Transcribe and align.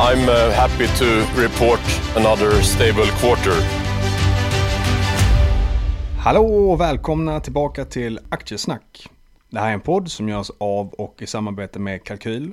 I'm 0.00 0.28
uh, 0.28 0.52
happy 0.52 0.86
to 0.86 1.04
report 1.42 1.80
another 2.16 2.62
stable 2.62 3.06
quarter. 3.20 3.62
Hallå 6.18 6.70
och 6.70 6.80
välkomna 6.80 7.40
tillbaka 7.40 7.84
till 7.84 8.20
Aktiesnack. 8.28 9.08
Det 9.50 9.60
här 9.60 9.68
är 9.68 9.72
en 9.72 9.80
podd 9.80 10.10
som 10.10 10.28
görs 10.28 10.50
av 10.58 10.88
och 10.88 11.22
i 11.22 11.26
samarbete 11.26 11.78
med 11.78 12.04
Kalkyl. 12.04 12.52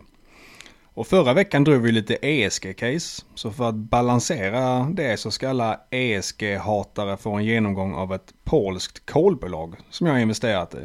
Och 0.93 1.07
förra 1.07 1.33
veckan 1.33 1.63
drog 1.63 1.81
vi 1.81 1.91
lite 1.91 2.15
ESG-case. 2.15 3.25
Så 3.35 3.51
för 3.51 3.69
att 3.69 3.75
balansera 3.75 4.83
det 4.83 5.19
så 5.19 5.31
ska 5.31 5.49
alla 5.49 5.79
ESG-hatare 5.89 7.17
få 7.17 7.33
en 7.33 7.45
genomgång 7.45 7.93
av 7.93 8.13
ett 8.13 8.33
polskt 8.43 9.11
kolbolag 9.11 9.75
som 9.89 10.07
jag 10.07 10.13
har 10.13 10.19
investerat 10.19 10.75
i. 10.75 10.77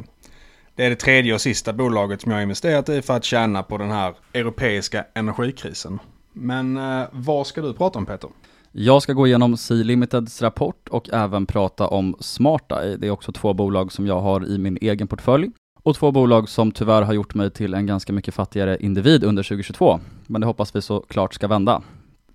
Det 0.75 0.85
är 0.85 0.89
det 0.89 0.95
tredje 0.95 1.33
och 1.33 1.41
sista 1.41 1.73
bolaget 1.73 2.21
som 2.21 2.31
jag 2.31 2.37
har 2.37 2.43
investerat 2.43 2.89
i 2.89 3.01
för 3.01 3.13
att 3.13 3.23
tjäna 3.23 3.63
på 3.63 3.77
den 3.77 3.91
här 3.91 4.13
europeiska 4.33 5.05
energikrisen. 5.13 5.99
Men 6.33 6.77
eh, 6.77 7.07
vad 7.11 7.47
ska 7.47 7.61
du 7.61 7.73
prata 7.73 7.99
om 7.99 8.05
Peter? 8.05 8.29
Jag 8.71 9.01
ska 9.01 9.13
gå 9.13 9.27
igenom 9.27 9.57
Sea 9.57 9.83
Limiteds 9.83 10.41
rapport 10.41 10.89
och 10.89 11.09
även 11.13 11.45
prata 11.45 11.87
om 11.87 12.15
SmartEye. 12.19 12.97
Det 12.97 13.07
är 13.07 13.11
också 13.11 13.31
två 13.31 13.53
bolag 13.53 13.91
som 13.91 14.07
jag 14.07 14.21
har 14.21 14.45
i 14.45 14.57
min 14.57 14.77
egen 14.81 15.07
portfölj. 15.07 15.51
Och 15.83 15.95
två 15.95 16.11
bolag 16.11 16.49
som 16.49 16.71
tyvärr 16.71 17.01
har 17.01 17.13
gjort 17.13 17.35
mig 17.35 17.51
till 17.51 17.73
en 17.73 17.85
ganska 17.85 18.13
mycket 18.13 18.33
fattigare 18.33 18.77
individ 18.79 19.23
under 19.23 19.43
2022. 19.43 19.99
Men 20.27 20.41
det 20.41 20.47
hoppas 20.47 20.75
vi 20.75 20.81
såklart 20.81 21.33
ska 21.33 21.47
vända. 21.47 21.81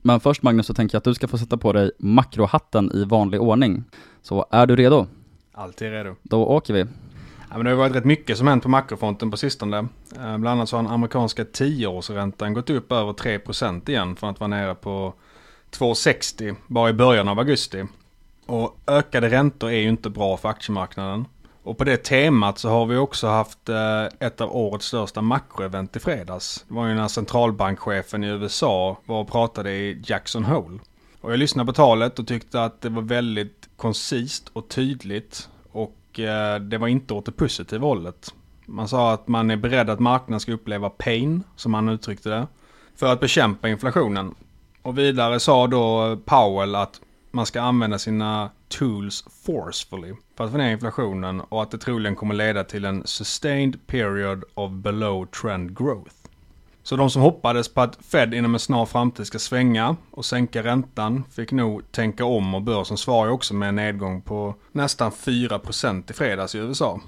Men 0.02 0.20
först 0.20 0.42
Magnus 0.42 0.66
så 0.66 0.74
tänker 0.74 0.94
jag 0.94 0.98
att 1.00 1.04
du 1.04 1.14
ska 1.14 1.28
få 1.28 1.38
sätta 1.38 1.56
på 1.56 1.72
dig 1.72 1.90
makrohatten 1.98 2.90
i 2.94 3.04
vanlig 3.04 3.42
ordning. 3.42 3.84
Så 4.22 4.46
är 4.50 4.66
du 4.66 4.76
redo? 4.76 5.06
Alltid 5.52 5.90
redo. 5.90 6.14
Då 6.22 6.46
åker 6.46 6.74
vi. 6.74 6.86
Ja, 7.50 7.56
men 7.56 7.64
det 7.64 7.70
har 7.70 7.76
varit 7.76 7.96
rätt 7.96 8.04
mycket 8.04 8.38
som 8.38 8.46
hänt 8.46 8.62
på 8.62 8.68
makrofronten 8.68 9.30
på 9.30 9.36
sistone. 9.36 9.78
Eh, 10.16 10.38
bland 10.38 10.46
annat 10.48 10.68
så 10.68 10.76
har 10.76 10.82
den 10.82 10.92
amerikanska 10.92 11.44
tioårsräntan 11.44 12.54
gått 12.54 12.70
upp 12.70 12.92
över 12.92 13.12
3% 13.12 13.88
igen 13.88 14.16
från 14.16 14.30
att 14.30 14.40
vara 14.40 14.48
nere 14.48 14.74
på 14.74 15.14
2,60 15.70 16.56
bara 16.66 16.90
i 16.90 16.92
början 16.92 17.28
av 17.28 17.38
augusti. 17.38 17.84
Och 18.46 18.78
ökade 18.86 19.28
räntor 19.28 19.70
är 19.70 19.78
ju 19.78 19.88
inte 19.88 20.10
bra 20.10 20.36
för 20.36 20.48
aktiemarknaden. 20.48 21.24
Och 21.62 21.78
på 21.78 21.84
det 21.84 21.96
temat 21.96 22.58
så 22.58 22.68
har 22.68 22.86
vi 22.86 22.96
också 22.96 23.26
haft 23.26 23.68
eh, 23.68 24.04
ett 24.20 24.40
av 24.40 24.56
årets 24.56 24.86
största 24.86 25.22
makroevent 25.22 25.96
i 25.96 26.00
fredags. 26.00 26.64
Det 26.68 26.74
var 26.74 26.86
ju 26.86 26.94
när 26.94 27.08
centralbankchefen 27.08 28.24
i 28.24 28.28
USA 28.28 28.98
var 29.04 29.20
och 29.20 29.30
pratade 29.30 29.70
i 29.70 30.02
Jackson 30.04 30.44
Hole. 30.44 30.78
Och 31.20 31.32
jag 31.32 31.38
lyssnade 31.38 31.66
på 31.66 31.72
talet 31.72 32.18
och 32.18 32.26
tyckte 32.26 32.64
att 32.64 32.80
det 32.80 32.88
var 32.88 33.02
väldigt 33.02 33.68
koncist 33.76 34.50
och 34.52 34.68
tydligt. 34.68 35.48
Och 36.16 36.20
eh, 36.20 36.60
det 36.60 36.78
var 36.78 36.88
inte 36.88 37.14
åt 37.14 37.24
det 37.26 37.32
positiva 37.32 37.86
hållet. 37.86 38.34
Man 38.66 38.88
sa 38.88 39.12
att 39.12 39.28
man 39.28 39.50
är 39.50 39.56
beredd 39.56 39.90
att 39.90 40.00
marknaden 40.00 40.40
ska 40.40 40.52
uppleva 40.52 40.90
pain, 40.90 41.42
som 41.56 41.74
han 41.74 41.88
uttryckte 41.88 42.28
det, 42.28 42.46
för 42.96 43.12
att 43.12 43.20
bekämpa 43.20 43.68
inflationen. 43.68 44.34
Och 44.82 44.98
vidare 44.98 45.40
sa 45.40 45.66
då 45.66 46.16
Powell 46.24 46.74
att 46.74 47.00
man 47.30 47.46
ska 47.46 47.60
använda 47.60 47.98
sina 47.98 48.50
tools 48.68 49.24
forcefully 49.46 50.14
för 50.36 50.44
att 50.44 50.50
få 50.50 50.56
ner 50.56 50.72
inflationen 50.72 51.40
och 51.40 51.62
att 51.62 51.70
det 51.70 51.78
troligen 51.78 52.16
kommer 52.16 52.34
leda 52.34 52.64
till 52.64 52.84
en 52.84 53.06
sustained 53.06 53.86
period 53.86 54.44
of 54.54 54.72
below 54.72 55.26
trend 55.26 55.78
growth. 55.78 56.15
Så 56.86 56.96
de 56.96 57.10
som 57.10 57.22
hoppades 57.22 57.68
på 57.68 57.80
att 57.80 57.98
Fed 58.04 58.34
inom 58.34 58.54
en 58.54 58.60
snar 58.60 58.86
framtid 58.86 59.26
ska 59.26 59.38
svänga 59.38 59.96
och 60.10 60.24
sänka 60.24 60.62
räntan 60.62 61.24
fick 61.30 61.52
nog 61.52 61.92
tänka 61.92 62.24
om 62.24 62.54
och 62.54 62.62
börsen 62.62 62.96
svarar 62.96 63.30
också 63.30 63.54
med 63.54 63.68
en 63.68 63.74
nedgång 63.74 64.22
på 64.22 64.54
nästan 64.72 65.10
4% 65.10 66.10
i 66.10 66.12
fredags 66.12 66.54
i 66.54 66.58
USA. 66.58 67.00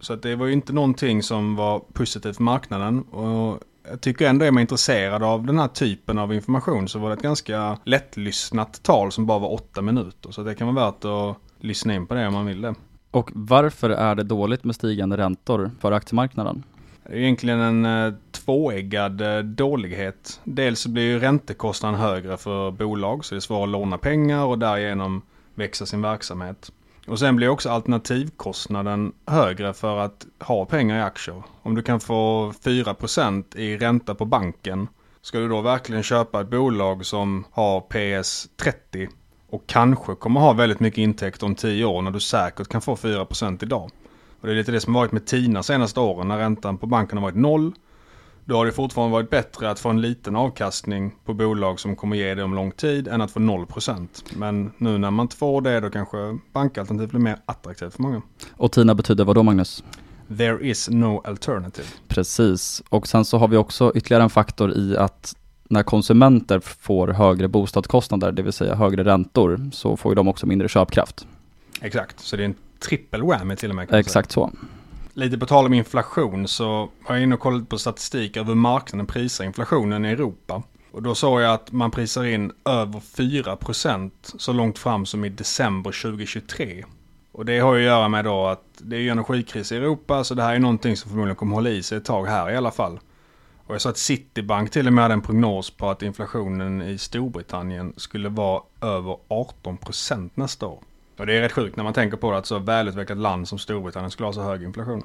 Så 0.00 0.12
att 0.12 0.22
det 0.22 0.36
var 0.36 0.46
ju 0.46 0.52
inte 0.52 0.72
någonting 0.72 1.22
som 1.22 1.56
var 1.56 1.80
positivt 1.92 2.36
för 2.36 2.42
marknaden 2.42 3.02
och 3.02 3.60
jag 3.90 4.00
tycker 4.00 4.28
ändå 4.28 4.44
är 4.44 4.50
man 4.50 4.60
intresserad 4.60 5.22
av 5.22 5.46
den 5.46 5.58
här 5.58 5.68
typen 5.68 6.18
av 6.18 6.34
information 6.34 6.88
så 6.88 6.98
var 6.98 7.08
det 7.08 7.14
ett 7.14 7.22
ganska 7.22 7.78
lättlyssnat 7.84 8.82
tal 8.82 9.12
som 9.12 9.26
bara 9.26 9.38
var 9.38 9.52
åtta 9.52 9.82
minuter. 9.82 10.30
Så 10.30 10.42
det 10.42 10.54
kan 10.54 10.74
vara 10.74 10.86
värt 10.86 11.04
att 11.04 11.36
lyssna 11.60 11.94
in 11.94 12.06
på 12.06 12.14
det 12.14 12.26
om 12.26 12.32
man 12.32 12.46
vill 12.46 12.60
det. 12.60 12.74
Och 13.10 13.30
varför 13.34 13.90
är 13.90 14.14
det 14.14 14.22
dåligt 14.22 14.64
med 14.64 14.74
stigande 14.74 15.16
räntor 15.16 15.70
för 15.80 15.92
aktiemarknaden? 15.92 16.62
Det 17.06 17.12
är 17.12 17.18
egentligen 17.18 17.60
en 17.60 17.84
eh, 17.84 18.14
tvåeggad 18.30 19.20
eh, 19.20 19.38
dålighet. 19.38 20.40
Dels 20.44 20.80
så 20.80 20.88
blir 20.88 21.02
ju 21.02 21.18
räntekostnaden 21.18 22.00
högre 22.00 22.36
för 22.36 22.70
bolag 22.70 23.24
så 23.24 23.34
det 23.34 23.38
är 23.38 23.40
svårare 23.40 23.64
att 23.64 23.68
låna 23.68 23.98
pengar 23.98 24.44
och 24.44 24.58
därigenom 24.58 25.22
växa 25.54 25.86
sin 25.86 26.02
verksamhet. 26.02 26.72
Och 27.06 27.18
sen 27.18 27.36
blir 27.36 27.48
också 27.48 27.70
alternativkostnaden 27.70 29.12
högre 29.26 29.74
för 29.74 29.98
att 29.98 30.26
ha 30.40 30.64
pengar 30.64 30.98
i 30.98 31.02
aktier. 31.02 31.42
Om 31.62 31.74
du 31.74 31.82
kan 31.82 32.00
få 32.00 32.52
4% 32.64 33.56
i 33.56 33.76
ränta 33.76 34.14
på 34.14 34.24
banken. 34.24 34.88
Ska 35.22 35.38
du 35.38 35.48
då 35.48 35.60
verkligen 35.60 36.02
köpa 36.02 36.40
ett 36.40 36.50
bolag 36.50 37.06
som 37.06 37.44
har 37.50 37.80
PS 37.80 38.48
30 38.56 39.08
och 39.50 39.66
kanske 39.66 40.14
kommer 40.14 40.40
ha 40.40 40.52
väldigt 40.52 40.80
mycket 40.80 40.98
intäkter 40.98 41.46
om 41.46 41.54
10 41.54 41.84
år 41.84 42.02
när 42.02 42.10
du 42.10 42.20
säkert 42.20 42.68
kan 42.68 42.80
få 42.80 42.94
4% 42.94 43.62
idag. 43.62 43.90
Och 44.44 44.48
det 44.48 44.54
är 44.54 44.56
lite 44.56 44.72
det 44.72 44.80
som 44.80 44.94
har 44.94 45.02
varit 45.02 45.12
med 45.12 45.26
TINA 45.26 45.62
senaste 45.62 46.00
åren 46.00 46.28
när 46.28 46.38
räntan 46.38 46.78
på 46.78 46.86
banken 46.86 47.18
har 47.18 47.22
varit 47.22 47.36
noll 47.36 47.72
då 48.44 48.56
har 48.56 48.66
det 48.66 48.72
fortfarande 48.72 49.12
varit 49.12 49.30
bättre 49.30 49.70
att 49.70 49.78
få 49.78 49.88
en 49.88 50.00
liten 50.00 50.36
avkastning 50.36 51.14
på 51.24 51.34
bolag 51.34 51.80
som 51.80 51.96
kommer 51.96 52.16
ge 52.16 52.34
det 52.34 52.42
om 52.42 52.54
lång 52.54 52.70
tid 52.70 53.08
än 53.08 53.20
att 53.20 53.30
få 53.30 53.40
0%. 53.40 54.08
Men 54.36 54.72
nu 54.78 54.98
när 54.98 55.10
man 55.10 55.24
inte 55.24 55.36
får 55.36 55.60
det 55.60 55.80
då 55.80 55.90
kanske 55.90 56.38
bankalternativ 56.52 57.08
blir 57.08 57.20
mer 57.20 57.38
attraktivt 57.46 57.94
för 57.94 58.02
många. 58.02 58.22
Och 58.52 58.72
TINA 58.72 58.94
betyder 58.94 59.24
vad 59.24 59.36
då 59.36 59.42
Magnus? 59.42 59.84
There 60.38 60.66
is 60.66 60.88
no 60.88 61.22
alternative. 61.24 61.88
Precis, 62.08 62.82
och 62.88 63.08
sen 63.08 63.24
så 63.24 63.38
har 63.38 63.48
vi 63.48 63.56
också 63.56 63.92
ytterligare 63.94 64.22
en 64.22 64.30
faktor 64.30 64.72
i 64.72 64.96
att 64.96 65.36
när 65.68 65.82
konsumenter 65.82 66.60
får 66.60 67.08
högre 67.08 67.48
bostadskostnader, 67.48 68.32
det 68.32 68.42
vill 68.42 68.52
säga 68.52 68.74
högre 68.74 69.04
räntor, 69.04 69.70
så 69.72 69.96
får 69.96 70.10
ju 70.10 70.14
de 70.14 70.28
också 70.28 70.46
mindre 70.46 70.68
köpkraft. 70.68 71.26
Exakt, 71.80 72.20
så 72.20 72.36
det 72.36 72.42
är 72.42 72.44
en 72.44 72.54
trippel 72.84 73.22
whammy 73.22 73.56
till 73.56 73.70
och 73.70 73.76
med. 73.76 73.94
Exakt 73.94 74.32
så. 74.32 74.50
Lite 75.12 75.38
på 75.38 75.46
tal 75.46 75.66
om 75.66 75.74
inflation 75.74 76.48
så 76.48 76.88
har 77.04 77.14
jag 77.14 77.22
inne 77.22 77.34
och 77.34 77.40
kollat 77.40 77.68
på 77.68 77.78
statistik 77.78 78.36
över 78.36 78.54
marknaden 78.54 79.06
prisar 79.06 79.44
inflationen 79.44 80.04
i 80.04 80.08
Europa. 80.08 80.62
Och 80.92 81.02
då 81.02 81.14
såg 81.14 81.40
jag 81.40 81.54
att 81.54 81.72
man 81.72 81.90
prisar 81.90 82.24
in 82.24 82.52
över 82.64 83.00
4% 83.00 84.10
så 84.22 84.52
långt 84.52 84.78
fram 84.78 85.06
som 85.06 85.24
i 85.24 85.28
december 85.28 86.02
2023. 86.02 86.84
Och 87.32 87.44
det 87.44 87.58
har 87.58 87.74
ju 87.74 87.80
att 87.80 87.86
göra 87.86 88.08
med 88.08 88.24
då 88.24 88.46
att 88.46 88.64
det 88.78 88.96
är 88.96 89.00
ju 89.00 89.08
energikris 89.08 89.72
i 89.72 89.76
Europa 89.76 90.24
så 90.24 90.34
det 90.34 90.42
här 90.42 90.54
är 90.54 90.58
någonting 90.58 90.96
som 90.96 91.10
förmodligen 91.10 91.36
kommer 91.36 91.54
hålla 91.54 91.70
i 91.70 91.82
sig 91.82 91.98
ett 91.98 92.04
tag 92.04 92.26
här 92.26 92.50
i 92.50 92.56
alla 92.56 92.70
fall. 92.70 93.00
Och 93.66 93.74
jag 93.74 93.80
sa 93.80 93.90
att 93.90 93.98
Citibank 93.98 94.70
till 94.70 94.86
och 94.86 94.92
med 94.92 95.04
hade 95.04 95.14
en 95.14 95.20
prognos 95.20 95.70
på 95.70 95.90
att 95.90 96.02
inflationen 96.02 96.82
i 96.82 96.98
Storbritannien 96.98 97.94
skulle 97.96 98.28
vara 98.28 98.62
över 98.80 99.16
18% 99.28 100.30
nästa 100.34 100.66
år. 100.66 100.78
Och 101.16 101.26
det 101.26 101.36
är 101.36 101.40
rätt 101.40 101.52
sjukt 101.52 101.76
när 101.76 101.84
man 101.84 101.92
tänker 101.92 102.16
på 102.16 102.30
det 102.30 102.38
att 102.38 102.46
så 102.46 102.58
välutvecklat 102.58 103.18
land 103.18 103.48
som 103.48 103.58
Storbritannien 103.58 104.10
skulle 104.10 104.26
ha 104.26 104.32
så 104.32 104.42
hög 104.42 104.62
inflation. 104.62 105.02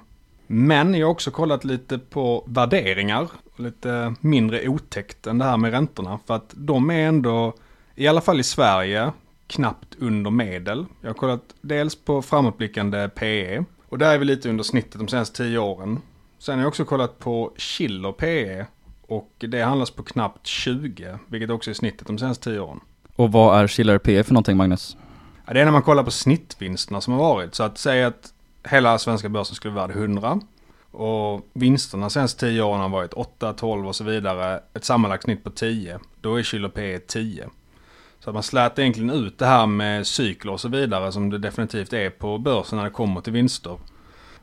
Men 0.47 0.93
jag 0.93 1.07
har 1.07 1.11
också 1.11 1.31
kollat 1.31 1.63
lite 1.63 1.97
på 1.99 2.43
värderingar. 2.47 3.27
Lite 3.55 4.13
mindre 4.19 4.67
otäckt 4.67 5.27
än 5.27 5.37
det 5.37 5.45
här 5.45 5.57
med 5.57 5.71
räntorna. 5.71 6.19
För 6.27 6.33
att 6.33 6.53
de 6.57 6.89
är 6.89 7.07
ändå, 7.07 7.53
i 7.95 8.07
alla 8.07 8.21
fall 8.21 8.39
i 8.39 8.43
Sverige, 8.43 9.11
knappt 9.47 9.95
under 9.99 10.31
medel. 10.31 10.85
Jag 11.01 11.09
har 11.09 11.13
kollat 11.13 11.43
dels 11.61 11.95
på 11.95 12.21
framåtblickande 12.21 13.09
PE. 13.09 13.63
Och 13.89 13.97
där 13.97 14.13
är 14.13 14.17
vi 14.17 14.25
lite 14.25 14.49
under 14.49 14.63
snittet 14.63 14.99
de 14.99 15.07
senaste 15.07 15.37
tio 15.37 15.59
åren. 15.59 16.01
Sen 16.39 16.55
har 16.55 16.61
jag 16.61 16.67
också 16.67 16.85
kollat 16.85 17.19
på 17.19 17.51
Schiller 17.57 18.11
PE. 18.11 18.65
Och 19.01 19.31
det 19.37 19.61
handlas 19.61 19.91
på 19.91 20.03
knappt 20.03 20.47
20, 20.47 21.17
vilket 21.27 21.49
också 21.49 21.69
är 21.69 21.73
snittet 21.73 22.07
de 22.07 22.17
senaste 22.17 22.43
tio 22.43 22.59
åren. 22.59 22.79
Och 23.15 23.31
vad 23.31 23.59
är 23.59 23.67
Schiller 23.67 23.97
PE 23.97 24.23
för 24.23 24.33
någonting 24.33 24.57
Magnus? 24.57 24.97
Ja, 25.49 25.53
det 25.53 25.61
är 25.61 25.65
när 25.65 25.71
man 25.71 25.81
kollar 25.81 26.03
på 26.03 26.11
snittvinsterna 26.11 27.01
som 27.01 27.13
har 27.13 27.19
varit. 27.19 27.55
Så 27.55 27.63
att 27.63 27.77
säga 27.77 28.07
att 28.07 28.33
hela 28.63 28.97
svenska 28.97 29.29
börsen 29.29 29.55
skulle 29.55 29.73
vara 29.73 29.87
värd 29.87 29.97
100 29.97 30.39
och 30.91 31.47
vinsterna 31.53 32.09
senaste 32.09 32.39
10 32.39 32.61
åren 32.61 32.81
har 32.81 32.89
varit 32.89 33.13
8, 33.13 33.53
12 33.53 33.87
och 33.87 33.95
så 33.95 34.03
vidare. 34.03 34.59
Ett 34.73 34.85
sammanlagt 34.85 35.23
snitt 35.23 35.43
på 35.43 35.49
10. 35.49 35.99
Då 36.21 36.39
är 36.39 36.43
kilo 36.43 36.69
P 36.69 36.99
10. 36.99 37.49
Så 38.19 38.29
att 38.29 38.33
man 38.33 38.43
slät 38.43 38.79
egentligen 38.79 39.09
ut 39.09 39.37
det 39.37 39.45
här 39.45 39.65
med 39.65 40.07
cykler 40.07 40.53
och 40.53 40.59
så 40.59 40.69
vidare 40.69 41.11
som 41.11 41.29
det 41.29 41.37
definitivt 41.37 41.93
är 41.93 42.09
på 42.09 42.37
börsen 42.37 42.77
när 42.77 42.85
det 42.85 42.91
kommer 42.91 43.21
till 43.21 43.33
vinster. 43.33 43.77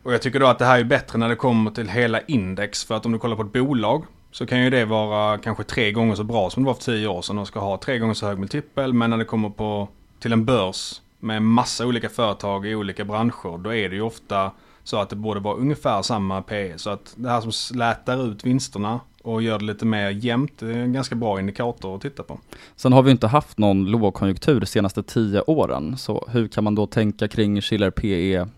Och 0.03 0.15
jag 0.15 0.23
tycker 0.23 0.41
då 0.41 0.47
att 0.47 0.59
det 0.59 0.65
här 0.65 0.79
är 0.79 0.85
bättre 0.85 1.19
när 1.19 1.29
det 1.29 1.37
kommer 1.37 1.71
till 1.71 1.89
hela 1.89 2.21
index. 2.21 2.85
För 2.85 2.95
att 2.95 3.07
om 3.07 3.13
du 3.13 3.19
kollar 3.19 3.37
på 3.37 3.43
ett 3.43 3.53
bolag 3.53 4.05
så 4.31 4.47
kan 4.47 4.65
ju 4.65 4.71
det 4.71 4.85
vara 4.85 5.39
kanske 5.39 5.65
tre 5.65 5.93
gånger 5.93 6.15
så 6.15 6.25
bra 6.25 6.51
som 6.51 6.63
det 6.63 6.67
var 6.67 6.75
för 6.75 6.83
tio 6.83 7.09
år 7.09 7.23
sedan. 7.23 7.37
De 7.37 7.47
ska 7.47 7.61
ha 7.61 7.79
tre 7.79 7.99
gånger 7.99 8.15
så 8.15 8.27
hög 8.27 8.39
multipel. 8.39 8.93
Men 8.93 9.11
när 9.11 9.19
det 9.19 9.25
kommer 9.25 9.51
på, 9.51 9.89
till 10.27 10.33
en 10.33 10.45
börs 10.45 11.01
med 11.21 11.43
massa 11.43 11.87
olika 11.87 12.09
företag 12.09 12.67
i 12.67 12.75
olika 12.75 13.05
branscher. 13.05 13.59
Då 13.59 13.75
är 13.75 13.89
det 13.89 13.95
ju 13.95 14.03
ofta 14.03 14.51
så 14.85 14.97
att 14.97 15.11
det 15.11 15.17
borde 15.17 15.41
vara 15.41 15.57
ungefär 15.57 16.03
samma 16.03 16.43
PE. 16.43 16.79
Så 16.79 16.91
att 16.91 17.15
det 17.17 17.31
här 17.31 17.41
som 17.41 17.53
slätar 17.53 18.31
ut 18.31 18.45
vinsterna 18.45 19.01
och 19.23 19.43
gör 19.43 19.59
det 19.59 19.65
lite 19.65 19.85
mer 19.85 20.11
jämnt, 20.11 20.59
det 20.59 20.67
är 20.67 20.79
en 20.79 20.93
ganska 20.93 21.15
bra 21.15 21.41
indikator 21.41 21.97
att 21.97 22.03
titta 22.03 22.23
på. 22.23 22.39
Sen 22.77 22.93
har 22.93 23.03
vi 23.03 23.11
inte 23.11 23.27
haft 23.27 23.59
någon 23.59 23.85
lågkonjunktur 23.85 24.61
de 24.61 24.67
senaste 24.67 25.03
tio 25.03 25.41
åren, 25.41 25.97
så 25.97 26.29
hur 26.31 26.49
kan 26.49 26.65
man 26.65 26.75
då 26.75 26.87
tänka 26.87 27.29
kring 27.29 27.61
Schiller 27.61 27.91
PE, 27.91 28.49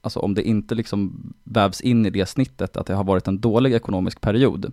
alltså 0.00 0.20
om 0.20 0.34
det 0.34 0.42
inte 0.42 0.74
liksom 0.74 1.32
vävs 1.44 1.80
in 1.80 2.06
i 2.06 2.10
det 2.10 2.26
snittet 2.26 2.76
att 2.76 2.86
det 2.86 2.94
har 2.94 3.04
varit 3.04 3.28
en 3.28 3.40
dålig 3.40 3.74
ekonomisk 3.74 4.20
period. 4.20 4.72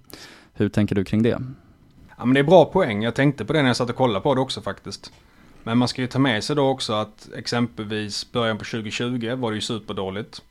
Hur 0.54 0.70
tänker 0.70 0.96
du 0.96 1.04
kring 1.04 1.24
det? 1.24 1.42
Ja 2.18 2.26
men 2.26 2.34
det 2.34 2.40
är 2.40 2.44
bra 2.44 2.66
poäng, 2.66 3.04
jag 3.04 3.16
tänkte 3.16 3.46
på 3.46 3.54
det 3.54 3.62
när 3.62 3.70
jag 3.70 3.78
satt 3.78 3.90
och 3.90 3.96
kollade 3.96 4.22
på 4.22 4.36
det 4.36 4.42
också 4.42 4.62
faktiskt. 4.62 5.12
Men 5.66 5.78
man 5.78 5.88
ska 5.88 6.02
ju 6.02 6.08
ta 6.08 6.20
med 6.20 6.44
sig 6.44 6.56
då 6.56 6.68
också 6.68 6.94
att 6.94 7.30
exempelvis 7.36 8.32
början 8.32 8.58
på 8.58 8.66
2020 8.66 9.36
var 9.36 9.52
det 9.52 9.56
ju 9.56 9.62
superdåligt. 9.62 10.42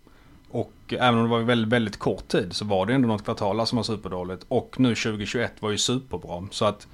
Och 0.50 0.72
även 0.88 1.18
om 1.18 1.22
det 1.24 1.30
var 1.30 1.40
väldigt, 1.40 1.72
väldigt 1.72 1.96
kort 1.96 2.28
tid 2.28 2.52
så 2.52 2.64
var 2.64 2.86
det 2.86 2.94
ändå 2.94 3.08
något 3.08 3.24
kvartal 3.24 3.66
som 3.66 3.76
var 3.76 3.82
superdåligt. 3.82 4.44
Och 4.48 4.80
nu 4.80 4.94
2021 4.94 5.52
var 5.60 5.70
ju 5.70 5.78
superbra. 5.78 6.48
Så 6.50 6.64
att 6.64 6.86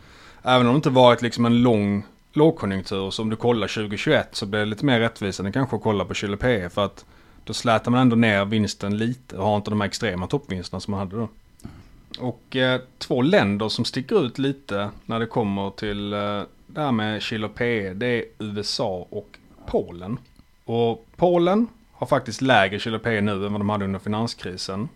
även 0.43 0.67
om 0.67 0.72
det 0.72 0.76
inte 0.76 0.90
varit 0.90 1.22
liksom 1.22 1.46
en 1.46 1.62
lång 1.62 2.05
lågkonjunktur 2.32 3.11
så 3.11 3.22
om 3.22 3.31
du 3.31 3.37
kollar 3.37 3.69
2021 3.69 4.28
så 4.32 4.46
blir 4.46 4.61
det 4.61 4.66
lite 4.66 4.84
mer 4.84 5.00
rättvisande 5.00 5.52
kanske 5.52 5.76
att 5.76 5.82
kolla 5.82 6.05
på 6.05 6.14
Chile 6.14 6.37
PE. 6.37 6.70
För 6.70 6.84
att 6.84 7.05
då 7.44 7.52
slätar 7.52 7.90
man 7.90 8.00
ändå 8.00 8.16
ner 8.16 8.44
vinsten 8.44 8.99
lite 8.99 9.37
och 9.37 9.46
har 9.46 9.56
inte 9.56 9.70
de 9.70 9.81
här 9.81 9.88
extrema 9.88 10.26
toppvinsterna 10.26 10.81
som 10.81 10.90
man 10.90 11.00
hade 11.00 11.16
då. 11.16 11.28
Och 12.19 12.56
eh, 12.56 12.81
två 12.99 13.23
länder 13.23 13.69
som 13.69 13.84
sticker 13.84 14.26
ut 14.26 14.38
lite 14.38 14.90
när 15.06 15.20
det 15.20 15.26
kommer 15.26 15.70
till 15.70 16.12
eh, 16.12 16.43
det 16.75 16.81
här 16.81 16.93
med 16.93 17.22
Chile 17.22 17.49
PE 17.49 17.94
det 17.94 18.06
är 18.06 18.25
USA 18.38 19.06
och 19.11 19.38
Polen. 19.67 20.19
Och 20.64 21.06
Polen 21.17 21.67
har 21.93 22.06
faktiskt 22.06 22.40
lägre 22.40 22.78
KPI 22.78 23.20
nu 23.20 23.46
än 23.46 23.52
vad 23.52 23.61
de 23.61 23.69
hade 23.69 23.84
under 23.84 23.99
finanskrisen. 23.99 24.88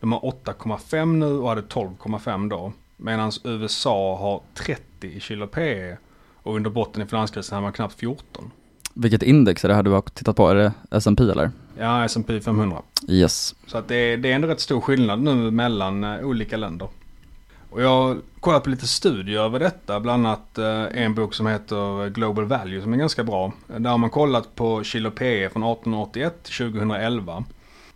De 0.00 0.12
har 0.12 0.20
8,5 0.20 1.06
nu 1.16 1.26
och 1.26 1.48
hade 1.48 1.62
12,5 1.62 2.50
då. 2.50 2.72
Medan 2.96 3.32
USA 3.44 4.16
har 4.16 4.40
30 4.54 5.06
i 5.06 5.20
KPI 5.20 5.96
och 6.42 6.56
under 6.56 6.70
botten 6.70 7.02
i 7.02 7.06
finanskrisen 7.06 7.54
hade 7.54 7.62
man 7.62 7.72
knappt 7.72 8.00
14. 8.00 8.50
Vilket 8.94 9.22
index 9.22 9.64
är 9.64 9.68
det 9.68 9.74
här 9.74 9.82
du 9.82 9.90
har 9.90 10.00
tittat 10.00 10.36
på? 10.36 10.48
Är 10.48 10.54
det 10.54 10.72
S&P 10.90 11.22
eller? 11.22 11.50
Ja, 11.78 12.04
S&P 12.04 12.40
500. 12.40 12.82
Yes. 13.08 13.54
Så 13.66 13.78
att 13.78 13.88
det, 13.88 13.94
är, 13.94 14.16
det 14.16 14.30
är 14.30 14.34
ändå 14.34 14.48
rätt 14.48 14.60
stor 14.60 14.80
skillnad 14.80 15.22
nu 15.22 15.50
mellan 15.50 16.04
uh, 16.04 16.26
olika 16.26 16.56
länder. 16.56 16.88
Och 17.70 17.82
jag 17.82 17.88
har 17.88 18.18
kollat 18.40 18.64
på 18.64 18.70
lite 18.70 18.86
studier 18.86 19.40
över 19.40 19.58
detta, 19.58 20.00
bland 20.00 20.26
annat 20.26 20.58
eh, 20.58 21.02
en 21.02 21.14
bok 21.14 21.34
som 21.34 21.46
heter 21.46 22.08
Global 22.08 22.44
Value 22.44 22.82
som 22.82 22.92
är 22.92 22.96
ganska 22.96 23.24
bra. 23.24 23.52
Där 23.66 23.90
har 23.90 23.98
man 23.98 24.10
kollat 24.10 24.54
på 24.54 24.84
Kilo 24.84 25.10
PE 25.10 25.50
från 25.50 25.62
1881 25.62 26.42
till 26.42 26.72
2011. 26.72 27.44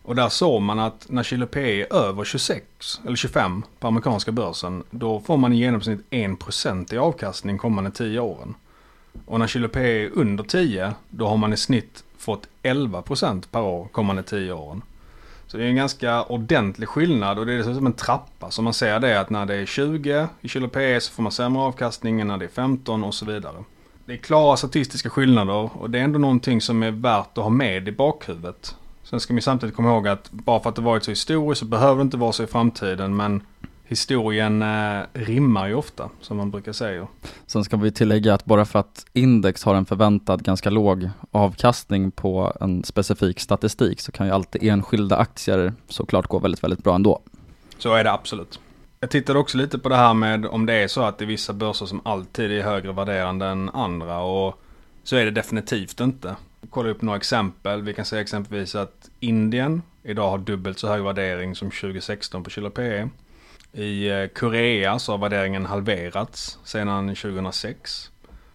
Och 0.03 0.15
där 0.15 0.29
såg 0.29 0.63
man 0.63 0.79
att 0.79 1.07
när 1.09 1.23
Kilo 1.23 1.47
PE 1.47 1.81
är 1.81 1.93
över 1.95 2.25
26 2.25 2.65
eller 3.07 3.17
25 3.17 3.63
på 3.79 3.87
amerikanska 3.87 4.33
börsen, 4.33 4.83
då 4.91 5.21
får 5.21 5.37
man 5.37 5.53
i 5.53 5.57
genomsnitt 5.57 6.01
1% 6.11 6.95
i 6.95 6.99
avkastning 6.99 7.59
kommande 7.59 7.91
10 7.91 8.21
åren. 8.21 8.55
Och 9.27 9.39
när 9.39 9.47
Kilo 9.47 9.69
PE 9.69 10.05
är 10.05 10.11
under 10.15 10.45
10, 10.45 10.93
då 11.11 11.27
har 11.27 11.37
man 11.37 11.53
i 11.53 11.57
snitt 11.57 12.05
fått 12.19 12.49
11% 12.63 13.45
per 13.51 13.63
år 13.63 13.89
kommande 13.93 14.23
10 14.23 14.53
åren. 14.53 14.83
Så 15.55 15.59
det 15.59 15.65
är 15.65 15.69
en 15.69 15.77
ganska 15.77 16.23
ordentlig 16.23 16.89
skillnad 16.89 17.39
och 17.39 17.47
det 17.47 17.53
är 17.53 17.59
dessutom 17.59 17.87
en 17.87 17.93
trappa. 17.93 18.51
Så 18.51 18.63
man 18.63 18.75
ser 18.75 19.01
det 19.01 19.21
att 19.21 19.31
när 19.31 19.47
det 19.47 19.55
är 19.55 19.67
20 19.67 20.29
i 20.41 20.49
kilo 20.49 20.69
PE 20.69 21.01
så 21.01 21.13
får 21.13 21.23
man 21.23 21.33
sämre 21.33 21.63
avkastning 21.63 22.21
än 22.21 22.29
när 22.29 22.39
det 22.39 22.45
är 22.45 22.49
15 22.49 23.05
och 23.05 23.15
så 23.15 23.27
vidare. 23.27 23.55
Det 24.05 24.13
är 24.13 24.17
klara 24.17 24.57
statistiska 24.57 25.11
skillnader 25.11 25.71
och 25.77 25.91
det 25.91 25.99
är 25.99 26.03
ändå 26.03 26.19
någonting 26.19 26.61
som 26.61 26.83
är 26.83 26.91
värt 26.91 27.39
att 27.39 27.45
ha 27.45 27.51
med 27.51 27.89
i 27.89 27.93
bakhuvudet. 27.93 28.77
Sen 29.03 29.21
ska 29.21 29.33
man 29.35 29.43
samtidigt 29.43 29.77
komma 29.77 29.89
ihåg 29.89 30.09
att 30.09 30.31
bara 30.31 30.61
för 30.61 30.71
att 30.71 30.77
det 30.77 30.83
varit 30.83 31.05
så 31.05 31.11
historiskt 31.11 31.59
så 31.59 31.67
behöver 31.67 31.97
det 31.97 32.03
inte 32.03 32.17
vara 32.17 32.33
så 32.33 32.43
i 32.43 32.47
framtiden. 32.47 33.17
Men 33.17 33.43
historien 33.85 34.63
eh, 34.63 35.03
rimmar 35.13 35.69
ju 35.69 35.75
ofta, 35.75 36.11
som 36.21 36.37
man 36.37 36.51
brukar 36.51 36.73
säga. 36.73 37.09
Sen 37.47 37.65
ska 37.65 37.77
vi 37.77 37.93
tillägga 37.93 38.35
att 38.35 38.45
bara 38.45 38.65
för 38.65 38.79
att 38.79 39.07
index 39.13 39.65
har 39.65 39.75
en 39.75 39.85
förväntad 39.85 40.43
ganska 40.43 40.71
låg 40.71 41.11
avkastning 41.31 42.11
på 42.11 42.57
en 42.61 42.85
specifik 42.85 43.41
statistik 43.41 44.01
så 44.01 44.13
kan 44.13 44.27
ju 44.27 44.33
alltid 44.33 44.63
enskilda 44.63 45.17
aktier 45.17 45.73
såklart 45.89 46.27
gå 46.27 46.39
väldigt, 46.39 46.65
väldigt 46.65 46.85
bra 46.85 46.95
ändå. 46.95 47.23
Så 47.79 47.95
är 47.95 48.05
det 48.05 48.13
absolut. 48.13 48.61
Jag 49.01 49.11
tittade 49.11 49.39
också 49.39 49.59
lite 49.59 49.79
på 49.79 49.89
det 49.89 49.97
här 49.97 50.15
med 50.15 50.47
om 50.47 50.67
det 50.67 50.75
är 50.75 50.89
så 50.89 51.03
att 51.03 51.19
det 51.19 51.25
är 51.25 51.27
vissa 51.27 51.53
börser 51.53 51.87
som 51.87 52.01
alltid 52.05 52.53
är 52.53 52.63
högre 52.63 52.93
värderande 52.93 53.47
än 53.47 53.71
andra 53.71 54.19
och 54.19 54.61
så 55.03 55.17
är 55.17 55.25
det 55.25 55.31
definitivt 55.31 56.01
inte. 56.01 56.37
Kolla 56.71 56.91
upp 56.91 57.03
några 57.03 57.17
exempel. 57.17 57.83
Vi 57.83 57.95
kan 57.95 58.05
säga 58.05 58.23
exempelvis 58.23 58.75
att 58.75 59.11
Indien 59.21 59.83
idag 60.03 60.31
har 60.31 60.39
dubbelt 60.39 60.79
så 60.79 60.89
hög 60.89 61.03
värdering 61.03 61.55
som 61.55 61.71
2016 61.71 62.45
på 62.45 62.51
Kilo 62.51 62.71
PE. 62.71 63.09
I 63.77 64.11
eh, 64.11 64.27
Korea 64.27 64.99
så 64.99 65.13
har 65.13 65.19
värderingen 65.19 65.67
halverats 65.67 66.59
sedan 66.65 67.09
2006. 67.09 68.11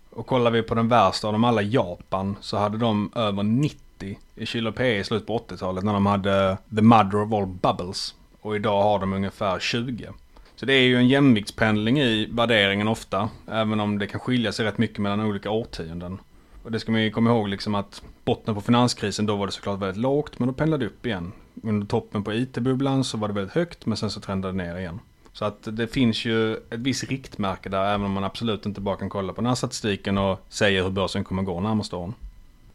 Och 0.09 0.27
kollar 0.27 0.51
vi 0.51 0.61
på 0.61 0.75
den 0.75 0.87
värsta 0.87 1.27
av 1.27 1.33
dem 1.33 1.43
alla, 1.43 1.61
Japan, 1.61 2.35
så 2.41 2.57
hade 2.57 2.77
de 2.77 3.11
över 3.15 3.43
90 3.43 4.19
i 4.35 4.45
kilo 4.45 4.71
PE 4.71 4.99
i 4.99 5.03
slutet 5.03 5.27
på 5.27 5.37
80-talet 5.37 5.83
när 5.83 5.93
de 5.93 6.05
hade 6.05 6.57
the 6.75 6.81
mother 6.81 7.21
of 7.21 7.33
all 7.33 7.45
bubbles. 7.45 8.15
Och 8.41 8.55
idag 8.55 8.83
har 8.83 8.99
de 8.99 9.13
ungefär 9.13 9.59
20. 9.59 10.09
Så 10.55 10.65
det 10.65 10.73
är 10.73 10.83
ju 10.83 10.95
en 10.95 11.07
jämviktspendling 11.07 11.99
i 11.99 12.27
värderingen 12.31 12.87
ofta, 12.87 13.29
även 13.47 13.79
om 13.79 13.99
det 13.99 14.07
kan 14.07 14.19
skilja 14.19 14.51
sig 14.51 14.65
rätt 14.65 14.77
mycket 14.77 14.99
mellan 14.99 15.21
olika 15.21 15.49
årtionden. 15.49 16.19
Och 16.63 16.71
det 16.71 16.79
ska 16.79 16.91
man 16.91 17.01
ju 17.01 17.11
komma 17.11 17.29
ihåg 17.29 17.47
liksom 17.47 17.75
att 17.75 18.01
botten 18.25 18.55
på 18.55 18.61
finanskrisen 18.61 19.25
då 19.25 19.35
var 19.35 19.45
det 19.45 19.51
såklart 19.51 19.79
väldigt 19.79 20.01
lågt, 20.01 20.39
men 20.39 20.47
då 20.47 20.53
pendlade 20.53 20.85
det 20.85 20.89
upp 20.89 21.05
igen. 21.05 21.31
Under 21.63 21.87
toppen 21.87 22.23
på 22.23 22.33
IT-bubblan 22.33 23.03
så 23.03 23.17
var 23.17 23.27
det 23.27 23.33
väldigt 23.33 23.55
högt, 23.55 23.85
men 23.85 23.97
sen 23.97 24.11
så 24.11 24.19
trendade 24.19 24.53
det 24.53 24.63
ner 24.63 24.77
igen. 24.77 24.99
Så 25.33 25.45
att 25.45 25.67
det 25.71 25.87
finns 25.87 26.25
ju 26.25 26.53
ett 26.53 26.59
visst 26.69 27.03
riktmärke 27.03 27.69
där 27.69 27.85
även 27.85 28.05
om 28.05 28.11
man 28.11 28.23
absolut 28.23 28.65
inte 28.65 28.81
bara 28.81 28.95
kan 28.95 29.09
kolla 29.09 29.33
på 29.33 29.41
den 29.41 29.47
här 29.47 29.55
statistiken 29.55 30.17
och 30.17 30.45
säga 30.49 30.83
hur 30.83 30.89
börsen 30.89 31.23
kommer 31.23 31.43
gå 31.43 31.59
närmaste 31.59 31.95
åren. 31.95 32.13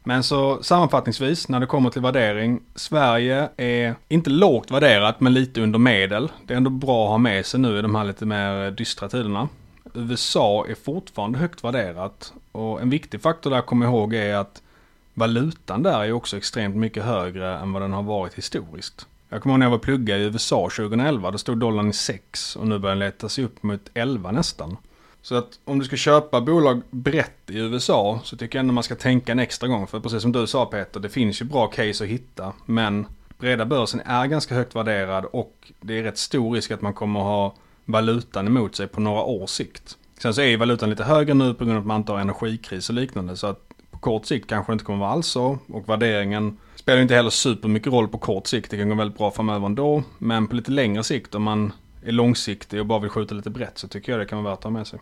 Men 0.07 0.23
så 0.23 0.63
sammanfattningsvis 0.63 1.49
när 1.49 1.61
det 1.61 1.67
kommer 1.67 1.91
till 1.91 2.03
värdering. 2.03 2.61
Sverige 2.75 3.49
är 3.57 3.95
inte 4.09 4.31
lågt 4.31 4.71
värderat 4.71 5.21
men 5.21 5.35
lite 5.35 5.61
under 5.61 5.79
medel. 5.79 6.33
Det 6.47 6.53
är 6.53 6.57
ändå 6.57 6.71
bra 6.71 7.05
att 7.05 7.11
ha 7.11 7.19
med 7.19 7.47
sig 7.47 7.61
nu 7.61 7.79
i 7.79 7.83
de 7.83 7.95
här 7.95 8.05
lite 8.05 8.27
mer 8.27 8.71
dystra 8.71 9.09
tiderna. 9.09 9.49
USA 9.95 10.67
är 10.69 10.75
fortfarande 10.75 11.39
högt 11.39 11.65
värderat 11.65 12.33
och 12.53 12.83
en 12.83 12.91
viktig 12.91 13.21
faktor 13.21 13.51
där 13.51 13.59
att 13.59 13.67
komma 13.67 13.85
ihåg 13.85 14.15
är 14.15 14.35
att 14.35 14.63
valutan 15.15 15.83
där 15.83 16.05
är 16.05 16.13
också 16.13 16.37
extremt 16.37 16.77
mycket 16.77 17.05
högre 17.05 17.59
än 17.59 17.73
vad 17.73 17.83
den 17.83 17.93
har 17.93 18.03
varit 18.03 18.35
historiskt. 18.35 19.07
Jag 19.35 19.43
kommer 19.43 19.53
ihåg 19.55 19.59
när 19.59 19.67
jag 19.67 19.71
var 19.71 19.79
plugga 19.79 20.19
i 20.19 20.23
USA 20.23 20.71
2011. 20.77 21.31
Då 21.31 21.39
stod 21.39 21.59
dollarn 21.59 21.91
i 21.91 21.93
6 21.93 22.57
och 22.57 22.67
nu 22.67 22.79
börjar 22.79 22.97
den 22.97 22.99
leta 22.99 23.29
sig 23.29 23.45
upp 23.45 23.63
mot 23.63 23.91
11 23.95 24.31
nästan. 24.33 24.77
Så 25.23 25.35
att 25.35 25.59
om 25.65 25.79
du 25.79 25.85
ska 25.85 25.97
köpa 25.97 26.41
bolag 26.41 26.83
brett 26.91 27.51
i 27.51 27.59
USA 27.59 28.21
så 28.25 28.37
tycker 28.37 28.59
jag 28.59 28.61
ändå 28.61 28.75
man 28.75 28.85
ska 28.85 28.95
tänka 28.95 29.33
en 29.33 29.39
extra 29.39 29.69
gång. 29.69 29.87
För 29.87 30.01
precis 30.01 30.23
som 30.23 30.33
du 30.33 30.47
sa 30.47 30.67
Peter, 30.67 31.01
det 31.01 31.09
finns 31.09 31.41
ju 31.41 31.45
bra 31.45 31.67
case 31.67 32.05
att 32.05 32.11
hitta. 32.11 32.53
Men 32.67 33.07
breda 33.39 33.67
börsen 33.67 34.01
är 34.01 34.27
ganska 34.27 34.55
högt 34.55 34.77
värderad 34.77 35.25
och 35.25 35.73
det 35.81 35.99
är 35.99 36.03
rätt 36.03 36.19
stor 36.19 36.55
risk 36.55 36.71
att 36.71 36.83
man 36.83 36.95
kommer 36.95 37.21
ha 37.21 37.55
valutan 37.85 38.47
emot 38.47 38.77
sig 38.77 38.87
på 38.87 39.01
några 39.01 39.23
års 39.23 39.51
sikt. 39.51 39.99
Sen 40.19 40.35
så 40.35 40.41
är 40.41 40.47
ju 40.47 40.57
valutan 40.57 40.91
lite 40.91 41.05
högre 41.05 41.35
nu 41.35 41.55
på 41.55 41.65
grund 41.65 41.77
av 41.77 41.83
att 41.83 41.87
man 41.87 42.01
inte 42.01 42.13
har 42.13 42.19
energikris 42.19 42.89
och 42.89 42.95
liknande. 42.95 43.37
Så 43.37 43.47
att 43.47 43.69
på 43.91 43.99
kort 43.99 44.27
sikt 44.27 44.49
kanske 44.49 44.73
det 44.73 44.75
inte 44.75 44.85
kommer 44.85 44.99
vara 44.99 45.11
alls 45.11 45.27
så. 45.27 45.59
Och 45.69 45.89
värderingen 45.89 46.57
spelar 46.85 47.03
inte 47.03 47.15
heller 47.15 47.31
supermycket 47.31 47.93
roll 47.93 48.09
på 48.09 48.19
kort 48.19 48.47
sikt. 48.47 48.71
Det 48.71 48.77
kan 48.77 48.89
gå 48.89 48.95
väldigt 48.95 49.19
bra 49.19 49.31
framöver 49.31 49.67
ändå. 49.67 50.03
Men 50.19 50.47
på 50.47 50.57
lite 50.57 50.71
längre 50.71 51.05
sikt 51.05 51.35
om 51.35 51.43
man 51.43 51.73
är 52.05 52.13
långsiktig 52.13 52.81
och 52.81 52.87
bara 52.87 52.99
vill 52.99 53.11
skjuta 53.11 53.35
lite 53.35 53.51
brett 53.51 53.79
så 53.79 53.89
tycker 53.89 54.13
jag 54.13 54.21
det 54.21 54.27
kan 54.27 54.45
vara 54.45 54.53
värt 54.53 54.59
att 54.59 54.65
ha 54.65 54.71
med 54.71 54.87
sig. 54.87 54.99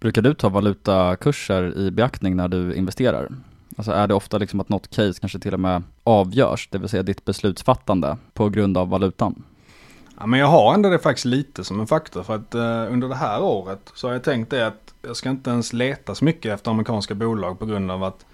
Brukar 0.00 0.22
du 0.22 0.34
ta 0.34 0.48
valutakurser 0.48 1.78
i 1.78 1.90
beaktning 1.90 2.36
när 2.36 2.48
du 2.48 2.74
investerar? 2.74 3.28
Alltså 3.76 3.92
är 3.92 4.06
det 4.06 4.14
ofta 4.14 4.38
liksom 4.38 4.60
att 4.60 4.68
något 4.68 4.90
case 4.90 5.20
kanske 5.20 5.38
till 5.38 5.54
och 5.54 5.60
med 5.60 5.82
avgörs, 6.04 6.68
det 6.72 6.78
vill 6.78 6.88
säga 6.88 7.02
ditt 7.02 7.24
beslutsfattande, 7.24 8.16
på 8.32 8.48
grund 8.48 8.78
av 8.78 8.88
valutan? 8.88 9.42
Ja, 10.18 10.26
men 10.26 10.40
jag 10.40 10.46
har 10.46 10.74
ändå 10.74 10.88
det 10.88 10.98
faktiskt 10.98 11.26
lite 11.26 11.64
som 11.64 11.80
en 11.80 11.86
faktor 11.86 12.22
för 12.22 12.34
att 12.34 12.54
eh, 12.54 12.92
under 12.92 13.08
det 13.08 13.16
här 13.16 13.42
året 13.42 13.92
så 13.94 14.06
har 14.06 14.12
jag 14.12 14.24
tänkt 14.24 14.50
det 14.50 14.66
att 14.66 14.94
jag 15.02 15.16
ska 15.16 15.30
inte 15.30 15.50
ens 15.50 15.72
leta 15.72 16.14
så 16.14 16.24
mycket 16.24 16.54
efter 16.54 16.70
amerikanska 16.70 17.14
bolag 17.14 17.58
på 17.58 17.66
grund 17.66 17.90
av 17.90 18.04
att 18.04 18.26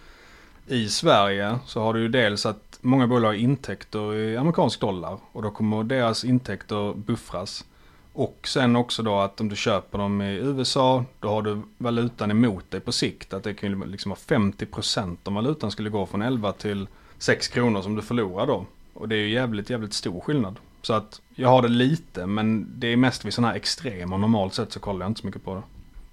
i 0.67 0.89
Sverige 0.89 1.59
så 1.67 1.81
har 1.81 1.95
du 1.95 2.01
ju 2.01 2.09
dels 2.09 2.47
att 2.47 2.72
många 2.83 3.07
bolag 3.07 3.29
har 3.29 3.35
intäkter 3.35 4.15
i 4.15 4.37
amerikansk 4.37 4.81
dollar 4.81 5.19
och 5.33 5.43
då 5.43 5.51
kommer 5.51 5.85
deras 5.85 6.25
intäkter 6.25 6.95
buffras. 6.95 7.65
Och 8.13 8.39
sen 8.45 8.77
också 8.77 9.03
då 9.03 9.19
att 9.19 9.41
om 9.41 9.49
du 9.49 9.57
köper 9.57 9.99
dem 9.99 10.23
i 10.23 10.35
USA 10.35 11.05
då 11.21 11.29
har 11.29 11.43
du 11.43 11.63
valutan 11.79 12.31
emot 12.31 12.71
dig 12.71 12.81
på 12.81 12.93
sikt. 12.93 13.35
Att 13.35 13.45
det 13.45 13.55
kan 13.55 13.71
ju 13.71 13.85
liksom 13.87 14.11
vara 14.11 14.41
50% 14.41 15.17
om 15.25 15.35
valutan 15.35 15.71
skulle 15.71 15.91
gå 15.91 16.07
från 16.07 16.23
11 16.23 16.53
till 16.53 16.89
6 17.19 17.49
kronor 17.49 17.83
som 17.83 17.95
du 17.95 18.03
förlorar 18.03 18.47
då. 18.47 18.67
Och 18.95 19.09
det 19.09 19.17
är 19.17 19.21
ju 19.21 19.31
jävligt, 19.31 19.71
jävligt 19.71 19.93
stor 19.93 20.21
skillnad. 20.21 20.57
Så 20.83 20.93
att 20.93 21.21
jag 21.35 21.49
har 21.49 21.63
det 21.63 21.69
lite 21.69 22.27
men 22.27 22.67
det 22.79 22.87
är 22.87 22.97
mest 22.97 23.25
vid 23.25 23.35
sådana 23.35 23.49
här 23.49 23.57
extrema 23.57 24.17
Normalt 24.17 24.55
sett 24.55 24.73
så 24.73 24.81
kollar 24.81 25.01
jag 25.01 25.11
inte 25.11 25.21
så 25.21 25.27
mycket 25.27 25.45
på 25.45 25.55
det. 25.55 25.63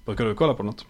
Brukar 0.05 0.25
du 0.25 0.35
kolla 0.35 0.53
på 0.53 0.63
något? 0.63 0.85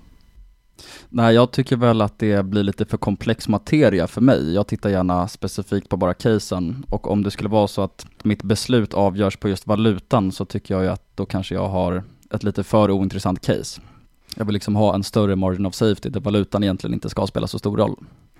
Nej, 1.09 1.36
jag 1.36 1.51
tycker 1.51 1.75
väl 1.75 2.01
att 2.01 2.19
det 2.19 2.45
blir 2.45 2.63
lite 2.63 2.86
för 2.86 2.98
komplex 2.98 3.48
materia 3.48 4.07
för 4.07 4.21
mig. 4.21 4.53
Jag 4.53 4.67
tittar 4.67 4.89
gärna 4.89 5.27
specifikt 5.27 5.89
på 5.89 5.98
bara 5.98 6.13
casen 6.13 6.86
och 6.89 7.12
om 7.12 7.24
det 7.24 7.31
skulle 7.31 7.50
vara 7.50 7.67
så 7.67 7.81
att 7.81 8.05
mitt 8.24 8.43
beslut 8.43 8.93
avgörs 8.93 9.38
på 9.38 9.50
just 9.50 9.67
valutan 9.67 10.31
så 10.31 10.45
tycker 10.45 10.74
jag 10.74 10.83
ju 10.83 10.89
att 10.89 11.03
då 11.15 11.25
kanske 11.25 11.55
jag 11.55 11.67
har 11.67 12.03
ett 12.31 12.43
lite 12.43 12.63
för 12.63 12.91
ointressant 12.91 13.41
case. 13.41 13.81
Jag 14.36 14.45
vill 14.45 14.53
liksom 14.53 14.75
ha 14.75 14.95
en 14.95 15.03
större 15.03 15.36
margin 15.36 15.65
of 15.65 15.74
safety 15.74 16.09
där 16.09 16.19
valutan 16.19 16.63
egentligen 16.63 16.93
inte 16.93 17.09
ska 17.09 17.27
spela 17.27 17.48
så 17.48 17.59
stor 17.59 17.77
roll. 17.77 17.95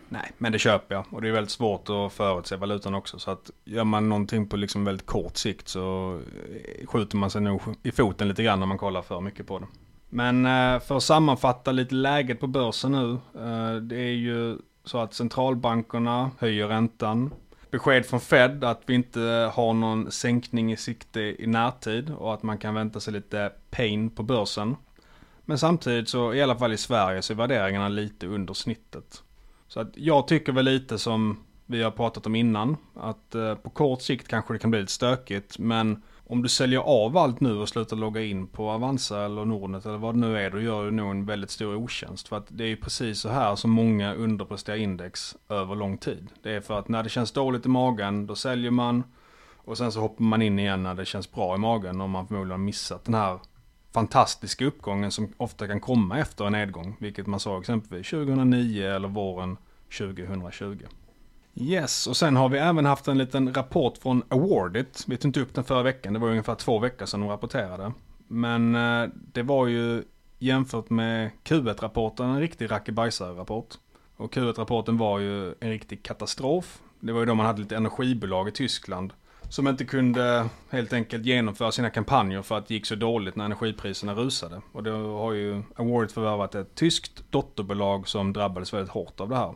Nej, 0.10 0.32
men 0.38 0.52
det 0.52 0.60
köper 0.60 0.96
jag. 0.96 1.06
Och 1.10 1.22
det 1.22 1.28
är 1.28 1.32
väldigt 1.32 1.52
svårt 1.52 1.90
att 1.90 2.14
förutse 2.14 2.56
valutan 2.56 2.96
också. 2.96 3.20
Så 3.20 3.32
att 3.32 3.52
gör 3.66 3.84
man 3.84 4.10
någonting 4.10 4.48
på 4.48 4.58
liksom 4.58 4.86
väldigt 4.86 5.06
kort 5.06 5.38
sikt 5.38 5.68
så 5.68 6.20
skjuter 6.86 7.18
man 7.18 7.30
sig 7.30 7.42
nog 7.42 7.62
i 7.84 7.92
foten 7.92 8.28
lite 8.28 8.44
grann 8.44 8.60
när 8.60 8.68
man 8.68 8.78
kollar 8.78 9.02
för 9.02 9.22
mycket 9.22 9.48
på 9.48 9.60
det. 9.60 9.66
Men 10.10 10.46
eh, 10.46 10.80
för 10.80 10.98
att 10.98 11.04
sammanfatta 11.04 11.72
lite 11.72 11.96
läget 11.96 12.40
på 12.40 12.48
börsen 12.48 12.92
nu. 12.92 13.12
Eh, 13.42 13.76
det 13.76 13.96
är 13.96 14.14
ju 14.14 14.58
så 14.84 14.98
att 14.98 15.14
centralbankerna 15.14 16.32
höjer 16.40 16.68
räntan. 16.68 17.34
Besked 17.72 18.06
från 18.06 18.20
Fed 18.20 18.64
att 18.64 18.82
vi 18.86 18.94
inte 18.94 19.52
har 19.54 19.74
någon 19.74 20.12
sänkning 20.12 20.72
i 20.72 20.78
sikte 20.78 21.22
i 21.22 21.48
närtid 21.48 22.10
och 22.10 22.34
att 22.34 22.44
man 22.44 22.58
kan 22.58 22.74
vänta 22.74 23.00
sig 23.00 23.14
lite 23.14 23.52
pain 23.70 24.10
på 24.10 24.24
börsen. 24.24 24.76
Men 25.46 25.58
samtidigt 25.58 26.10
så 26.10 26.34
i 26.34 26.42
alla 26.42 26.56
fall 26.56 26.74
i 26.74 26.78
Sverige 26.78 27.22
så 27.22 27.34
är 27.34 27.38
värderingarna 27.38 27.88
lite 27.88 28.28
under 28.28 28.54
snittet. 28.54 29.24
Så 29.68 29.80
att 29.80 29.88
jag 29.94 30.28
tycker 30.28 30.52
väl 30.52 30.66
lite 30.66 30.98
som 30.98 31.44
vi 31.66 31.84
har 31.84 31.92
pratat 31.92 32.26
om 32.26 32.36
innan. 32.36 32.78
Att 32.96 33.36
eh, 33.36 33.56
på 33.56 33.70
kort 33.70 34.02
sikt 34.02 34.28
kanske 34.28 34.54
det 34.54 34.60
kan 34.60 34.72
bli 34.72 34.80
lite 34.80 34.92
stökigt. 34.92 35.60
Men 35.60 36.02
om 36.32 36.42
du 36.42 36.50
säljer 36.50 36.80
av 36.80 37.18
allt 37.18 37.40
nu 37.40 37.58
och 37.58 37.70
slutar 37.70 37.98
logga 37.98 38.22
in 38.22 38.48
på 38.48 38.70
Avanza 38.70 39.26
eller 39.26 39.46
Nordnet 39.46 39.86
eller 39.86 39.98
vad 39.98 40.16
det 40.16 40.20
nu 40.20 40.38
är. 40.38 40.50
Då 40.50 40.62
gör 40.62 40.86
du 40.86 40.92
nog 40.92 41.12
en 41.12 41.26
väldigt 41.26 41.52
stor 41.52 41.76
otjänst. 41.76 42.28
För 42.28 42.38
att 42.38 42.46
det 42.50 42.64
är 42.64 42.68
ju 42.68 42.78
precis 42.78 43.20
så 43.20 43.30
här 43.30 43.56
som 43.56 43.72
många 43.72 44.14
underpresterar 44.14 44.78
index 44.78 45.36
över 45.50 45.76
lång 45.76 45.98
tid. 45.98 46.28
Det 46.44 46.52
är 46.52 46.62
för 46.62 46.80
att 46.80 46.90
när 46.90 47.04
det 47.04 47.10
känns 47.10 47.32
dåligt 47.32 47.66
i 47.66 47.70
magen 47.70 48.28
då 48.28 48.36
säljer 48.36 48.72
man. 48.72 49.04
Och 49.58 49.78
sen 49.78 49.92
så 49.92 50.00
hoppar 50.00 50.24
man 50.24 50.42
in 50.42 50.60
igen 50.60 50.84
när 50.84 50.96
det 50.96 51.06
känns 51.06 51.32
bra 51.32 51.56
i 51.56 51.58
magen. 51.58 52.02
Om 52.02 52.12
man 52.12 52.28
förmodligen 52.28 52.60
har 52.60 52.66
missat 52.66 53.06
den 53.06 53.14
här 53.14 53.40
fantastiska 53.94 54.66
uppgången 54.66 55.12
som 55.12 55.34
ofta 55.38 55.68
kan 55.68 55.80
komma 55.80 56.20
efter 56.20 56.46
en 56.46 56.52
nedgång. 56.52 56.96
Vilket 57.00 57.28
man 57.28 57.40
sa 57.40 57.60
exempelvis 57.60 58.10
2009 58.10 58.86
eller 58.86 59.08
våren 59.08 59.58
2020. 59.98 60.78
Yes, 61.62 62.08
och 62.08 62.18
sen 62.18 62.36
har 62.36 62.50
vi 62.50 62.58
även 62.58 62.86
haft 62.86 63.08
en 63.08 63.18
liten 63.18 63.54
rapport 63.54 63.98
från 63.98 64.24
Awardit. 64.30 65.04
Vi 65.08 65.18
tog 65.18 65.30
inte 65.30 65.40
upp 65.42 65.54
den 65.54 65.64
förra 65.64 65.84
veckan, 65.84 66.14
det 66.14 66.20
var 66.20 66.30
ungefär 66.30 66.56
två 66.56 66.80
veckor 66.80 67.06
sedan 67.06 67.20
de 67.20 67.30
rapporterade. 67.30 67.92
Men 68.28 68.76
eh, 68.76 69.10
det 69.14 69.44
var 69.44 69.68
ju 69.68 70.04
jämfört 70.40 70.90
med 70.90 71.32
Q1-rapporten 71.44 72.30
en 72.30 72.40
riktig 72.40 72.72
rackabajsare-rapport. 72.72 73.76
Och 74.18 74.34
Q1-rapporten 74.34 74.98
var 74.98 75.20
ju 75.20 75.48
en 75.60 75.70
riktig 75.70 76.04
katastrof. 76.04 76.82
Det 77.00 77.12
var 77.12 77.20
ju 77.20 77.26
då 77.26 77.36
man 77.36 77.46
hade 77.46 77.62
lite 77.62 77.78
energibolag 77.78 78.48
i 78.48 78.52
Tyskland 78.52 79.14
som 79.50 79.68
inte 79.68 79.86
kunde 79.86 80.50
helt 80.70 80.94
enkelt 80.94 81.26
genomföra 81.26 81.72
sina 81.72 81.90
kampanjer 81.90 82.42
för 82.42 82.58
att 82.58 82.68
det 82.68 82.74
gick 82.74 82.86
så 82.86 82.96
dåligt 82.96 83.36
när 83.36 83.46
energipriserna 83.46 84.14
rusade. 84.14 84.62
Och 84.72 84.84
då 84.84 85.18
har 85.18 85.34
ju 85.34 85.64
Awardit 85.76 86.12
förvärvat 86.12 86.56
ett 86.56 86.76
tyskt 86.76 87.32
dotterbolag 87.32 88.08
som 88.08 88.34
drabbades 88.34 88.74
väldigt 88.74 88.92
hårt 88.92 89.20
av 89.20 89.30
det 89.30 89.36
här. 89.36 89.56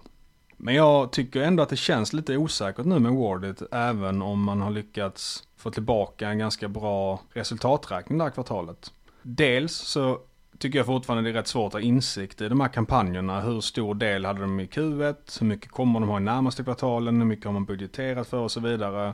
Men 0.65 0.75
jag 0.75 1.11
tycker 1.11 1.41
ändå 1.41 1.63
att 1.63 1.69
det 1.69 1.75
känns 1.75 2.13
lite 2.13 2.37
osäkert 2.37 2.85
nu 2.85 2.99
med 2.99 3.11
Awardit, 3.11 3.61
även 3.71 4.21
om 4.21 4.43
man 4.43 4.61
har 4.61 4.71
lyckats 4.71 5.43
få 5.57 5.71
tillbaka 5.71 6.29
en 6.29 6.39
ganska 6.39 6.67
bra 6.67 7.21
resultaträkning 7.33 8.17
det 8.17 8.23
här 8.23 8.31
kvartalet. 8.31 8.93
Dels 9.21 9.73
så 9.73 10.19
tycker 10.57 10.79
jag 10.79 10.85
fortfarande 10.85 11.23
det 11.23 11.33
är 11.33 11.33
rätt 11.33 11.47
svårt 11.47 11.67
att 11.67 11.73
ha 11.73 11.79
insikt 11.79 12.41
i 12.41 12.49
de 12.49 12.61
här 12.61 12.67
kampanjerna. 12.67 13.41
Hur 13.41 13.61
stor 13.61 13.95
del 13.95 14.25
hade 14.25 14.41
de 14.41 14.59
i 14.59 14.65
Q1? 14.65 15.39
Hur 15.39 15.47
mycket 15.47 15.71
kommer 15.71 15.99
de 15.99 16.09
ha 16.09 16.17
i 16.17 16.23
närmaste 16.23 16.63
kvartalen? 16.63 17.17
Hur 17.17 17.25
mycket 17.25 17.45
har 17.45 17.53
man 17.53 17.65
budgeterat 17.65 18.27
för 18.27 18.37
och 18.37 18.51
så 18.51 18.59
vidare? 18.59 19.13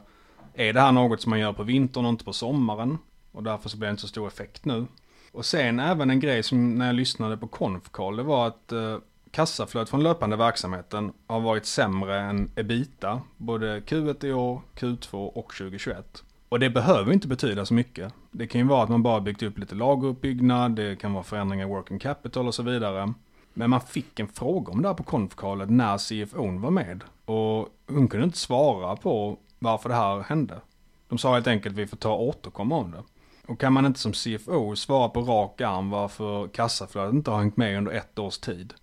Är 0.53 0.73
det 0.73 0.81
här 0.81 0.91
något 0.91 1.21
som 1.21 1.29
man 1.29 1.39
gör 1.39 1.53
på 1.53 1.63
vintern 1.63 2.05
och 2.05 2.09
inte 2.09 2.25
på 2.25 2.33
sommaren? 2.33 2.97
Och 3.31 3.43
därför 3.43 3.69
så 3.69 3.77
blir 3.77 3.87
det 3.87 3.91
inte 3.91 4.01
så 4.01 4.07
stor 4.07 4.27
effekt 4.27 4.65
nu. 4.65 4.85
Och 5.31 5.45
sen 5.45 5.79
även 5.79 6.09
en 6.09 6.19
grej 6.19 6.43
som 6.43 6.75
när 6.75 6.85
jag 6.85 6.95
lyssnade 6.95 7.37
på 7.37 7.47
Confcall, 7.47 8.15
det 8.15 8.23
var 8.23 8.47
att 8.47 8.71
eh, 8.71 8.97
kassaflödet 9.31 9.89
från 9.89 10.03
löpande 10.03 10.35
verksamheten 10.35 11.13
har 11.27 11.39
varit 11.39 11.65
sämre 11.65 12.19
än 12.19 12.51
ebita, 12.55 13.21
både 13.37 13.79
Q1 13.79 14.25
i 14.25 14.33
år, 14.33 14.61
Q2 14.75 15.27
och 15.27 15.53
2021. 15.53 16.23
Och 16.49 16.59
det 16.59 16.69
behöver 16.69 17.13
inte 17.13 17.27
betyda 17.27 17.65
så 17.65 17.73
mycket. 17.73 18.13
Det 18.31 18.47
kan 18.47 18.61
ju 18.61 18.67
vara 18.67 18.83
att 18.83 18.89
man 18.89 19.03
bara 19.03 19.21
byggt 19.21 19.43
upp 19.43 19.57
lite 19.57 19.75
lageruppbyggnad, 19.75 20.71
det 20.71 20.95
kan 20.95 21.13
vara 21.13 21.23
förändringar 21.23 21.65
i 21.65 21.69
working 21.69 21.99
capital 21.99 22.47
och 22.47 22.55
så 22.55 22.63
vidare. 22.63 23.13
Men 23.53 23.69
man 23.69 23.81
fick 23.81 24.19
en 24.19 24.27
fråga 24.27 24.71
om 24.71 24.81
det 24.81 24.87
här 24.87 24.95
på 24.95 25.03
konfkalet 25.03 25.69
när 25.69 25.97
CFOn 25.97 26.61
var 26.61 26.71
med. 26.71 27.03
Och 27.25 27.67
hon 27.87 28.07
kunde 28.07 28.25
inte 28.25 28.37
svara 28.37 28.95
på 28.95 29.37
varför 29.59 29.89
det 29.89 29.95
här 29.95 30.19
hände. 30.19 30.61
De 31.09 31.17
sa 31.17 31.33
helt 31.33 31.47
enkelt 31.47 31.75
vi 31.75 31.87
får 31.87 31.97
ta 31.97 32.13
och 32.13 32.27
återkomma 32.27 32.75
om 32.75 32.91
det. 32.91 33.03
Och 33.47 33.59
kan 33.59 33.73
man 33.73 33.85
inte 33.85 33.99
som 33.99 34.13
CFO 34.13 34.75
svara 34.75 35.09
på 35.09 35.21
rak 35.21 35.61
arm 35.61 35.89
varför 35.89 36.47
kassaflödet 36.47 37.13
inte 37.13 37.31
har 37.31 37.39
hängt 37.39 37.57
med 37.57 37.77
under 37.77 37.91
ett 37.91 38.19
års 38.19 38.37
tid. 38.37 38.73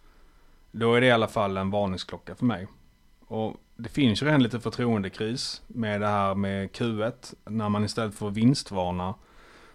Då 0.79 0.95
är 0.95 1.01
det 1.01 1.07
i 1.07 1.11
alla 1.11 1.29
fall 1.29 1.57
en 1.57 1.71
varningsklocka 1.71 2.35
för 2.35 2.45
mig. 2.45 2.67
Och 3.27 3.57
det 3.77 3.89
finns 3.89 4.23
ju 4.23 4.27
redan 4.27 4.43
lite 4.43 4.61
förtroendekris 4.61 5.63
med 5.67 6.01
det 6.01 6.07
här 6.07 6.35
med 6.35 6.71
Q1. 6.71 7.35
När 7.45 7.69
man 7.69 7.85
istället 7.85 8.15
för 8.15 8.31
vinstvarna 8.31 9.15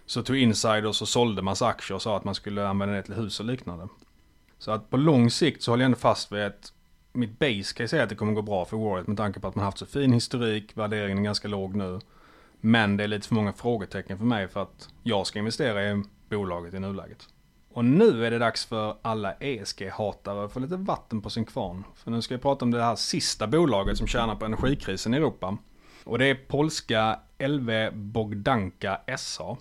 så 0.06 0.22
tog 0.22 0.36
insiders 0.36 1.02
och 1.02 1.08
sålde 1.08 1.42
massa 1.42 1.66
aktier 1.66 1.94
och 1.94 2.02
sa 2.02 2.16
att 2.16 2.24
man 2.24 2.34
skulle 2.34 2.68
använda 2.68 2.94
det 2.94 3.02
till 3.02 3.14
hus 3.14 3.40
och 3.40 3.46
liknande. 3.46 3.88
Så 4.58 4.70
att 4.70 4.90
på 4.90 4.96
lång 4.96 5.30
sikt 5.30 5.62
så 5.62 5.72
håller 5.72 5.82
jag 5.82 5.86
ändå 5.86 5.98
fast 5.98 6.32
vid 6.32 6.42
att 6.42 6.72
mitt 7.12 7.38
base 7.38 7.74
kan 7.74 7.84
jag 7.84 7.90
säga 7.90 8.02
att 8.02 8.08
det 8.08 8.14
kommer 8.14 8.32
gå 8.32 8.42
bra 8.42 8.64
för 8.64 8.76
Warret 8.76 9.06
med 9.06 9.16
tanke 9.16 9.40
på 9.40 9.48
att 9.48 9.54
man 9.54 9.64
haft 9.64 9.78
så 9.78 9.86
fin 9.86 10.12
historik, 10.12 10.76
värderingen 10.76 11.18
är 11.18 11.22
ganska 11.22 11.48
låg 11.48 11.76
nu. 11.76 12.00
Men 12.60 12.96
det 12.96 13.04
är 13.04 13.08
lite 13.08 13.28
för 13.28 13.34
många 13.34 13.52
frågetecken 13.52 14.18
för 14.18 14.24
mig 14.24 14.48
för 14.48 14.62
att 14.62 14.88
jag 15.02 15.26
ska 15.26 15.38
investera 15.38 15.90
i 15.90 16.02
bolaget 16.28 16.74
i 16.74 16.80
nuläget. 16.80 17.28
Och 17.74 17.84
nu 17.84 18.26
är 18.26 18.30
det 18.30 18.38
dags 18.38 18.64
för 18.64 18.96
alla 19.02 19.32
ESG-hatare 19.32 20.44
att 20.44 20.52
få 20.52 20.60
lite 20.60 20.76
vatten 20.76 21.20
på 21.20 21.30
sin 21.30 21.44
kvarn. 21.44 21.84
För 21.94 22.10
nu 22.10 22.22
ska 22.22 22.34
vi 22.34 22.40
prata 22.42 22.64
om 22.64 22.70
det 22.70 22.82
här 22.82 22.96
sista 22.96 23.46
bolaget 23.46 23.98
som 23.98 24.06
tjänar 24.06 24.36
på 24.36 24.44
energikrisen 24.44 25.14
i 25.14 25.16
Europa. 25.16 25.56
Och 26.04 26.18
det 26.18 26.26
är 26.26 26.34
polska 26.34 27.18
LV 27.38 27.70
Bogdanka 27.92 29.00
SA. 29.18 29.56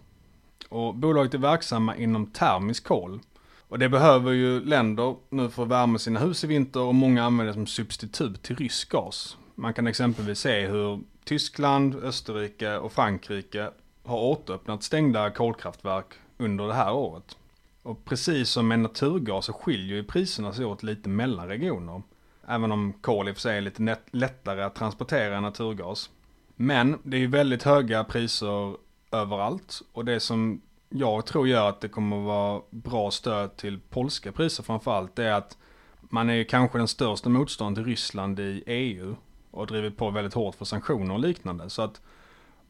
Och 0.70 0.96
bolaget 0.96 1.34
är 1.34 1.38
verksamma 1.38 1.96
inom 1.96 2.26
termisk 2.26 2.84
kol. 2.84 3.20
Och 3.68 3.80
det 3.80 3.90
behöver 3.90 4.32
ju 4.32 4.66
länder 4.66 5.16
nu 5.30 5.50
för 5.50 5.64
att 5.64 5.70
värma 5.70 5.98
sina 5.98 6.20
hus 6.20 6.44
i 6.44 6.48
vinter 6.48 6.82
och 6.82 6.96
många 6.96 7.24
använder 7.24 7.46
det 7.46 7.54
som 7.54 7.68
substitut 7.68 8.44
till 8.44 8.56
rysk 8.56 8.90
gas. 8.90 9.38
Man 9.56 9.74
kan 9.74 9.88
exempelvis 9.88 10.40
se 10.40 10.68
hur 10.68 11.00
Tyskland, 11.24 11.96
Österrike 11.96 12.78
och 12.78 12.92
Frankrike 12.92 13.70
har 14.04 14.20
återöppnat 14.20 14.84
stängda 14.84 15.30
kolkraftverk 15.30 16.06
under 16.38 16.68
det 16.68 16.74
här 16.74 16.94
året. 16.94 17.38
Och 17.84 18.06
precis 18.06 18.50
som 18.50 18.68
med 18.68 18.80
naturgas 18.80 19.46
så 19.46 19.54
skiljer 19.54 19.96
ju 19.96 20.04
priserna 20.04 20.54
sig 20.54 20.66
åt 20.66 20.84
lite 20.84 21.10
mellan 21.10 21.48
regioner. 21.48 22.02
Även 22.48 22.72
om 22.72 22.94
kol 22.94 23.30
i 23.30 23.32
och 23.32 23.36
för 23.36 23.42
sig 23.42 23.58
är 23.58 23.62
lite 23.62 23.98
lättare 24.12 24.64
att 24.64 24.76
transportera 24.76 25.38
än 25.38 25.44
naturgas. 25.44 26.10
Men 26.56 27.00
det 27.04 27.18
är 27.18 27.22
ju 27.22 27.28
väldigt 27.28 27.64
höga 27.64 28.04
priser 28.04 28.76
överallt. 29.12 29.82
Och 29.92 30.06
det 30.06 30.20
som 30.20 30.62
jag 30.90 31.26
tror 31.26 31.48
gör 31.48 31.70
att 31.70 31.82
det 31.82 31.90
kommer 31.90 32.18
att 32.18 32.26
vara 32.26 32.62
bra 32.70 33.12
stöd 33.12 33.56
till 33.58 33.80
polska 33.80 34.32
priser 34.32 34.64
framförallt. 34.64 35.16
Det 35.16 35.24
är 35.24 35.34
att 35.34 35.58
man 36.02 36.30
är 36.30 36.34
ju 36.34 36.46
kanske 36.46 36.78
den 36.78 36.88
största 36.88 37.30
motståndaren 37.30 37.76
till 37.76 37.92
Ryssland 37.92 38.40
i 38.40 38.64
EU. 38.66 39.16
Och 39.52 39.68
drivit 39.68 39.98
på 39.98 40.10
väldigt 40.10 40.34
hårt 40.34 40.56
för 40.56 40.66
sanktioner 40.66 41.14
och 41.14 41.20
liknande. 41.20 41.70
Så 41.70 41.82
att 41.82 42.02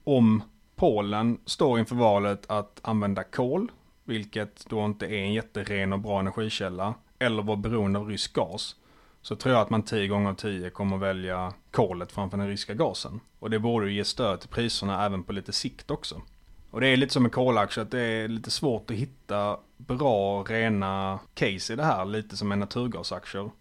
om 0.04 0.44
Polen 0.76 1.40
står 1.46 1.80
inför 1.80 1.96
valet 1.96 2.50
att 2.50 2.80
använda 2.84 3.24
kol 3.24 3.72
vilket 4.12 4.66
då 4.70 4.86
inte 4.86 5.06
är 5.06 5.24
en 5.24 5.34
jätteren 5.34 5.94
och 5.94 6.00
bra 6.00 6.20
energikälla, 6.20 6.94
eller 7.20 7.44
vara 7.44 7.58
beroende 7.58 8.00
av 8.00 8.08
rysk 8.08 8.34
gas, 8.34 8.76
så 9.22 9.36
tror 9.36 9.56
jag 9.56 9.62
att 9.62 9.70
man 9.70 9.84
10 9.84 10.08
gånger 10.08 10.30
av 10.30 10.34
10 10.34 10.70
kommer 10.70 10.98
välja 10.98 11.54
kolet 11.72 12.12
framför 12.12 12.38
den 12.38 12.48
ryska 12.48 12.74
gasen. 12.74 13.20
Och 13.40 13.50
det 13.50 13.60
borde 13.60 13.90
ju 13.90 13.96
ge 13.96 14.04
stöd 14.04 14.40
till 14.40 14.50
priserna 14.50 15.06
även 15.06 15.24
på 15.24 15.34
lite 15.34 15.52
sikt 15.52 15.92
också. 15.92 16.22
Och 16.72 16.82
det 16.82 16.88
är 16.88 16.98
lite 16.98 17.14
som 17.14 17.24
med 17.24 17.32
kolaktier 17.32 17.84
att 17.84 17.92
det 17.92 18.02
är 18.02 18.28
lite 18.28 18.52
svårt 18.52 18.92
att 18.92 18.98
hitta 18.98 19.58
bra 19.78 20.44
rena 20.44 21.20
case 21.34 21.74
i 21.74 21.76
det 21.76 21.84
här. 21.84 22.06
Lite 22.06 22.38
som 22.38 22.48
med 22.48 22.58
naturgasaktier. 22.58 23.52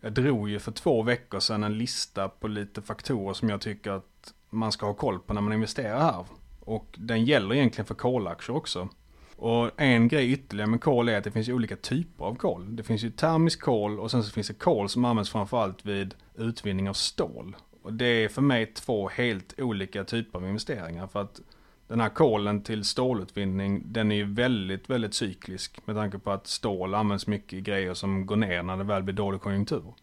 Jag 0.00 0.12
drog 0.12 0.50
ju 0.50 0.58
för 0.58 0.72
två 0.72 1.02
veckor 1.02 1.40
sedan 1.40 1.64
en 1.64 1.78
lista 1.78 2.28
på 2.28 2.48
lite 2.48 2.82
faktorer 2.82 3.34
som 3.34 3.48
jag 3.48 3.60
tycker 3.60 3.90
att 3.90 4.34
man 4.50 4.72
ska 4.72 4.86
ha 4.86 4.94
koll 4.94 5.18
på 5.18 5.34
när 5.34 5.40
man 5.40 5.52
investerar 5.52 5.98
här. 5.98 6.24
Och 6.60 6.94
den 6.98 7.24
gäller 7.24 7.54
egentligen 7.54 7.86
för 7.86 7.94
kolaktier 7.94 8.56
också. 8.56 8.88
Och 9.36 9.70
en 9.80 10.08
grej 10.08 10.32
ytterligare 10.32 10.70
med 10.70 10.80
kol 10.80 11.08
är 11.08 11.18
att 11.18 11.24
det 11.24 11.30
finns 11.30 11.48
olika 11.48 11.76
typer 11.76 12.24
av 12.24 12.34
kol. 12.34 12.76
Det 12.76 12.82
finns 12.82 13.04
ju 13.04 13.10
termisk 13.10 13.60
kol 13.60 14.00
och 14.00 14.10
sen 14.10 14.24
så 14.24 14.30
finns 14.30 14.48
det 14.48 14.54
kol 14.54 14.88
som 14.88 15.04
används 15.04 15.30
framförallt 15.30 15.86
vid 15.86 16.14
utvinning 16.34 16.88
av 16.88 16.94
stål. 16.94 17.56
Och 17.82 17.92
det 17.92 18.06
är 18.06 18.28
för 18.28 18.42
mig 18.42 18.66
två 18.66 19.08
helt 19.08 19.54
olika 19.58 20.04
typer 20.04 20.38
av 20.38 20.48
investeringar. 20.48 21.06
För 21.06 21.20
att 21.20 21.40
den 21.88 22.00
här 22.00 22.08
kolen 22.08 22.62
till 22.62 22.84
stålutvinning, 22.84 23.82
den 23.86 24.12
är 24.12 24.16
ju 24.16 24.34
väldigt, 24.34 24.90
väldigt 24.90 25.14
cyklisk. 25.14 25.86
Med 25.86 25.96
tanke 25.96 26.18
på 26.18 26.30
att 26.30 26.46
stål 26.46 26.94
används 26.94 27.26
mycket 27.26 27.52
i 27.52 27.60
grejer 27.60 27.94
som 27.94 28.26
går 28.26 28.36
ner 28.36 28.62
när 28.62 28.76
det 28.76 28.84
väl 28.84 29.02
blir 29.02 29.14
dålig 29.14 29.40
konjunktur. 29.40 29.94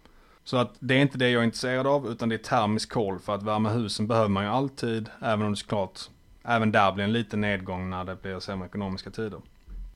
Så 0.43 0.57
att 0.57 0.75
det 0.79 0.93
är 0.93 1.00
inte 1.00 1.17
det 1.17 1.29
jag 1.29 1.39
är 1.39 1.45
intresserad 1.45 1.88
av, 1.88 2.07
utan 2.07 2.29
det 2.29 2.35
är 2.35 2.38
termisk 2.38 2.91
kol. 2.91 3.19
För 3.19 3.35
att 3.35 3.43
värma 3.43 3.69
husen 3.69 4.07
behöver 4.07 4.29
man 4.29 4.43
ju 4.43 4.50
alltid, 4.50 5.09
även 5.21 5.45
om 5.45 5.51
det 5.51 5.57
såklart 5.57 6.00
även 6.43 6.71
där 6.71 6.91
blir 6.91 7.03
en 7.03 7.13
liten 7.13 7.41
nedgång 7.41 7.89
när 7.89 8.05
det 8.05 8.21
blir 8.21 8.39
sämre 8.39 8.67
ekonomiska 8.67 9.10
tider. 9.10 9.41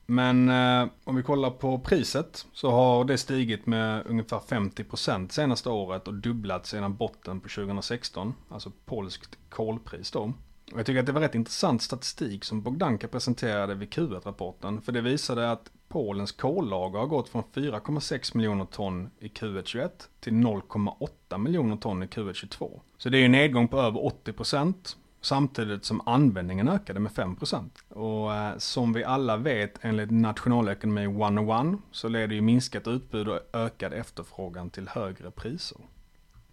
Men 0.06 0.48
eh, 0.48 0.88
om 1.04 1.16
vi 1.16 1.22
kollar 1.22 1.50
på 1.50 1.78
priset 1.78 2.46
så 2.52 2.70
har 2.70 3.04
det 3.04 3.18
stigit 3.18 3.66
med 3.66 4.06
ungefär 4.06 4.38
50% 4.38 5.28
senaste 5.28 5.68
året 5.68 6.08
och 6.08 6.14
dubblat 6.14 6.66
sedan 6.66 6.96
botten 6.96 7.40
på 7.40 7.48
2016. 7.48 8.34
Alltså 8.48 8.72
polskt 8.84 9.38
kolpris 9.48 10.10
då. 10.10 10.32
Och 10.72 10.78
jag 10.78 10.86
tycker 10.86 11.00
att 11.00 11.06
det 11.06 11.12
var 11.12 11.20
rätt 11.20 11.34
intressant 11.34 11.82
statistik 11.82 12.44
som 12.44 12.62
Bogdanka 12.62 13.08
presenterade 13.08 13.74
vid 13.74 13.88
Q1-rapporten. 13.88 14.80
För 14.80 14.92
det 14.92 15.00
visade 15.00 15.50
att 15.50 15.70
Polens 15.88 16.32
kollager 16.32 16.98
har 16.98 17.06
gått 17.06 17.28
från 17.28 17.42
4,6 17.54 18.36
miljoner 18.36 18.64
ton 18.64 19.10
i 19.18 19.28
Q1 19.28 19.62
21 19.64 20.08
till 20.20 20.32
0,8 20.32 21.38
miljoner 21.38 21.76
ton 21.76 22.02
i 22.02 22.06
Q1 22.06 22.32
22. 22.32 22.80
Så 22.98 23.08
det 23.08 23.18
är 23.18 23.24
en 23.24 23.32
nedgång 23.32 23.68
på 23.68 23.78
över 23.80 24.06
80 24.06 24.32
procent 24.32 24.96
samtidigt 25.26 25.84
som 25.84 26.00
användningen 26.08 26.68
ökade 26.68 27.00
med 27.00 27.12
5%. 27.12 27.70
Och 27.88 28.34
eh, 28.34 28.58
som 28.58 28.92
vi 28.92 29.04
alla 29.04 29.36
vet 29.36 29.78
enligt 29.80 30.10
nationalekonomi 30.10 31.04
101 31.04 31.78
så 31.90 32.08
leder 32.08 32.34
ju 32.34 32.40
minskat 32.40 32.86
utbud 32.86 33.28
och 33.28 33.40
ökad 33.52 33.92
efterfrågan 33.92 34.70
till 34.70 34.88
högre 34.88 35.30
priser. 35.30 35.78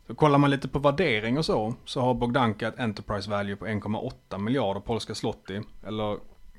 Så 0.08 0.15
kollar 0.15 0.38
man 0.38 0.50
lite 0.50 0.68
på 0.68 0.80
värdering 0.80 1.38
och 1.38 1.46
så, 1.46 1.75
så 1.86 2.01
har 2.01 2.13
Bogdanka 2.13 2.68
ett 2.68 2.80
Enterprise 2.80 3.30
Value 3.30 3.56
på 3.56 3.65
1,8 3.65 4.38
miljarder 4.38 4.82
polska 4.82 5.15
zloty, 5.15 5.62
eller 5.88 6.18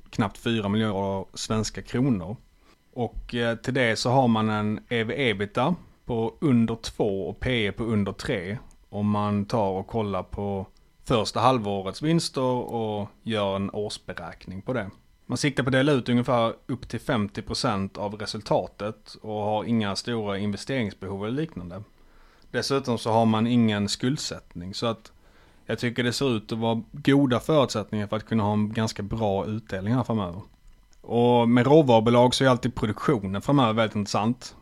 knappt 0.09 0.37
4 0.37 0.69
miljarder 0.69 1.25
svenska 1.33 1.81
kronor. 1.81 2.37
Och 2.93 3.35
eh, 3.35 3.55
till 3.55 3.73
det 3.73 3.95
så 3.95 4.09
har 4.09 4.27
man 4.27 4.49
en 4.49 4.79
EV-ebita 4.89 5.75
på 6.05 6.35
under 6.41 6.75
2 6.75 7.29
och 7.29 7.39
PE 7.39 7.71
på 7.71 7.83
under 7.83 8.11
3. 8.11 8.57
Om 8.89 9.09
man 9.09 9.45
tar 9.45 9.69
och 9.69 9.87
kollar 9.87 10.23
på 10.23 10.67
första 11.05 11.39
halvårets 11.39 12.01
vinster 12.01 12.41
och 12.41 13.09
gör 13.23 13.55
en 13.55 13.69
årsberäkning 13.69 14.61
på 14.61 14.73
det. 14.73 14.89
Man 15.25 15.37
siktar 15.37 15.63
på 15.63 15.67
att 15.67 15.73
dela 15.73 15.91
ut 15.91 16.09
ungefär 16.09 16.53
upp 16.67 16.89
till 16.89 16.99
50% 16.99 17.97
av 17.97 18.15
resultatet 18.15 19.15
och 19.21 19.33
har 19.33 19.63
inga 19.63 19.95
stora 19.95 20.37
investeringsbehov 20.37 21.25
eller 21.25 21.41
liknande. 21.41 21.83
Dessutom 22.51 22.97
så 22.97 23.11
har 23.11 23.25
man 23.25 23.47
ingen 23.47 23.89
skuldsättning 23.89 24.73
så 24.73 24.85
att 24.85 25.11
jag 25.65 25.79
tycker 25.79 26.03
det 26.03 26.13
ser 26.13 26.37
ut 26.37 26.51
att 26.51 26.57
vara 26.57 26.83
goda 26.91 27.39
förutsättningar 27.39 28.07
för 28.07 28.15
att 28.15 28.25
kunna 28.25 28.43
ha 28.43 28.53
en 28.53 28.73
ganska 28.73 29.03
bra 29.03 29.45
utdelning 29.45 29.93
här 29.93 30.03
framöver. 30.03 30.41
Och 31.01 31.49
med 31.49 31.67
råvarubolag 31.67 32.35
så 32.35 32.43
är 32.43 32.49
alltid 32.49 32.75
produktionen 32.75 33.41
framöver 33.41 33.73
väldigt 33.73 33.95
intressant. 33.95 34.55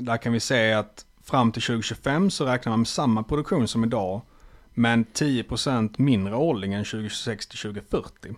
Där 0.00 0.16
kan 0.16 0.32
vi 0.32 0.40
se 0.40 0.72
att 0.72 1.06
fram 1.24 1.52
till 1.52 1.62
2025 1.62 2.30
så 2.30 2.46
räknar 2.46 2.70
man 2.70 2.80
med 2.80 2.88
samma 2.88 3.22
produktion 3.22 3.68
som 3.68 3.84
idag 3.84 4.20
men 4.74 5.04
10% 5.04 5.94
mindre 5.98 6.36
årligen 6.36 6.84
2026 6.84 7.46
till 7.46 7.58
2040. 7.58 8.34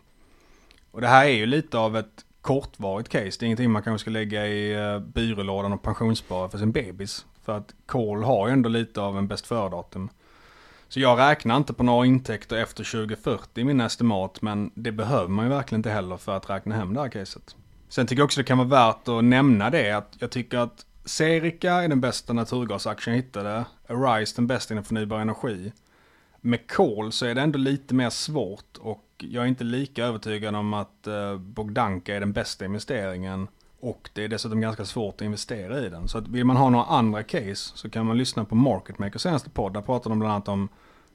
Och 0.91 1.01
det 1.01 1.09
här 1.09 1.25
är 1.25 1.35
ju 1.35 1.47
lite 1.47 1.79
av 1.79 1.97
ett 1.97 2.25
kortvarigt 2.41 3.09
case. 3.09 3.37
Det 3.39 3.43
är 3.43 3.47
ingenting 3.47 3.71
man 3.71 3.83
kanske 3.83 4.05
ska 4.05 4.11
lägga 4.11 4.47
i 4.47 4.73
eh, 4.73 4.99
byrålådan 4.99 5.73
och 5.73 5.83
pensionsspara 5.83 6.49
för 6.49 6.59
sin 6.59 6.73
bebis. 6.73 7.27
För 7.45 7.57
att 7.57 7.75
kol 7.87 8.23
har 8.23 8.49
ju 8.49 8.53
ändå 8.53 8.69
lite 8.69 9.01
av 9.01 9.19
en 9.19 9.29
bäst 9.29 9.47
före-datum. 9.47 10.09
Så 10.89 11.01
jag 11.01 11.19
räknar 11.19 11.57
inte 11.57 11.73
på 11.73 11.83
några 11.83 12.07
intäkter 12.07 12.57
efter 12.57 12.85
2040 12.85 13.61
i 13.61 13.65
min 13.65 13.81
estimat, 13.81 14.43
men 14.43 14.71
det 14.75 14.93
behöver 14.93 15.29
man 15.29 15.45
ju 15.45 15.49
verkligen 15.49 15.79
inte 15.79 15.91
heller 15.91 16.17
för 16.17 16.37
att 16.37 16.51
räkna 16.51 16.75
hem 16.75 16.95
det 16.95 17.01
här 17.01 17.09
caset. 17.09 17.57
Sen 17.89 18.07
tycker 18.07 18.21
jag 18.21 18.25
också 18.25 18.41
det 18.41 18.45
kan 18.45 18.59
vara 18.59 18.69
värt 18.69 19.09
att 19.09 19.25
nämna 19.25 19.71
det, 19.71 19.93
att 19.93 20.17
jag 20.19 20.31
tycker 20.31 20.59
att 20.59 20.87
Serica 21.05 21.73
är 21.73 21.89
den 21.89 22.01
bästa 22.01 22.33
naturgasaktien 22.33 23.17
jag 23.17 23.23
hittade, 23.23 23.65
Arise 23.89 24.37
den 24.37 24.47
bästa 24.47 24.75
inom 24.75 24.85
förnybar 24.85 25.21
energi 25.21 25.73
med 26.45 26.71
kol 26.71 27.13
så 27.13 27.27
är 27.27 27.35
det 27.35 27.41
ändå 27.41 27.59
lite 27.59 27.95
mer 27.95 28.11
svårt 28.11 28.77
och 28.81 29.05
jag 29.19 29.45
är 29.45 29.49
inte 29.49 29.65
lika 29.65 30.05
övertygad 30.05 30.57
om 30.57 30.75
att 30.75 31.07
eh, 31.07 31.37
Bogdanka 31.37 32.17
är 32.17 32.21
den 32.21 32.33
bästa 32.33 32.65
investeringen. 32.65 33.49
Och 33.81 34.11
det 34.13 34.25
är 34.25 34.29
dessutom 34.29 34.61
ganska 34.61 34.85
svårt 34.85 35.15
att 35.15 35.23
investera 35.23 35.87
i 35.87 35.89
den. 35.89 36.09
Så 36.09 36.19
att 36.19 36.29
vill 36.29 36.45
man 36.45 36.57
ha 36.57 36.71
några 36.71 36.85
andra 36.85 37.23
case 37.23 37.73
så 37.75 37.91
kan 37.91 38.07
man 38.07 38.19
lyssna 38.19 38.45
på 38.45 38.55
Market 38.55 38.99
Makers 38.99 39.23
senaste 39.23 39.51
podd. 39.51 39.73
Där 39.73 39.81
pratar 39.81 40.11
de 40.11 40.19
bland 40.19 40.33
annat 40.33 40.49
om 40.49 40.69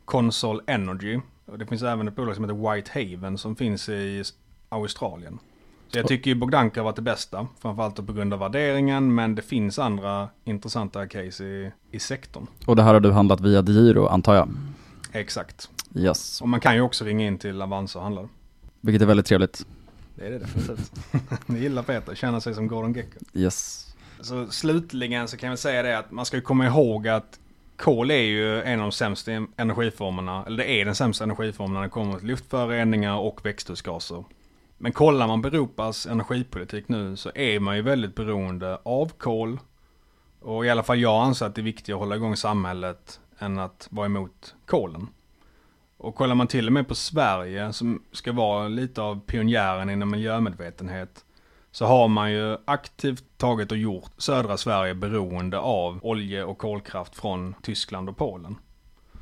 Consol 0.05 0.61
Energy. 0.67 1.19
Och 1.45 1.57
det 1.57 1.65
finns 1.65 1.83
även 1.83 2.07
ett 2.07 2.15
bolag 2.15 2.35
som 2.35 2.43
heter 2.43 2.73
White 2.73 2.91
Haven 2.93 3.37
som 3.37 3.55
finns 3.55 3.89
i 3.89 4.23
Australien. 4.69 5.39
Så 5.87 5.97
jag 5.97 6.07
tycker 6.07 6.31
ju 6.31 6.35
Bogdanka 6.35 6.79
har 6.79 6.85
varit 6.85 6.95
det 6.95 7.01
bästa. 7.01 7.47
Framförallt 7.59 8.07
på 8.07 8.13
grund 8.13 8.33
av 8.33 8.39
värderingen. 8.39 9.15
Men 9.15 9.35
det 9.35 9.41
finns 9.41 9.79
andra 9.79 10.29
intressanta 10.43 11.07
case 11.07 11.43
i, 11.43 11.71
i 11.91 11.99
sektorn. 11.99 12.47
Och 12.65 12.75
det 12.75 12.83
här 12.83 12.93
har 12.93 12.99
du 12.99 13.11
handlat 13.11 13.41
via 13.41 13.61
Giro 13.61 14.07
antar 14.07 14.35
jag? 14.35 14.49
Exakt. 15.11 15.69
Yes. 15.95 16.41
Och 16.41 16.49
man 16.49 16.59
kan 16.59 16.75
ju 16.75 16.81
också 16.81 17.05
ringa 17.05 17.27
in 17.27 17.37
till 17.37 17.61
Avanza 17.61 17.99
och 17.99 18.03
handla. 18.03 18.29
Vilket 18.81 19.01
är 19.01 19.05
väldigt 19.05 19.25
trevligt. 19.25 19.65
Det 20.15 20.25
är 20.25 20.31
det 20.31 20.39
definitivt. 20.39 20.91
Ni 21.45 21.59
gillar 21.59 21.83
Peter, 21.83 22.15
känna 22.15 22.41
sig 22.41 22.53
som 22.53 22.67
Gordon 22.67 22.93
Gecko. 22.93 23.19
Yes. 23.33 23.87
Så 24.19 24.47
slutligen 24.47 25.27
så 25.27 25.37
kan 25.37 25.51
vi 25.51 25.57
säga 25.57 25.83
det 25.83 25.97
att 25.97 26.11
man 26.11 26.25
ska 26.25 26.41
komma 26.41 26.65
ihåg 26.65 27.07
att 27.07 27.39
kol 27.75 28.11
är 28.11 28.21
ju 28.21 28.61
en 28.61 28.79
av 28.79 28.85
de 28.85 28.91
sämsta 28.91 29.31
energiformerna, 29.57 30.43
eller 30.45 30.57
det 30.57 30.69
är 30.71 30.85
den 30.85 30.95
sämsta 30.95 31.23
energiformen 31.23 31.73
när 31.73 31.81
det 31.81 31.89
kommer 31.89 32.17
till 32.17 32.27
luftföroreningar 32.27 33.17
och 33.17 33.45
växthusgaser. 33.45 34.23
Men 34.77 34.91
kollar 34.91 35.27
man 35.27 35.41
på 35.41 35.47
Europas 35.47 36.05
energipolitik 36.05 36.87
nu 36.87 37.15
så 37.15 37.31
är 37.35 37.59
man 37.59 37.75
ju 37.75 37.81
väldigt 37.81 38.15
beroende 38.15 38.79
av 38.83 39.11
kol. 39.17 39.59
Och 40.39 40.65
i 40.65 40.69
alla 40.69 40.83
fall 40.83 40.99
jag 40.99 41.23
anser 41.23 41.45
att 41.45 41.55
det 41.55 41.61
är 41.61 41.63
viktigt 41.63 41.93
att 41.93 41.99
hålla 41.99 42.15
igång 42.15 42.35
samhället 42.35 43.19
än 43.39 43.59
att 43.59 43.87
vara 43.91 44.05
emot 44.05 44.55
kolen. 44.65 45.07
Och 45.97 46.15
kollar 46.15 46.35
man 46.35 46.47
till 46.47 46.67
och 46.67 46.73
med 46.73 46.87
på 46.87 46.95
Sverige 46.95 47.73
som 47.73 48.03
ska 48.11 48.31
vara 48.31 48.67
lite 48.67 49.01
av 49.01 49.19
pionjären 49.25 49.89
inom 49.89 50.11
miljömedvetenhet 50.11 51.25
så 51.71 51.85
har 51.85 52.07
man 52.07 52.31
ju 52.31 52.57
aktivt 52.65 53.23
tagit 53.37 53.71
och 53.71 53.77
gjort 53.77 54.11
södra 54.17 54.57
Sverige 54.57 54.93
beroende 54.93 55.59
av 55.59 55.99
olje 56.01 56.43
och 56.43 56.57
kolkraft 56.57 57.15
från 57.15 57.55
Tyskland 57.61 58.09
och 58.09 58.17
Polen. 58.17 58.55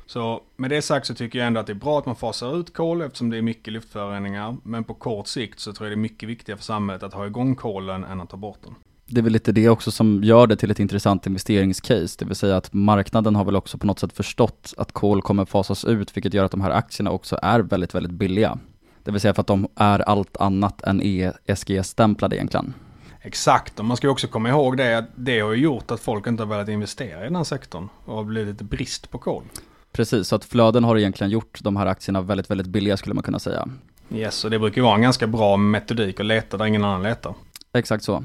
Så 0.06 0.42
med 0.56 0.70
det 0.70 0.82
sagt 0.82 1.06
så 1.06 1.14
tycker 1.14 1.38
jag 1.38 1.46
ändå 1.46 1.60
att 1.60 1.66
det 1.66 1.72
är 1.72 1.74
bra 1.74 1.98
att 1.98 2.06
man 2.06 2.16
fasar 2.16 2.60
ut 2.60 2.74
kol 2.74 3.02
eftersom 3.02 3.30
det 3.30 3.36
är 3.38 3.42
mycket 3.42 3.72
luftföroreningar. 3.72 4.56
Men 4.62 4.84
på 4.84 4.94
kort 4.94 5.26
sikt 5.26 5.60
så 5.60 5.72
tror 5.72 5.86
jag 5.86 5.98
det 5.98 6.00
är 6.00 6.02
mycket 6.02 6.28
viktigare 6.28 6.56
för 6.56 6.64
samhället 6.64 7.02
att 7.02 7.14
ha 7.14 7.26
igång 7.26 7.54
kolen 7.54 8.04
än 8.04 8.20
att 8.20 8.30
ta 8.30 8.36
bort 8.36 8.62
den 8.62 8.74
det 9.06 9.20
är 9.20 9.22
väl 9.22 9.32
lite 9.32 9.52
det 9.52 9.68
också 9.68 9.90
som 9.90 10.24
gör 10.24 10.46
det 10.46 10.56
till 10.56 10.70
ett 10.70 10.80
intressant 10.80 11.26
investeringscase, 11.26 12.16
det 12.18 12.24
vill 12.24 12.34
säga 12.34 12.56
att 12.56 12.72
marknaden 12.72 13.36
har 13.36 13.44
väl 13.44 13.56
också 13.56 13.78
på 13.78 13.86
något 13.86 13.98
sätt 13.98 14.12
förstått 14.12 14.74
att 14.76 14.92
kol 14.92 15.22
kommer 15.22 15.44
fasas 15.44 15.84
ut, 15.84 16.16
vilket 16.16 16.34
gör 16.34 16.44
att 16.44 16.50
de 16.50 16.60
här 16.60 16.70
aktierna 16.70 17.10
också 17.10 17.38
är 17.42 17.60
väldigt, 17.60 17.94
väldigt 17.94 18.12
billiga. 18.12 18.58
Det 19.02 19.10
vill 19.10 19.20
säga 19.20 19.34
för 19.34 19.40
att 19.40 19.46
de 19.46 19.68
är 19.76 19.98
allt 19.98 20.36
annat 20.36 20.82
än 20.82 21.00
ESG-stämplade 21.02 22.36
egentligen. 22.36 22.74
Exakt, 23.20 23.78
och 23.78 23.84
man 23.84 23.96
ska 23.96 24.08
också 24.08 24.28
komma 24.28 24.48
ihåg 24.48 24.76
det 24.76 24.98
att 24.98 25.10
det 25.14 25.40
har 25.40 25.54
gjort 25.54 25.90
att 25.90 26.00
folk 26.00 26.26
inte 26.26 26.42
har 26.42 26.48
velat 26.48 26.68
investera 26.68 27.20
i 27.20 27.24
den 27.24 27.36
här 27.36 27.44
sektorn 27.44 27.88
och 28.04 28.16
har 28.16 28.24
blivit 28.24 28.62
brist 28.62 29.10
på 29.10 29.18
kol. 29.18 29.42
Precis, 29.92 30.28
så 30.28 30.36
att 30.36 30.44
flöden 30.44 30.84
har 30.84 30.98
egentligen 30.98 31.30
gjort 31.30 31.58
de 31.62 31.76
här 31.76 31.86
aktierna 31.86 32.20
väldigt, 32.20 32.50
väldigt 32.50 32.66
billiga 32.66 32.96
skulle 32.96 33.14
man 33.14 33.24
kunna 33.24 33.38
säga. 33.38 33.68
Yes, 34.10 34.44
och 34.44 34.50
det 34.50 34.58
brukar 34.58 34.76
ju 34.76 34.82
vara 34.82 34.94
en 34.94 35.02
ganska 35.02 35.26
bra 35.26 35.56
metodik 35.56 36.20
att 36.20 36.26
leta 36.26 36.56
där 36.56 36.64
ingen 36.66 36.84
annan 36.84 37.02
letar. 37.02 37.34
Exakt 37.72 38.04
så. 38.04 38.24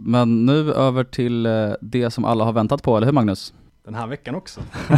Men 0.00 0.46
nu 0.46 0.72
över 0.72 1.04
till 1.04 1.46
eh, 1.46 1.72
det 1.80 2.10
som 2.10 2.24
alla 2.24 2.44
har 2.44 2.52
väntat 2.52 2.82
på, 2.82 2.96
eller 2.96 3.06
hur 3.06 3.12
Magnus? 3.12 3.54
Den 3.84 3.94
här 3.94 4.06
veckan 4.06 4.34
också. 4.34 4.60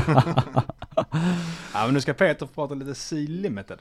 ja, 1.74 1.84
men 1.84 1.94
nu 1.94 2.00
ska 2.00 2.12
Peter 2.12 2.46
prata 2.46 2.74
lite 2.74 2.94
C-Limited. 2.94 3.78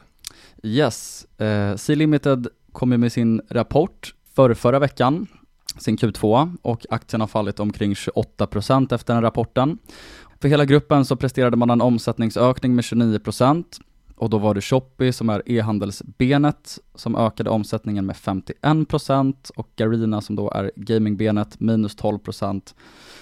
Yes, 0.64 1.26
eh, 1.40 1.76
C-Limited 1.76 2.48
kom 2.72 2.92
ju 2.92 2.98
med 2.98 3.12
sin 3.12 3.42
rapport 3.50 4.14
för 4.36 4.54
förra 4.54 4.80
veckan, 4.80 5.28
sin 5.78 5.98
Q2, 5.98 6.58
och 6.62 6.86
aktien 6.90 7.22
har 7.22 7.28
fallit 7.28 7.60
omkring 7.60 7.94
28% 7.94 8.94
efter 8.94 9.14
den 9.14 9.24
rapporten. 9.24 9.78
För 10.42 10.48
hela 10.48 10.66
gruppen 10.66 11.06
så 11.06 11.16
presterade 11.16 11.58
man 11.58 11.70
en 11.70 11.82
omsättningsökning 11.82 12.76
med 12.76 12.84
29% 12.84 13.64
och 14.20 14.30
då 14.30 14.38
var 14.38 14.54
det 14.54 14.62
Shopee 14.62 15.14
som 15.14 15.30
är 15.30 15.44
e-handelsbenet 15.46 16.80
som 16.96 17.16
ökade 17.16 17.50
omsättningen 17.50 18.06
med 18.06 18.16
51% 18.16 19.52
och 19.56 19.70
Garina 19.76 20.22
som 20.22 20.36
då 20.36 20.52
är 20.52 20.72
gamingbenet 20.76 21.60
minus 21.60 21.98
12% 21.98 22.74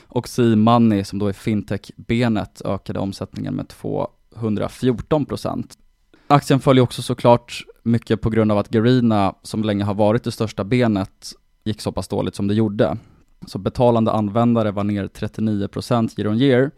och 0.07 0.27
C-Money 0.27 1.03
som 1.03 1.19
då 1.19 1.27
är 1.27 1.33
fintech-benet 1.33 2.61
ökade 2.65 2.99
omsättningen 2.99 3.55
med 3.55 3.65
214%. 3.65 5.65
Aktien 6.27 6.59
följer 6.59 6.83
också 6.83 7.01
såklart 7.01 7.63
mycket 7.83 8.21
på 8.21 8.29
grund 8.29 8.51
av 8.51 8.57
att 8.57 8.69
Garina, 8.69 9.35
som 9.43 9.63
länge 9.63 9.83
har 9.83 9.93
varit 9.93 10.23
det 10.23 10.31
största 10.31 10.63
benet, 10.63 11.31
gick 11.63 11.81
så 11.81 11.91
pass 11.91 12.07
dåligt 12.07 12.35
som 12.35 12.47
det 12.47 12.53
gjorde. 12.53 12.97
Så 13.45 13.57
betalande 13.57 14.11
användare 14.11 14.71
var 14.71 14.83
ner 14.83 15.07
39% 15.07 16.19
year 16.19 16.31
on 16.31 16.41
year 16.41 16.71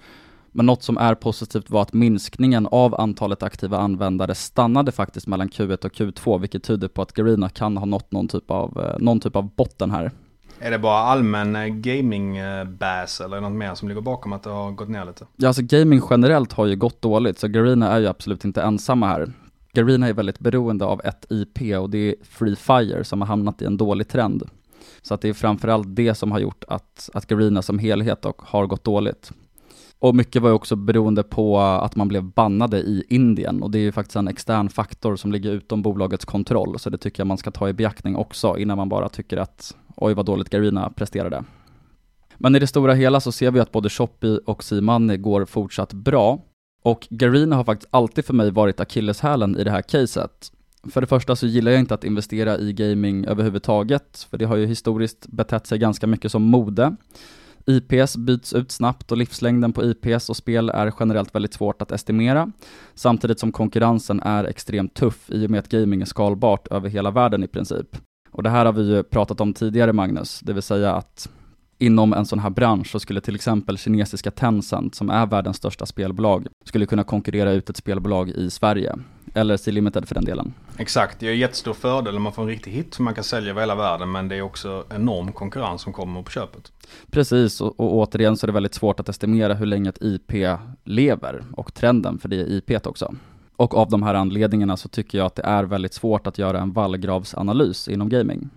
men 0.51 0.65
något 0.65 0.83
som 0.83 0.97
är 0.97 1.15
positivt 1.15 1.69
var 1.69 1.81
att 1.81 1.93
minskningen 1.93 2.67
av 2.71 3.01
antalet 3.01 3.43
aktiva 3.43 3.77
användare 3.77 4.35
stannade 4.35 4.91
faktiskt 4.91 5.27
mellan 5.27 5.49
Q1 5.49 5.85
och 5.85 5.91
Q2, 5.91 6.39
vilket 6.39 6.63
tyder 6.63 6.87
på 6.87 7.01
att 7.01 7.17
Garina 7.17 7.49
kan 7.49 7.77
ha 7.77 7.85
nått 7.85 8.11
någon 8.11 8.27
typ 8.27 8.51
av, 8.51 8.79
eh, 8.79 8.99
någon 8.99 9.19
typ 9.19 9.35
av 9.35 9.55
botten 9.55 9.91
här. 9.91 10.11
Är 10.59 10.71
det 10.71 10.79
bara 10.79 10.97
allmän 10.97 11.55
eh, 11.55 11.65
gaming-bass 11.65 13.21
eller 13.21 13.41
något 13.41 13.51
mer 13.51 13.75
som 13.75 13.87
ligger 13.87 14.01
bakom 14.01 14.33
att 14.33 14.43
det 14.43 14.49
har 14.49 14.71
gått 14.71 14.89
ner 14.89 15.05
lite? 15.05 15.25
Ja, 15.35 15.47
alltså 15.47 15.61
gaming 15.61 16.01
generellt 16.09 16.53
har 16.53 16.65
ju 16.65 16.75
gått 16.75 17.01
dåligt, 17.01 17.39
så 17.39 17.47
Garina 17.47 17.91
är 17.91 17.99
ju 17.99 18.07
absolut 18.07 18.45
inte 18.45 18.61
ensamma 18.61 19.07
här. 19.07 19.33
Garina 19.73 20.07
är 20.07 20.13
väldigt 20.13 20.39
beroende 20.39 20.85
av 20.85 21.01
ett 21.03 21.25
IP 21.29 21.77
och 21.79 21.89
det 21.89 21.97
är 21.97 22.15
Free 22.23 22.55
Fire 22.55 23.03
som 23.03 23.21
har 23.21 23.27
hamnat 23.27 23.61
i 23.61 23.65
en 23.65 23.77
dålig 23.77 24.07
trend. 24.07 24.43
Så 25.01 25.13
att 25.13 25.21
det 25.21 25.29
är 25.29 25.33
framförallt 25.33 25.95
det 25.95 26.15
som 26.15 26.31
har 26.31 26.39
gjort 26.39 26.63
att, 26.67 27.09
att 27.13 27.27
Garina 27.27 27.61
som 27.61 27.79
helhet 27.79 28.25
och 28.25 28.41
har 28.41 28.67
gått 28.67 28.83
dåligt. 28.83 29.31
Och 30.01 30.15
mycket 30.15 30.41
var 30.41 30.49
ju 30.49 30.55
också 30.55 30.75
beroende 30.75 31.23
på 31.23 31.59
att 31.59 31.95
man 31.95 32.07
blev 32.07 32.23
bannade 32.23 32.77
i 32.77 33.03
Indien 33.09 33.63
och 33.63 33.71
det 33.71 33.79
är 33.79 33.81
ju 33.81 33.91
faktiskt 33.91 34.15
en 34.15 34.27
extern 34.27 34.69
faktor 34.69 35.15
som 35.15 35.31
ligger 35.31 35.51
utom 35.51 35.81
bolagets 35.81 36.25
kontroll, 36.25 36.79
så 36.79 36.89
det 36.89 36.97
tycker 36.97 37.19
jag 37.19 37.27
man 37.27 37.37
ska 37.37 37.51
ta 37.51 37.69
i 37.69 37.73
beaktning 37.73 38.15
också 38.15 38.57
innan 38.57 38.77
man 38.77 38.89
bara 38.89 39.09
tycker 39.09 39.37
att 39.37 39.75
oj 39.95 40.13
vad 40.13 40.25
dåligt 40.25 40.49
Garina 40.49 40.89
presterade. 40.89 41.43
Men 42.37 42.55
i 42.55 42.59
det 42.59 42.67
stora 42.67 42.93
hela 42.93 43.19
så 43.19 43.31
ser 43.31 43.51
vi 43.51 43.59
att 43.59 43.71
både 43.71 43.89
Shopee 43.89 44.39
och 44.45 44.63
C-Money 44.63 45.17
går 45.17 45.45
fortsatt 45.45 45.93
bra 45.93 46.41
och 46.83 47.07
Garina 47.09 47.55
har 47.55 47.63
faktiskt 47.63 47.89
alltid 47.91 48.25
för 48.25 48.33
mig 48.33 48.51
varit 48.51 48.79
akilleshälen 48.79 49.57
i 49.57 49.63
det 49.63 49.71
här 49.71 49.81
caset. 49.81 50.51
För 50.91 51.01
det 51.01 51.07
första 51.07 51.35
så 51.35 51.47
gillar 51.47 51.71
jag 51.71 51.79
inte 51.79 51.93
att 51.93 52.03
investera 52.03 52.57
i 52.57 52.73
gaming 52.73 53.25
överhuvudtaget, 53.25 54.27
för 54.29 54.37
det 54.37 54.45
har 54.45 54.55
ju 54.55 54.65
historiskt 54.65 55.27
betett 55.27 55.67
sig 55.67 55.79
ganska 55.79 56.07
mycket 56.07 56.31
som 56.31 56.43
mode. 56.43 56.95
IPS 57.65 58.17
byts 58.17 58.53
ut 58.53 58.71
snabbt 58.71 59.11
och 59.11 59.17
livslängden 59.17 59.73
på 59.73 59.83
IPS 59.83 60.29
och 60.29 60.37
spel 60.37 60.69
är 60.69 60.93
generellt 60.99 61.35
väldigt 61.35 61.53
svårt 61.53 61.81
att 61.81 61.91
estimera, 61.91 62.51
samtidigt 62.95 63.39
som 63.39 63.51
konkurrensen 63.51 64.19
är 64.19 64.43
extremt 64.43 64.93
tuff 64.93 65.29
i 65.29 65.45
och 65.45 65.49
med 65.49 65.59
att 65.59 65.69
gaming 65.69 66.01
är 66.01 66.05
skalbart 66.05 66.67
över 66.67 66.89
hela 66.89 67.11
världen 67.11 67.43
i 67.43 67.47
princip. 67.47 67.97
Och 68.31 68.43
det 68.43 68.49
här 68.49 68.65
har 68.65 68.73
vi 68.73 68.95
ju 68.95 69.03
pratat 69.03 69.41
om 69.41 69.53
tidigare 69.53 69.93
Magnus, 69.93 70.39
det 70.39 70.53
vill 70.53 70.63
säga 70.63 70.95
att 70.95 71.29
inom 71.79 72.13
en 72.13 72.25
sån 72.25 72.39
här 72.39 72.49
bransch 72.49 72.91
så 72.91 72.99
skulle 72.99 73.21
till 73.21 73.35
exempel 73.35 73.77
kinesiska 73.77 74.31
Tencent, 74.31 74.95
som 74.95 75.09
är 75.09 75.25
världens 75.25 75.57
största 75.57 75.85
spelbolag, 75.85 76.47
skulle 76.65 76.85
kunna 76.85 77.03
konkurrera 77.03 77.51
ut 77.51 77.69
ett 77.69 77.77
spelbolag 77.77 78.29
i 78.29 78.49
Sverige. 78.49 78.95
Eller 79.33 79.57
C-Limited 79.57 80.07
för 80.07 80.15
den 80.15 80.25
delen. 80.25 80.53
Exakt, 80.79 81.19
det 81.19 81.27
är 81.27 81.31
en 81.31 81.37
jättestor 81.37 81.73
fördel 81.73 82.15
om 82.15 82.23
man 82.23 82.33
får 82.33 82.41
en 82.41 82.47
riktig 82.47 82.71
hit 82.71 82.93
som 82.93 83.05
man 83.05 83.13
kan 83.13 83.23
sälja 83.23 83.49
över 83.49 83.61
hela 83.61 83.75
världen 83.75 84.11
men 84.11 84.27
det 84.27 84.35
är 84.35 84.41
också 84.41 84.85
enorm 84.89 85.31
konkurrens 85.31 85.81
som 85.81 85.93
kommer 85.93 86.23
på 86.23 86.31
köpet. 86.31 86.71
Precis, 87.11 87.61
och, 87.61 87.79
och 87.79 87.95
återigen 87.95 88.37
så 88.37 88.45
är 88.45 88.47
det 88.47 88.53
väldigt 88.53 88.73
svårt 88.73 88.99
att 88.99 89.09
estimera 89.09 89.53
hur 89.53 89.65
länge 89.65 89.89
ett 89.89 90.01
IP 90.01 90.31
lever 90.83 91.43
och 91.53 91.73
trenden 91.73 92.19
för 92.19 92.29
det 92.29 92.35
är 92.35 92.51
IP 92.51 92.87
också. 92.87 93.15
Och 93.55 93.77
av 93.77 93.89
de 93.89 94.03
här 94.03 94.13
anledningarna 94.13 94.77
så 94.77 94.89
tycker 94.89 95.17
jag 95.17 95.27
att 95.27 95.35
det 95.35 95.43
är 95.43 95.63
väldigt 95.63 95.93
svårt 95.93 96.27
att 96.27 96.37
göra 96.37 96.59
en 96.59 96.71
vallgravsanalys 96.71 97.87
inom 97.87 98.09
gaming. 98.09 98.49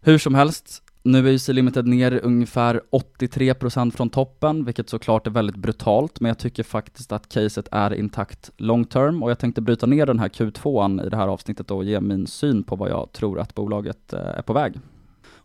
Hur 0.00 0.18
som 0.18 0.34
helst, 0.34 0.82
nu 1.04 1.26
är 1.28 1.32
ju 1.32 1.38
C-Limited 1.38 1.86
ner 1.86 2.20
ungefär 2.22 2.80
83% 2.90 3.90
från 3.90 4.10
toppen, 4.10 4.64
vilket 4.64 4.88
såklart 4.88 5.26
är 5.26 5.30
väldigt 5.30 5.56
brutalt, 5.56 6.20
men 6.20 6.28
jag 6.28 6.38
tycker 6.38 6.62
faktiskt 6.62 7.12
att 7.12 7.28
caset 7.28 7.68
är 7.70 7.94
intakt 7.94 8.50
long 8.56 8.84
term 8.84 9.22
och 9.22 9.30
jag 9.30 9.38
tänkte 9.38 9.60
bryta 9.60 9.86
ner 9.86 10.06
den 10.06 10.18
här 10.18 10.28
Q2an 10.28 11.06
i 11.06 11.08
det 11.08 11.16
här 11.16 11.28
avsnittet 11.28 11.70
och 11.70 11.84
ge 11.84 12.00
min 12.00 12.26
syn 12.26 12.62
på 12.62 12.76
vad 12.76 12.90
jag 12.90 13.12
tror 13.12 13.40
att 13.40 13.54
bolaget 13.54 14.12
eh, 14.12 14.20
är 14.20 14.42
på 14.42 14.52
väg. 14.52 14.80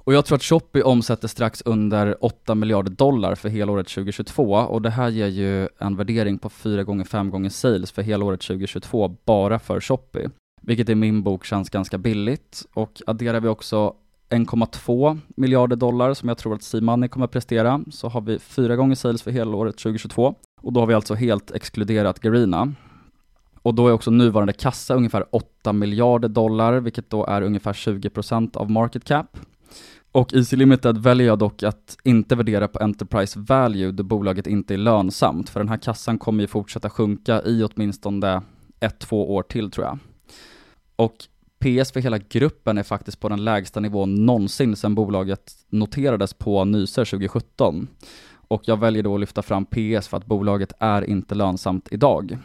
Och 0.08 0.14
jag 0.14 0.26
tror 0.26 0.36
att 0.36 0.44
Shopee 0.44 0.82
omsätter 0.82 1.28
strax 1.28 1.62
under 1.66 2.26
8 2.26 2.56
miljarder 2.56 2.92
dollar 2.92 3.36
för 3.36 3.50
helåret 3.50 3.88
2022 3.88 4.54
och 4.54 4.82
det 4.82 4.90
här 4.90 5.10
ger 5.10 5.28
ju 5.28 5.68
en 5.80 5.96
värdering 5.96 6.38
på 6.38 6.50
4 6.50 6.84
gånger 6.84 7.04
5 7.04 7.30
gånger 7.30 7.50
sales 7.50 7.92
för 7.92 8.02
helåret 8.02 8.42
2022 8.42 9.16
bara 9.26 9.60
för 9.60 9.80
Shopee. 9.80 10.30
Vilket 10.62 10.90
i 10.90 10.96
min 10.96 11.24
bok 11.24 11.46
känns 11.46 11.70
ganska 11.70 11.98
billigt 11.98 12.66
och 12.74 13.02
adderar 13.08 13.40
vi 13.40 13.48
också 13.48 13.94
1,2 14.30 15.20
miljarder 15.28 15.76
dollar 15.76 16.14
som 16.14 16.30
jag 16.30 16.38
tror 16.38 16.56
att 16.56 16.64
C-Money 16.64 17.10
kommer 17.10 17.26
att 17.26 17.32
prestera, 17.32 17.84
så 17.92 18.10
har 18.10 18.22
vi 18.22 18.40
fyra 18.40 18.76
gånger 18.76 18.96
sales 18.96 19.22
för 19.22 19.32
helåret 19.32 19.78
2022. 19.78 20.36
Och 20.62 20.74
då 20.74 20.80
har 20.80 20.88
vi 20.88 20.94
alltså 20.94 21.14
helt 21.14 21.52
exkluderat 21.52 22.20
Garina. 22.20 22.74
Och 23.62 23.74
då 23.74 23.88
är 23.88 23.92
också 23.92 24.12
nuvarande 24.12 24.54
kassa 24.54 24.96
ungefär 24.96 25.26
8 25.36 25.74
miljarder 25.74 26.30
dollar, 26.30 26.80
vilket 26.80 27.10
då 27.10 27.26
är 27.26 27.42
ungefär 27.42 27.74
20% 27.74 28.58
av 28.58 28.72
market 28.72 29.04
cap. 29.04 29.38
Och 30.12 30.34
Easy 30.34 30.56
Limited 30.58 30.98
väljer 30.98 31.28
jag 31.28 31.40
dock 31.40 31.64
att 31.64 31.98
inte 32.04 32.36
värdera 32.36 32.68
på 32.68 32.80
Enterprise 32.80 33.40
Value 33.40 33.92
då 33.92 34.04
bolaget 34.04 34.48
inte 34.48 34.74
är 34.74 34.78
lönsamt, 34.78 35.50
för 35.50 35.60
den 35.60 35.70
här 35.70 35.78
kassan 35.78 36.18
kommer 36.18 36.44
ju 36.44 36.48
fortsätta 36.48 36.90
sjunka 36.90 37.42
i 37.42 37.64
åtminstone 37.64 38.42
ett, 38.80 39.00
två 39.00 39.36
år 39.36 39.44
till 39.44 39.72
tror 39.72 39.86
jag. 39.86 40.00
Och 40.96 41.16
PS 41.60 41.92
för 41.92 42.00
hela 42.00 42.18
gruppen 42.18 42.78
är 42.78 42.84
faktiskt 42.84 43.20
på 43.20 43.30
den 43.30 43.44
lägsta 43.44 43.80
nivån 43.80 44.26
någonsin 44.26 44.76
sedan 44.76 44.96
bolaget 44.96 45.54
noterades 45.70 46.34
på 46.34 46.66
Nyser 46.66 47.06
2017. 47.06 47.88
Och 48.48 48.62
jag 48.66 48.80
väljer 48.80 49.04
då 49.04 49.14
att 49.14 49.20
lyfta 49.20 49.42
fram 49.42 49.66
PS 49.66 50.08
för 50.08 50.18
att 50.18 50.26
bolaget 50.26 50.74
är 50.80 51.02
inte 51.02 51.36
lönsamt 51.36 51.88
idag. 51.92 52.38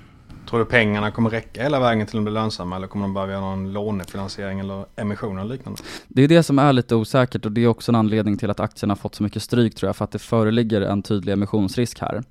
Tror 0.50 0.58
du 0.58 0.64
pengarna 0.64 1.10
kommer 1.10 1.30
räcka 1.30 1.62
hela 1.62 1.80
vägen 1.80 2.06
till 2.06 2.18
att 2.18 2.24
bli 2.24 2.32
lönsamma 2.32 2.76
eller 2.76 2.86
kommer 2.86 3.04
de 3.04 3.14
behöva 3.14 3.32
göra 3.32 3.40
någon 3.40 3.72
lånefinansiering 3.72 4.60
eller 4.60 4.84
emission 4.96 5.38
eller 5.38 5.54
liknande? 5.54 5.80
Det 6.08 6.22
är 6.22 6.28
det 6.28 6.42
som 6.42 6.58
är 6.58 6.72
lite 6.72 6.94
osäkert 6.94 7.46
och 7.46 7.52
det 7.52 7.64
är 7.64 7.66
också 7.66 7.90
en 7.90 7.96
anledning 7.96 8.36
till 8.36 8.50
att 8.50 8.60
aktierna 8.60 8.96
fått 8.96 9.14
så 9.14 9.22
mycket 9.22 9.42
stryk 9.42 9.74
tror 9.74 9.88
jag, 9.88 9.96
för 9.96 10.04
att 10.04 10.10
det 10.10 10.18
föreligger 10.18 10.80
en 10.80 11.02
tydlig 11.02 11.32
emissionsrisk 11.32 12.00
här. 12.00 12.22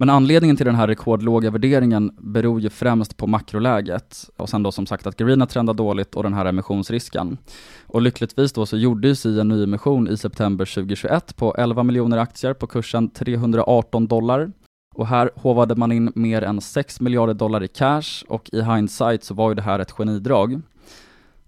Men 0.00 0.10
anledningen 0.10 0.56
till 0.56 0.66
den 0.66 0.74
här 0.74 0.86
rekordlåga 0.86 1.50
värderingen 1.50 2.10
beror 2.18 2.60
ju 2.60 2.70
främst 2.70 3.16
på 3.16 3.26
makroläget 3.26 4.30
och 4.36 4.48
sen 4.48 4.62
då 4.62 4.72
som 4.72 4.86
sagt 4.86 5.06
att 5.06 5.16
Garina 5.16 5.46
trendar 5.46 5.74
dåligt 5.74 6.14
och 6.14 6.22
den 6.22 6.34
här 6.34 6.44
emissionsrisken. 6.44 7.38
Och 7.86 8.02
lyckligtvis 8.02 8.52
då 8.52 8.66
så 8.66 8.76
gjorde 8.76 9.08
ju 9.08 9.14
SI 9.14 9.40
en 9.40 9.48
nyemission 9.48 10.08
i 10.08 10.16
september 10.16 10.74
2021 10.74 11.36
på 11.36 11.54
11 11.58 11.82
miljoner 11.82 12.18
aktier 12.18 12.54
på 12.54 12.66
kursen 12.66 13.10
318 13.10 14.06
dollar. 14.06 14.52
Och 14.94 15.06
här 15.06 15.30
hovade 15.36 15.76
man 15.76 15.92
in 15.92 16.12
mer 16.14 16.42
än 16.42 16.60
6 16.60 17.00
miljarder 17.00 17.34
dollar 17.34 17.62
i 17.62 17.68
cash 17.68 18.24
och 18.28 18.50
i 18.52 18.62
hindsight 18.62 19.24
så 19.24 19.34
var 19.34 19.48
ju 19.48 19.54
det 19.54 19.62
här 19.62 19.78
ett 19.78 19.92
genidrag. 19.92 20.60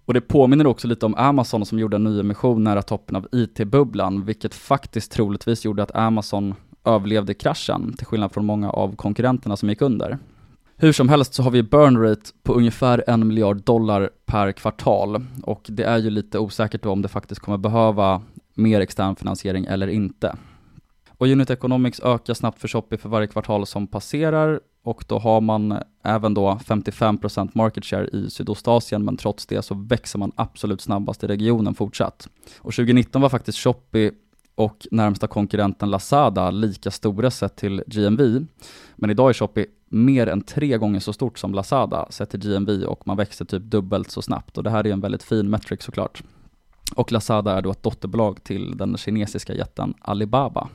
Och 0.05 0.13
det 0.13 0.21
påminner 0.21 0.67
också 0.67 0.87
lite 0.87 1.05
om 1.05 1.15
Amazon 1.15 1.65
som 1.65 1.79
gjorde 1.79 1.95
en 1.95 2.03
nyemission 2.03 2.63
nära 2.63 2.81
toppen 2.81 3.15
av 3.15 3.27
IT-bubblan, 3.31 4.25
vilket 4.25 4.55
faktiskt 4.55 5.11
troligtvis 5.11 5.65
gjorde 5.65 5.83
att 5.83 5.95
Amazon 5.95 6.55
överlevde 6.85 7.33
kraschen, 7.33 7.93
till 7.97 8.05
skillnad 8.05 8.31
från 8.31 8.45
många 8.45 8.69
av 8.69 8.95
konkurrenterna 8.95 9.57
som 9.57 9.69
gick 9.69 9.81
under. 9.81 10.17
Hur 10.77 10.91
som 10.91 11.09
helst 11.09 11.33
så 11.33 11.43
har 11.43 11.51
vi 11.51 11.63
burn 11.63 12.01
rate 12.01 12.31
på 12.43 12.53
ungefär 12.53 13.03
en 13.07 13.27
miljard 13.27 13.57
dollar 13.63 14.09
per 14.25 14.51
kvartal 14.51 15.25
och 15.43 15.65
det 15.69 15.83
är 15.83 15.97
ju 15.97 16.09
lite 16.09 16.39
osäkert 16.39 16.83
då 16.83 16.91
om 16.91 17.01
det 17.01 17.07
faktiskt 17.07 17.41
kommer 17.41 17.57
behöva 17.57 18.21
mer 18.53 18.81
extern 18.81 19.15
finansiering 19.15 19.65
eller 19.65 19.87
inte. 19.87 20.35
Och 21.17 21.27
Unit 21.27 21.49
Economics 21.49 21.99
ökar 21.99 22.33
snabbt 22.33 22.59
för 22.59 22.67
Shopee 22.67 22.97
för 22.97 23.09
varje 23.09 23.27
kvartal 23.27 23.65
som 23.65 23.87
passerar 23.87 24.59
och 24.83 25.05
då 25.07 25.19
har 25.19 25.41
man 25.41 25.77
även 26.03 26.33
då 26.33 26.59
55% 26.65 27.49
market 27.53 27.85
share 27.85 28.07
i 28.07 28.29
Sydostasien 28.29 29.05
men 29.05 29.17
trots 29.17 29.45
det 29.45 29.61
så 29.61 29.75
växer 29.75 30.19
man 30.19 30.31
absolut 30.35 30.81
snabbast 30.81 31.23
i 31.23 31.27
regionen 31.27 31.75
fortsatt. 31.75 32.29
Och 32.57 32.73
2019 32.73 33.21
var 33.21 33.29
faktiskt 33.29 33.57
Shopee 33.57 34.11
och 34.55 34.87
närmsta 34.91 35.27
konkurrenten 35.27 35.91
Lazada 35.91 36.51
lika 36.51 36.91
stora 36.91 37.31
sett 37.31 37.55
till 37.55 37.83
GMV. 37.87 38.45
Men 38.95 39.09
idag 39.09 39.29
är 39.29 39.33
Shopee 39.33 39.65
mer 39.89 40.27
än 40.27 40.41
tre 40.41 40.77
gånger 40.77 40.99
så 40.99 41.13
stort 41.13 41.39
som 41.39 41.53
Lazada 41.53 42.07
sett 42.09 42.29
till 42.29 42.39
GMV 42.39 42.83
och 42.83 43.07
man 43.07 43.17
växer 43.17 43.45
typ 43.45 43.63
dubbelt 43.63 44.11
så 44.11 44.21
snabbt 44.21 44.57
och 44.57 44.63
det 44.63 44.69
här 44.69 44.87
är 44.87 44.91
en 44.91 45.01
väldigt 45.01 45.23
fin 45.23 45.49
metric 45.49 45.81
såklart. 45.83 46.23
Och 46.95 47.11
Lazada 47.11 47.57
är 47.57 47.61
då 47.61 47.71
ett 47.71 47.83
dotterbolag 47.83 48.43
till 48.43 48.77
den 48.77 48.97
kinesiska 48.97 49.53
jätten 49.53 49.93
Alibaba. 50.01 50.69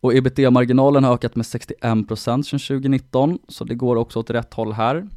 Och 0.00 0.14
ebitda-marginalen 0.14 1.04
har 1.04 1.14
ökat 1.14 1.36
med 1.36 1.44
61% 1.44 2.16
sedan 2.16 2.42
2019, 2.42 3.38
så 3.48 3.64
det 3.64 3.74
går 3.74 3.96
också 3.96 4.18
åt 4.18 4.30
rätt 4.30 4.54
håll 4.54 4.72
här. 4.72 5.08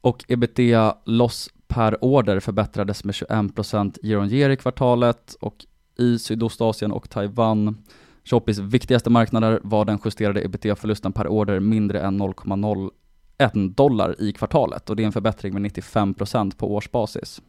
Och 0.00 0.24
ebitda 0.28 0.98
loss 1.04 1.50
per 1.68 2.04
order 2.04 2.40
förbättrades 2.40 3.04
med 3.04 3.14
21% 3.14 3.98
year 4.02 4.20
on 4.20 4.30
year 4.30 4.50
i 4.50 4.56
kvartalet 4.56 5.36
och 5.40 5.66
i 5.98 6.18
Sydostasien 6.18 6.92
och 6.92 7.10
Taiwan. 7.10 7.84
Shopees 8.24 8.58
viktigaste 8.58 9.10
marknader 9.10 9.60
var 9.62 9.84
den 9.84 9.98
justerade 10.04 10.44
ebitda-förlusten 10.44 11.12
per 11.12 11.28
order 11.28 11.60
mindre 11.60 12.00
än 12.00 12.22
0,01 12.22 13.74
dollar 13.74 14.16
i 14.18 14.32
kvartalet 14.32 14.90
och 14.90 14.96
det 14.96 15.02
är 15.02 15.06
en 15.06 15.12
förbättring 15.12 15.54
med 15.54 15.62
95% 15.72 16.56
på 16.56 16.74
årsbasis. 16.74 17.42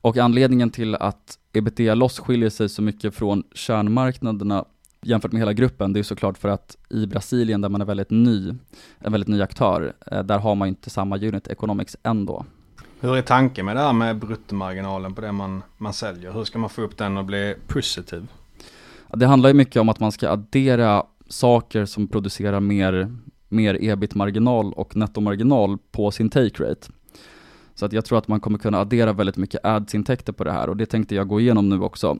Och 0.00 0.16
anledningen 0.16 0.70
till 0.70 0.94
att 0.94 1.38
ebitda 1.52 1.94
loss 1.94 2.18
skiljer 2.18 2.50
sig 2.50 2.68
så 2.68 2.82
mycket 2.82 3.14
från 3.14 3.42
kärnmarknaderna 3.54 4.64
jämfört 5.02 5.32
med 5.32 5.40
hela 5.40 5.52
gruppen, 5.52 5.92
det 5.92 5.98
är 5.98 6.02
såklart 6.02 6.38
för 6.38 6.48
att 6.48 6.76
i 6.90 7.06
Brasilien 7.06 7.60
där 7.60 7.68
man 7.68 7.80
är 7.80 7.84
väldigt 7.84 8.10
ny, 8.10 8.54
en 8.98 9.12
väldigt 9.12 9.28
ny 9.28 9.42
aktör, 9.42 9.92
eh, 10.06 10.22
där 10.22 10.38
har 10.38 10.54
man 10.54 10.68
inte 10.68 10.90
samma 10.90 11.16
unit 11.16 11.48
economics 11.48 11.96
ändå. 12.02 12.44
Hur 13.00 13.16
är 13.16 13.22
tanken 13.22 13.66
med 13.66 13.76
det 13.76 13.80
här 13.80 13.92
med 13.92 14.18
bruttomarginalen 14.18 15.14
på 15.14 15.20
det 15.20 15.32
man, 15.32 15.62
man 15.76 15.92
säljer? 15.92 16.32
Hur 16.32 16.44
ska 16.44 16.58
man 16.58 16.70
få 16.70 16.82
upp 16.82 16.96
den 16.96 17.16
och 17.16 17.24
bli 17.24 17.54
positiv? 17.66 18.26
Det 19.12 19.26
handlar 19.26 19.50
ju 19.50 19.54
mycket 19.54 19.80
om 19.80 19.88
att 19.88 20.00
man 20.00 20.12
ska 20.12 20.28
addera 20.28 21.06
saker 21.28 21.84
som 21.84 22.08
producerar 22.08 22.60
mer, 22.60 23.16
mer 23.48 23.78
ebit-marginal 23.80 24.72
och 24.72 24.96
nettomarginal 24.96 25.78
på 25.90 26.10
sin 26.10 26.30
take 26.30 26.64
rate. 26.64 26.88
Så 27.74 27.86
att 27.86 27.92
jag 27.92 28.04
tror 28.04 28.18
att 28.18 28.28
man 28.28 28.40
kommer 28.40 28.58
kunna 28.58 28.78
addera 28.78 29.12
väldigt 29.12 29.36
mycket 29.36 29.64
ads-intäkter 29.64 30.32
på 30.32 30.44
det 30.44 30.52
här 30.52 30.68
och 30.68 30.76
det 30.76 30.86
tänkte 30.86 31.14
jag 31.14 31.28
gå 31.28 31.40
igenom 31.40 31.68
nu 31.68 31.80
också. 31.80 32.18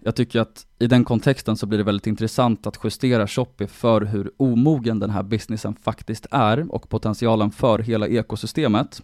Jag 0.00 0.16
tycker 0.16 0.40
att 0.40 0.66
i 0.78 0.86
den 0.86 1.04
kontexten 1.04 1.56
så 1.56 1.66
blir 1.66 1.78
det 1.78 1.84
väldigt 1.84 2.06
intressant 2.06 2.66
att 2.66 2.78
justera 2.84 3.26
Shopee 3.26 3.66
för 3.66 4.00
hur 4.00 4.30
omogen 4.36 4.98
den 4.98 5.10
här 5.10 5.22
businessen 5.22 5.74
faktiskt 5.82 6.26
är 6.30 6.72
och 6.74 6.88
potentialen 6.88 7.50
för 7.50 7.78
hela 7.78 8.08
ekosystemet. 8.08 9.02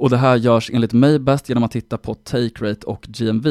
Och 0.00 0.10
det 0.10 0.16
här 0.16 0.36
görs 0.36 0.70
enligt 0.72 0.92
mig 0.92 1.18
bäst 1.18 1.48
genom 1.48 1.64
att 1.64 1.70
titta 1.70 1.98
på 1.98 2.14
take 2.14 2.64
rate 2.64 2.86
och 2.86 3.02
GMV. 3.08 3.46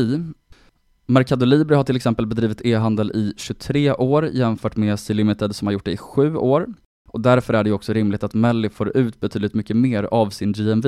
Mercado 1.06 1.46
Libre 1.46 1.76
har 1.76 1.84
till 1.84 1.96
exempel 1.96 2.26
bedrivit 2.26 2.62
e-handel 2.66 3.12
i 3.12 3.34
23 3.38 3.94
år 3.94 4.26
jämfört 4.28 4.76
med 4.76 5.00
C-Limited 5.00 5.56
som 5.56 5.68
har 5.68 5.74
gjort 5.74 5.86
det 5.86 5.92
i 5.92 5.98
7 5.98 6.36
år. 6.36 6.68
Och 7.10 7.22
därför 7.22 7.54
är 7.54 7.64
det 7.64 7.72
också 7.72 7.94
rimligt 7.94 8.24
att 8.24 8.34
Melly 8.34 8.70
får 8.70 8.98
ut 8.98 9.20
betydligt 9.20 9.54
mycket 9.54 9.76
mer 9.76 10.04
av 10.04 10.30
sin 10.30 10.52
GMV. 10.52 10.88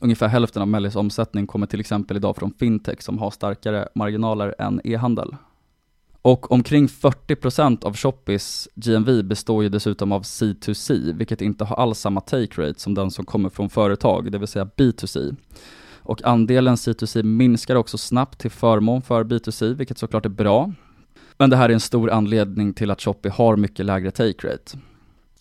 Ungefär 0.00 0.28
hälften 0.28 0.62
av 0.62 0.68
Mellys 0.68 0.96
omsättning 0.96 1.46
kommer 1.46 1.66
till 1.66 1.80
exempel 1.80 2.16
idag 2.16 2.36
från 2.36 2.52
fintech 2.58 3.02
som 3.02 3.18
har 3.18 3.30
starkare 3.30 3.88
marginaler 3.94 4.54
än 4.58 4.80
e-handel. 4.84 5.36
Och 6.28 6.52
omkring 6.52 6.86
40% 6.86 7.84
av 7.84 7.96
Shopees 7.96 8.68
GMV 8.74 9.22
består 9.22 9.62
ju 9.62 9.68
dessutom 9.68 10.12
av 10.12 10.22
C2C, 10.22 11.18
vilket 11.18 11.42
inte 11.42 11.64
har 11.64 11.76
alls 11.76 11.98
samma 11.98 12.20
take 12.20 12.62
rate 12.62 12.80
som 12.80 12.94
den 12.94 13.10
som 13.10 13.24
kommer 13.24 13.48
från 13.48 13.70
företag, 13.70 14.32
det 14.32 14.38
vill 14.38 14.48
säga 14.48 14.70
B2C. 14.76 15.36
Och 15.96 16.24
andelen 16.24 16.74
C2C 16.74 17.22
minskar 17.22 17.74
också 17.76 17.98
snabbt 17.98 18.40
till 18.40 18.50
förmån 18.50 19.02
för 19.02 19.24
B2C, 19.24 19.74
vilket 19.74 19.98
såklart 19.98 20.24
är 20.24 20.30
bra. 20.30 20.72
Men 21.38 21.50
det 21.50 21.56
här 21.56 21.68
är 21.68 21.74
en 21.74 21.80
stor 21.80 22.10
anledning 22.10 22.74
till 22.74 22.90
att 22.90 23.02
Shopee 23.02 23.30
har 23.30 23.56
mycket 23.56 23.86
lägre 23.86 24.10
take 24.10 24.48
rate. 24.48 24.78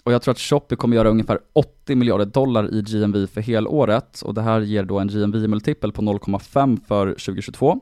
Och 0.04 0.14
jag 0.14 0.22
tror 0.22 0.32
att 0.32 0.40
Shopee 0.40 0.76
kommer 0.76 0.96
göra 0.96 1.10
ungefär 1.10 1.40
80 1.54 1.96
miljarder 1.96 2.26
dollar 2.26 2.74
i 2.74 2.82
GMV 2.82 3.28
för 3.28 3.42
helåret 3.42 4.22
och 4.22 4.34
det 4.34 4.42
här 4.42 4.62
ger 4.62 4.84
då 4.84 5.00
en 5.00 5.08
GMV-multipel 5.08 5.92
på 5.92 6.02
0,5 6.02 6.80
för 6.88 7.08
2022. 7.08 7.82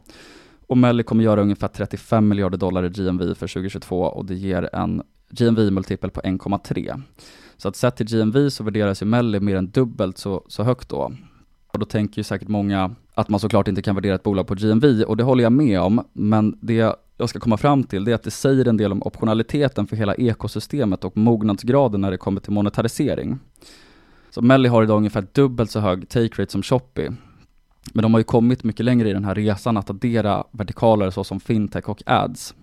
Och 0.67 0.77
Melly 0.77 1.03
kommer 1.03 1.23
göra 1.23 1.41
ungefär 1.41 1.67
35 1.67 2.27
miljarder 2.27 2.57
dollar 2.57 2.85
i 2.85 2.89
GMV 2.89 3.33
för 3.33 3.47
2022 3.47 4.01
och 4.01 4.25
det 4.25 4.35
ger 4.35 4.69
en 4.75 5.03
GMV-multipel 5.29 6.09
på 6.09 6.21
1,3. 6.21 7.01
Så 7.57 7.67
att 7.67 7.75
sett 7.75 7.95
till 7.95 8.05
GMV 8.05 8.49
så 8.49 8.63
värderas 8.63 9.01
ju 9.01 9.05
Melly 9.05 9.39
mer 9.39 9.55
än 9.55 9.71
dubbelt 9.71 10.17
så, 10.17 10.43
så 10.47 10.63
högt 10.63 10.89
då. 10.89 11.11
Och 11.67 11.79
då 11.79 11.85
tänker 11.85 12.19
ju 12.19 12.23
säkert 12.23 12.47
många 12.47 12.95
att 13.13 13.29
man 13.29 13.39
såklart 13.39 13.67
inte 13.67 13.81
kan 13.81 13.95
värdera 13.95 14.15
ett 14.15 14.23
bolag 14.23 14.47
på 14.47 14.55
GMV 14.55 15.03
och 15.03 15.17
det 15.17 15.23
håller 15.23 15.43
jag 15.43 15.51
med 15.51 15.79
om, 15.79 16.05
men 16.13 16.57
det 16.61 16.95
jag 17.17 17.29
ska 17.29 17.39
komma 17.39 17.57
fram 17.57 17.83
till 17.83 18.03
det 18.03 18.11
är 18.11 18.15
att 18.15 18.23
det 18.23 18.31
säger 18.31 18.67
en 18.67 18.77
del 18.77 18.91
om 18.91 19.03
optionaliteten 19.03 19.87
för 19.87 19.95
hela 19.95 20.15
ekosystemet 20.15 21.03
och 21.03 21.17
mognadsgraden 21.17 22.01
när 22.01 22.11
det 22.11 22.17
kommer 22.17 22.41
till 22.41 22.51
monetarisering. 22.51 23.39
Så 24.29 24.41
Melly 24.41 24.69
har 24.69 24.83
idag 24.83 24.97
ungefär 24.97 25.27
dubbelt 25.31 25.71
så 25.71 25.79
hög 25.79 26.09
take 26.09 26.41
rate 26.41 26.51
som 26.51 26.63
Shopee. 26.63 27.11
Men 27.93 28.01
de 28.01 28.13
har 28.13 28.19
ju 28.19 28.23
kommit 28.23 28.63
mycket 28.63 28.85
längre 28.85 29.09
i 29.09 29.13
den 29.13 29.25
här 29.25 29.35
resan 29.35 29.77
att 29.77 29.89
addera 29.89 30.43
vertikaler 30.51 31.11
såsom 31.11 31.39
fintech 31.39 31.89
och 31.89 32.01
ads. 32.05 32.53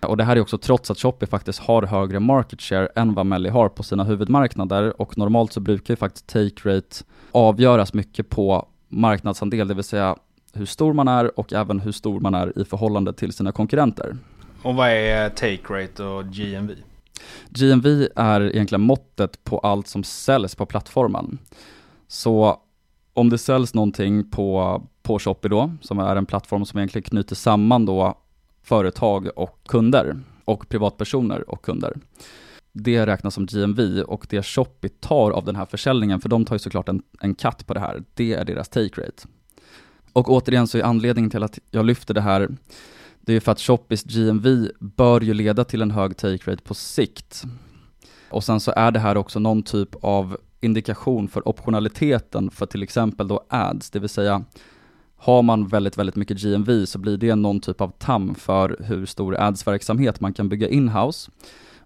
Och 0.00 0.16
det 0.16 0.24
här 0.24 0.36
är 0.36 0.40
också 0.40 0.58
trots 0.58 0.90
att 0.90 0.98
Shopee 0.98 1.26
faktiskt 1.26 1.58
har 1.58 1.82
högre 1.82 2.20
market 2.20 2.62
share 2.62 2.86
än 2.86 3.14
vad 3.14 3.26
Melly 3.26 3.48
har 3.48 3.68
på 3.68 3.82
sina 3.82 4.04
huvudmarknader 4.04 5.00
och 5.00 5.18
normalt 5.18 5.52
så 5.52 5.60
brukar 5.60 5.92
ju 5.92 5.96
faktiskt 5.96 6.26
take 6.26 6.68
rate 6.76 7.04
avgöras 7.32 7.94
mycket 7.94 8.28
på 8.28 8.68
marknadsandel, 8.88 9.68
det 9.68 9.74
vill 9.74 9.84
säga 9.84 10.16
hur 10.52 10.66
stor 10.66 10.92
man 10.92 11.08
är 11.08 11.38
och 11.38 11.52
även 11.52 11.80
hur 11.80 11.92
stor 11.92 12.20
man 12.20 12.34
är 12.34 12.58
i 12.58 12.64
förhållande 12.64 13.12
till 13.12 13.32
sina 13.32 13.52
konkurrenter. 13.52 14.16
Och 14.62 14.74
vad 14.74 14.88
är 14.88 15.28
take 15.28 15.74
rate 15.82 16.04
och 16.04 16.24
GMV? 16.24 16.70
GMV 17.48 18.08
är 18.16 18.40
egentligen 18.40 18.82
måttet 18.82 19.44
på 19.44 19.58
allt 19.58 19.86
som 19.86 20.04
säljs 20.04 20.54
på 20.54 20.66
plattformen. 20.66 21.38
Så 22.08 22.60
om 23.18 23.30
det 23.30 23.38
säljs 23.38 23.74
någonting 23.74 24.30
på, 24.30 24.82
på 25.02 25.18
Shopee 25.18 25.48
då, 25.48 25.72
som 25.80 25.98
är 25.98 26.16
en 26.16 26.26
plattform 26.26 26.64
som 26.64 26.78
egentligen 26.78 27.02
knyter 27.02 27.34
samman 27.34 27.86
då 27.86 28.18
företag 28.62 29.28
och 29.36 29.58
kunder 29.66 30.20
och 30.44 30.68
privatpersoner 30.68 31.50
och 31.50 31.64
kunder. 31.64 31.96
Det 32.72 33.06
räknas 33.06 33.34
som 33.34 33.46
GMV 33.46 34.02
och 34.02 34.26
det 34.30 34.46
Shopee 34.46 34.88
tar 34.88 35.30
av 35.30 35.44
den 35.44 35.56
här 35.56 35.66
försäljningen, 35.66 36.20
för 36.20 36.28
de 36.28 36.44
tar 36.44 36.54
ju 36.54 36.58
såklart 36.58 36.88
en, 36.88 37.02
en 37.20 37.34
cut 37.34 37.66
på 37.66 37.74
det 37.74 37.80
här, 37.80 38.02
det 38.14 38.34
är 38.34 38.44
deras 38.44 38.68
take 38.68 39.00
rate. 39.02 39.28
Och 40.12 40.30
återigen 40.30 40.66
så 40.66 40.78
är 40.78 40.82
anledningen 40.82 41.30
till 41.30 41.42
att 41.42 41.58
jag 41.70 41.86
lyfter 41.86 42.14
det 42.14 42.20
här, 42.20 42.48
det 43.20 43.32
är 43.32 43.40
för 43.40 43.52
att 43.52 43.60
Shopees 43.60 44.04
GMV 44.04 44.68
bör 44.80 45.20
ju 45.20 45.34
leda 45.34 45.64
till 45.64 45.82
en 45.82 45.90
hög 45.90 46.16
take 46.16 46.50
rate 46.50 46.62
på 46.62 46.74
sikt. 46.74 47.44
Och 48.30 48.44
sen 48.44 48.60
så 48.60 48.72
är 48.76 48.90
det 48.90 49.00
här 49.00 49.16
också 49.16 49.38
någon 49.38 49.62
typ 49.62 49.94
av 50.00 50.36
indikation 50.60 51.28
för 51.28 51.48
optionaliteten 51.48 52.50
för 52.50 52.66
till 52.66 52.82
exempel 52.82 53.28
då 53.28 53.44
ads, 53.48 53.90
det 53.90 53.98
vill 53.98 54.08
säga 54.08 54.44
har 55.16 55.42
man 55.42 55.66
väldigt, 55.66 55.98
väldigt 55.98 56.16
mycket 56.16 56.42
GMV 56.42 56.86
så 56.86 56.98
blir 56.98 57.16
det 57.16 57.34
någon 57.34 57.60
typ 57.60 57.80
av 57.80 57.92
tam 57.98 58.34
för 58.34 58.76
hur 58.80 59.06
stor 59.06 59.36
ads-verksamhet 59.40 60.20
man 60.20 60.32
kan 60.32 60.48
bygga 60.48 60.68
in-house. 60.68 61.30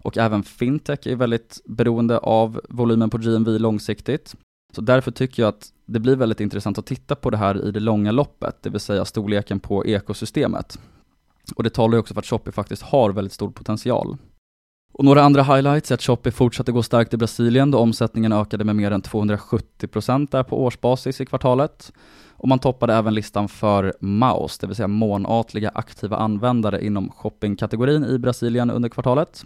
Och 0.03 0.17
även 0.17 0.43
fintech 0.43 1.07
är 1.07 1.15
väldigt 1.15 1.61
beroende 1.65 2.17
av 2.17 2.61
volymen 2.69 3.09
på 3.09 3.17
GMV 3.17 3.59
långsiktigt. 3.59 4.35
Så 4.75 4.81
därför 4.81 5.11
tycker 5.11 5.43
jag 5.43 5.49
att 5.49 5.73
det 5.85 5.99
blir 5.99 6.15
väldigt 6.15 6.39
intressant 6.39 6.77
att 6.77 6.85
titta 6.85 7.15
på 7.15 7.29
det 7.29 7.37
här 7.37 7.67
i 7.67 7.71
det 7.71 7.79
långa 7.79 8.11
loppet, 8.11 8.57
det 8.61 8.69
vill 8.69 8.79
säga 8.79 9.05
storleken 9.05 9.59
på 9.59 9.85
ekosystemet. 9.85 10.79
Och 11.55 11.63
det 11.63 11.69
talar 11.69 11.93
ju 11.93 11.99
också 11.99 12.13
för 12.13 12.21
att 12.21 12.25
Shopee 12.25 12.51
faktiskt 12.51 12.81
har 12.81 13.11
väldigt 13.11 13.33
stor 13.33 13.51
potential. 13.51 14.17
Och 14.93 15.05
några 15.05 15.23
andra 15.23 15.43
highlights 15.43 15.91
är 15.91 15.95
att 15.95 16.01
Shopee 16.01 16.31
fortsatte 16.31 16.71
gå 16.71 16.83
starkt 16.83 17.13
i 17.13 17.17
Brasilien 17.17 17.71
då 17.71 17.77
omsättningen 17.77 18.31
ökade 18.31 18.63
med 18.63 18.75
mer 18.75 18.91
än 18.91 19.01
270% 19.01 20.27
där 20.31 20.43
på 20.43 20.63
årsbasis 20.63 21.21
i 21.21 21.25
kvartalet. 21.25 21.93
Och 22.31 22.47
man 22.47 22.59
toppade 22.59 22.93
även 22.93 23.13
listan 23.13 23.47
för 23.47 23.93
MAUS, 23.99 24.57
det 24.57 24.67
vill 24.67 24.75
säga 24.75 24.87
månatliga 24.87 25.71
aktiva 25.75 26.17
användare 26.17 26.85
inom 26.85 27.09
shoppingkategorin 27.09 28.05
i 28.05 28.17
Brasilien 28.17 28.71
under 28.71 28.89
kvartalet. 28.89 29.45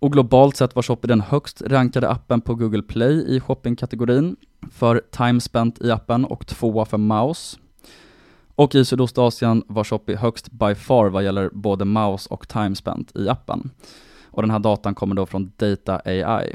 Och 0.00 0.12
globalt 0.12 0.56
sett 0.56 0.74
var 0.74 0.82
Shopee 0.82 1.08
den 1.08 1.20
högst 1.20 1.62
rankade 1.62 2.08
appen 2.08 2.40
på 2.40 2.54
Google 2.54 2.82
Play 2.82 3.36
i 3.36 3.40
shoppingkategorin 3.40 4.36
för 4.70 5.02
time 5.10 5.40
spent 5.40 5.82
i 5.82 5.90
appen 5.90 6.24
och 6.24 6.46
tvåa 6.46 6.84
för 6.84 6.98
Maus. 6.98 7.58
Och 8.54 8.74
i 8.74 8.84
Sydostasien 8.84 9.62
var 9.66 9.84
Shopee 9.84 10.16
högst 10.16 10.52
by 10.52 10.74
far 10.74 11.08
vad 11.08 11.24
gäller 11.24 11.50
både 11.52 11.84
Maus 11.84 12.26
och 12.26 12.48
time 12.48 12.74
spent 12.74 13.16
i 13.16 13.28
appen. 13.28 13.70
Och 14.30 14.42
den 14.42 14.50
här 14.50 14.58
datan 14.58 14.94
kommer 14.94 15.14
då 15.14 15.26
från 15.26 15.52
Data 15.56 16.00
AI. 16.04 16.54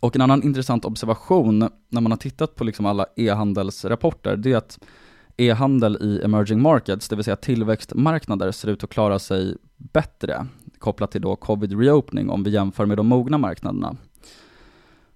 Och 0.00 0.16
en 0.16 0.22
annan 0.22 0.42
intressant 0.42 0.84
observation 0.84 1.58
när 1.88 2.00
man 2.00 2.12
har 2.12 2.16
tittat 2.16 2.56
på 2.56 2.64
liksom 2.64 2.86
alla 2.86 3.06
e-handelsrapporter, 3.16 4.36
det 4.36 4.52
är 4.52 4.56
att 4.56 4.78
e-handel 5.36 5.98
i 6.00 6.24
emerging 6.24 6.62
markets, 6.62 7.08
det 7.08 7.16
vill 7.16 7.24
säga 7.24 7.36
tillväxtmarknader, 7.36 8.52
ser 8.52 8.68
ut 8.68 8.84
att 8.84 8.90
klara 8.90 9.18
sig 9.18 9.56
bättre 9.76 10.46
kopplat 10.78 11.10
till 11.10 11.20
då 11.20 11.36
covid 11.36 11.80
reopening 11.80 12.30
om 12.30 12.42
vi 12.42 12.50
jämför 12.50 12.86
med 12.86 12.96
de 12.96 13.06
mogna 13.06 13.38
marknaderna. 13.38 13.96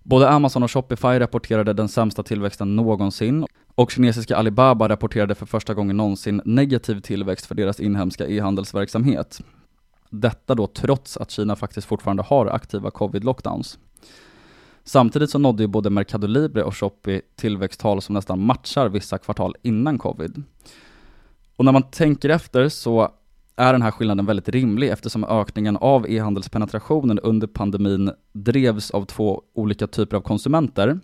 Både 0.03 0.29
Amazon 0.29 0.63
och 0.63 0.71
Shopify 0.71 1.19
rapporterade 1.21 1.73
den 1.73 1.89
sämsta 1.89 2.23
tillväxten 2.23 2.77
någonsin 2.77 3.47
och 3.75 3.91
kinesiska 3.91 4.37
Alibaba 4.37 4.89
rapporterade 4.89 5.35
för 5.35 5.47
första 5.47 5.75
gången 5.75 5.97
någonsin 5.97 6.43
negativ 6.45 7.01
tillväxt 7.01 7.47
för 7.47 7.55
deras 7.55 7.81
inhemska 7.81 8.27
e-handelsverksamhet. 8.27 9.41
Detta 10.21 10.55
då 10.55 10.67
trots 10.67 11.17
att 11.17 11.31
Kina 11.31 11.57
faktiskt 11.57 11.87
fortfarande 11.87 12.23
har 12.23 12.47
aktiva 12.47 12.91
covid-lockdowns. 12.91 13.79
Samtidigt 14.85 15.31
så 15.31 15.39
nådde 15.39 15.63
ju 15.63 15.67
både 15.67 15.91
Mercado 15.91 16.27
Libre 16.27 16.63
och 16.63 16.77
Shopee 16.77 17.23
tillväxttal 17.37 18.03
som 18.03 18.15
nästan 18.15 18.47
matchar 18.47 18.89
vissa 18.89 19.19
kvartal 19.19 19.57
innan 19.63 19.99
covid. 19.99 20.43
Och 21.57 21.65
när 21.65 21.73
man 21.73 21.83
tänker 21.83 22.29
efter 22.29 22.69
så 22.69 23.09
är 23.57 23.73
den 23.73 23.83
här 23.83 23.91
skillnaden 23.91 24.27
väldigt 24.27 24.49
rimlig 24.49 24.91
eftersom 24.91 25.25
ökningen 25.25 25.77
av 25.77 26.11
e-handelspenetrationen 26.11 27.19
under 27.19 27.47
pandemin 27.47 28.11
drevs 28.33 28.91
av 28.91 29.05
två 29.05 29.43
olika 29.55 29.87
typer 29.87 30.17
av 30.17 30.21
konsumenter. 30.21 31.01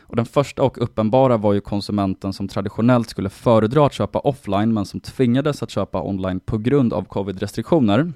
Och 0.00 0.16
den 0.16 0.26
första 0.26 0.62
och 0.62 0.82
uppenbara 0.82 1.36
var 1.36 1.52
ju 1.52 1.60
konsumenten 1.60 2.32
som 2.32 2.48
traditionellt 2.48 3.08
skulle 3.08 3.30
föredra 3.30 3.86
att 3.86 3.92
köpa 3.92 4.18
offline 4.18 4.74
men 4.74 4.86
som 4.86 5.00
tvingades 5.00 5.62
att 5.62 5.70
köpa 5.70 6.02
online 6.02 6.40
på 6.40 6.58
grund 6.58 6.92
av 6.92 7.04
covid-restriktioner. 7.04 8.12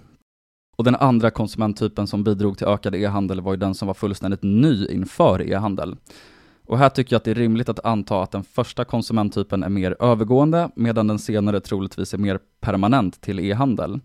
Och 0.79 0.85
den 0.85 0.97
andra 0.97 1.31
konsumenttypen 1.31 2.07
som 2.07 2.25
bidrog 2.25 2.59
till 2.59 2.67
ökad 2.67 2.95
e-handel 2.95 3.41
var 3.41 3.53
ju 3.53 3.57
den 3.57 3.75
som 3.75 3.87
var 3.87 3.95
fullständigt 3.95 4.43
ny 4.43 4.87
inför 4.87 5.43
e-handel. 5.43 5.97
Och 6.67 6.79
här 6.79 6.89
tycker 6.89 7.15
jag 7.15 7.19
att 7.19 7.25
det 7.25 7.31
är 7.31 7.35
rimligt 7.35 7.69
att 7.69 7.85
anta 7.85 8.23
att 8.23 8.31
den 8.31 8.45
första 8.45 8.85
konsumenttypen 8.85 9.63
är 9.63 9.69
mer 9.69 9.97
övergående, 10.01 10.71
medan 10.75 11.07
den 11.07 11.19
senare 11.19 11.61
troligtvis 11.61 12.15
är 12.15 12.19
mer 12.19 12.39
permanent 12.61 13.21
till 13.21 13.41
e-handel. 13.41 14.01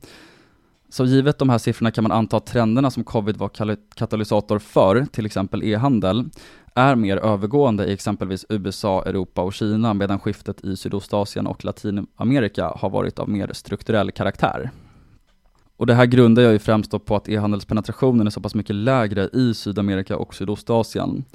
Så 0.90 1.06
givet 1.06 1.38
de 1.38 1.50
här 1.50 1.58
siffrorna 1.58 1.92
kan 1.92 2.04
man 2.04 2.12
anta 2.12 2.38
att 2.38 2.46
trenderna 2.46 2.92
som 2.92 3.04
covid 3.04 3.38
var 3.38 3.50
katalysator 3.96 4.60
för, 4.60 5.06
till 5.06 5.26
exempel 5.26 5.64
e-handel, 5.64 6.30
är 6.76 6.96
mer 6.96 7.18
övergående 7.18 7.86
i 7.86 7.94
exempelvis 7.94 8.46
USA, 8.50 9.04
Europa 9.06 9.42
och 9.42 9.54
Kina, 9.54 9.94
medan 9.94 10.20
skiftet 10.20 10.64
i 10.64 10.78
Sydostasien 10.78 11.48
och 11.48 11.66
Latinamerika 11.66 12.68
har 12.68 12.90
varit 12.90 13.20
av 13.20 13.30
mer 13.30 13.50
strukturell 13.54 14.12
karaktär. 14.12 14.72
Och 15.78 15.86
det 15.86 15.94
här 15.94 16.06
grundar 16.06 16.44
jag 16.44 16.52
ju 16.52 16.60
främst 16.60 17.06
på 17.06 17.16
att 17.16 17.30
e-handelspenetrationen 17.30 18.28
är 18.28 18.32
så 18.32 18.42
pass 18.42 18.56
mycket 18.56 18.76
lägre 18.76 19.30
i 19.34 19.54
Sydamerika 19.54 20.18
och 20.18 20.36
Sydostasien. 20.36 21.26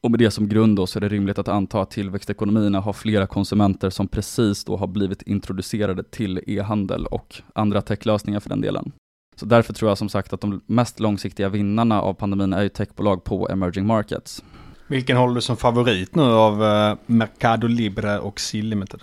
Och 0.00 0.10
med 0.10 0.20
det 0.20 0.30
som 0.30 0.48
grund 0.48 0.76
då 0.76 0.86
så 0.86 0.98
är 0.98 1.00
det 1.00 1.08
rimligt 1.08 1.38
att 1.38 1.48
anta 1.48 1.80
att 1.80 1.90
tillväxtekonomierna 1.90 2.80
har 2.80 2.92
flera 2.92 3.26
konsumenter 3.26 3.90
som 3.90 4.08
precis 4.08 4.64
då 4.64 4.76
har 4.76 4.86
blivit 4.86 5.22
introducerade 5.22 6.04
till 6.04 6.40
e-handel 6.46 7.06
och 7.06 7.42
andra 7.54 7.82
techlösningar 7.82 8.40
för 8.40 8.48
den 8.48 8.60
delen. 8.60 8.92
Så 9.36 9.46
därför 9.46 9.72
tror 9.72 9.90
jag 9.90 9.98
som 9.98 10.08
sagt 10.08 10.32
att 10.32 10.40
de 10.40 10.60
mest 10.66 11.00
långsiktiga 11.00 11.48
vinnarna 11.48 12.00
av 12.00 12.14
pandemin 12.14 12.52
är 12.52 12.62
ju 12.62 12.68
techbolag 12.68 13.24
på 13.24 13.48
emerging 13.48 13.86
markets. 13.86 14.42
Vilken 14.86 15.16
håller 15.16 15.34
du 15.34 15.40
som 15.40 15.56
favorit 15.56 16.14
nu 16.14 16.22
av 16.22 16.64
eh, 16.64 16.96
Mercado 17.06 17.66
Libre 17.66 18.18
och 18.18 18.40
Limited? 18.52 19.00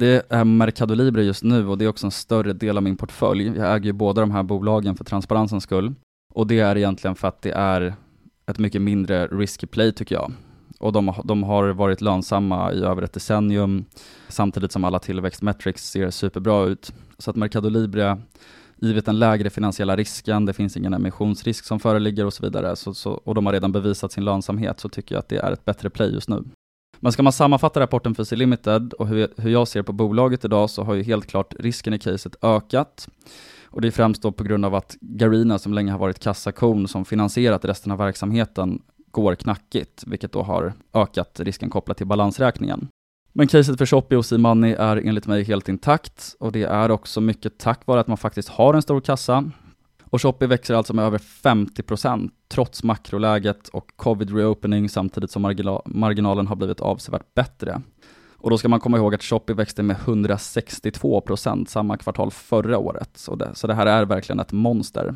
Det 0.00 0.26
är 0.28 0.44
Mercado 0.44 0.94
Libre 0.94 1.24
just 1.24 1.44
nu 1.44 1.68
och 1.68 1.78
det 1.78 1.84
är 1.84 1.88
också 1.88 2.06
en 2.06 2.10
större 2.10 2.52
del 2.52 2.76
av 2.76 2.82
min 2.82 2.96
portfölj. 2.96 3.46
Jag 3.46 3.76
äger 3.76 3.86
ju 3.86 3.92
båda 3.92 4.20
de 4.20 4.30
här 4.30 4.42
bolagen 4.42 4.96
för 4.96 5.04
transparensens 5.04 5.64
skull. 5.64 5.94
Och 6.34 6.46
det 6.46 6.60
är 6.60 6.76
egentligen 6.76 7.14
för 7.14 7.28
att 7.28 7.42
det 7.42 7.50
är 7.50 7.94
ett 8.46 8.58
mycket 8.58 8.82
mindre 8.82 9.26
risky 9.26 9.66
play 9.66 9.92
tycker 9.92 10.14
jag. 10.14 10.32
Och 10.78 10.92
de, 10.92 11.14
de 11.24 11.42
har 11.42 11.68
varit 11.68 12.00
lönsamma 12.00 12.72
i 12.72 12.82
över 12.82 13.02
ett 13.02 13.12
decennium 13.12 13.84
samtidigt 14.28 14.72
som 14.72 14.84
alla 14.84 14.98
tillväxtmetrics 14.98 15.90
ser 15.90 16.10
superbra 16.10 16.64
ut. 16.64 16.92
Så 17.18 17.30
att 17.30 17.36
Mercado 17.36 17.68
Libre 17.68 18.18
givet 18.76 19.06
den 19.06 19.18
lägre 19.18 19.50
finansiella 19.50 19.96
risken, 19.96 20.46
det 20.46 20.52
finns 20.52 20.76
ingen 20.76 20.94
emissionsrisk 20.94 21.64
som 21.64 21.80
föreligger 21.80 22.26
och 22.26 22.32
så 22.32 22.42
vidare, 22.42 22.76
så, 22.76 22.94
så, 22.94 23.12
och 23.12 23.34
de 23.34 23.46
har 23.46 23.52
redan 23.52 23.72
bevisat 23.72 24.12
sin 24.12 24.24
lönsamhet, 24.24 24.80
så 24.80 24.88
tycker 24.88 25.14
jag 25.14 25.20
att 25.20 25.28
det 25.28 25.38
är 25.38 25.52
ett 25.52 25.64
bättre 25.64 25.90
play 25.90 26.12
just 26.14 26.28
nu. 26.28 26.44
Men 27.00 27.12
ska 27.12 27.22
man 27.22 27.32
sammanfatta 27.32 27.80
rapporten 27.80 28.14
för 28.14 28.24
C-Limited 28.24 28.92
och 28.92 29.08
hur, 29.08 29.28
hur 29.36 29.50
jag 29.50 29.68
ser 29.68 29.82
på 29.82 29.92
bolaget 29.92 30.44
idag 30.44 30.70
så 30.70 30.82
har 30.82 30.94
ju 30.94 31.02
helt 31.02 31.26
klart 31.26 31.54
risken 31.58 31.94
i 31.94 31.98
caset 31.98 32.36
ökat. 32.42 33.08
Och 33.64 33.80
det 33.80 33.88
är 33.88 33.92
främst 33.92 34.22
då 34.22 34.32
på 34.32 34.44
grund 34.44 34.64
av 34.64 34.74
att 34.74 34.96
Garina 35.00 35.58
som 35.58 35.74
länge 35.74 35.92
har 35.92 35.98
varit 35.98 36.18
kassakon 36.18 36.88
som 36.88 37.04
finansierat 37.04 37.64
resten 37.64 37.92
av 37.92 37.98
verksamheten 37.98 38.82
går 39.10 39.34
knackigt, 39.34 40.04
vilket 40.06 40.32
då 40.32 40.42
har 40.42 40.72
ökat 40.94 41.40
risken 41.40 41.70
kopplat 41.70 41.96
till 41.96 42.06
balansräkningen. 42.06 42.88
Men 43.32 43.48
caset 43.48 43.78
för 43.78 43.86
Shopee 43.86 44.16
och 44.16 44.26
C-Money 44.26 44.72
är 44.72 44.96
enligt 44.96 45.26
mig 45.26 45.44
helt 45.44 45.68
intakt 45.68 46.36
och 46.40 46.52
det 46.52 46.62
är 46.62 46.90
också 46.90 47.20
mycket 47.20 47.58
tack 47.58 47.86
vare 47.86 48.00
att 48.00 48.08
man 48.08 48.16
faktiskt 48.16 48.48
har 48.48 48.74
en 48.74 48.82
stor 48.82 49.00
kassa. 49.00 49.50
Och 50.10 50.22
Shopee 50.22 50.48
växer 50.48 50.74
alltså 50.74 50.94
med 50.94 51.04
över 51.04 51.18
50% 51.18 52.30
trots 52.48 52.82
makroläget 52.82 53.68
och 53.68 53.90
covid 53.96 54.36
reopening 54.36 54.88
samtidigt 54.88 55.30
som 55.30 55.42
marginalen 55.86 56.46
har 56.46 56.56
blivit 56.56 56.80
avsevärt 56.80 57.34
bättre. 57.34 57.82
Och 58.36 58.50
då 58.50 58.58
ska 58.58 58.68
man 58.68 58.80
komma 58.80 58.96
ihåg 58.96 59.14
att 59.14 59.22
Shopee 59.22 59.54
växte 59.54 59.82
med 59.82 59.96
162% 59.96 61.66
samma 61.66 61.96
kvartal 61.96 62.30
förra 62.30 62.78
året, 62.78 63.10
så 63.14 63.34
det, 63.34 63.50
så 63.54 63.66
det 63.66 63.74
här 63.74 63.86
är 63.86 64.04
verkligen 64.04 64.40
ett 64.40 64.52
monster. 64.52 65.14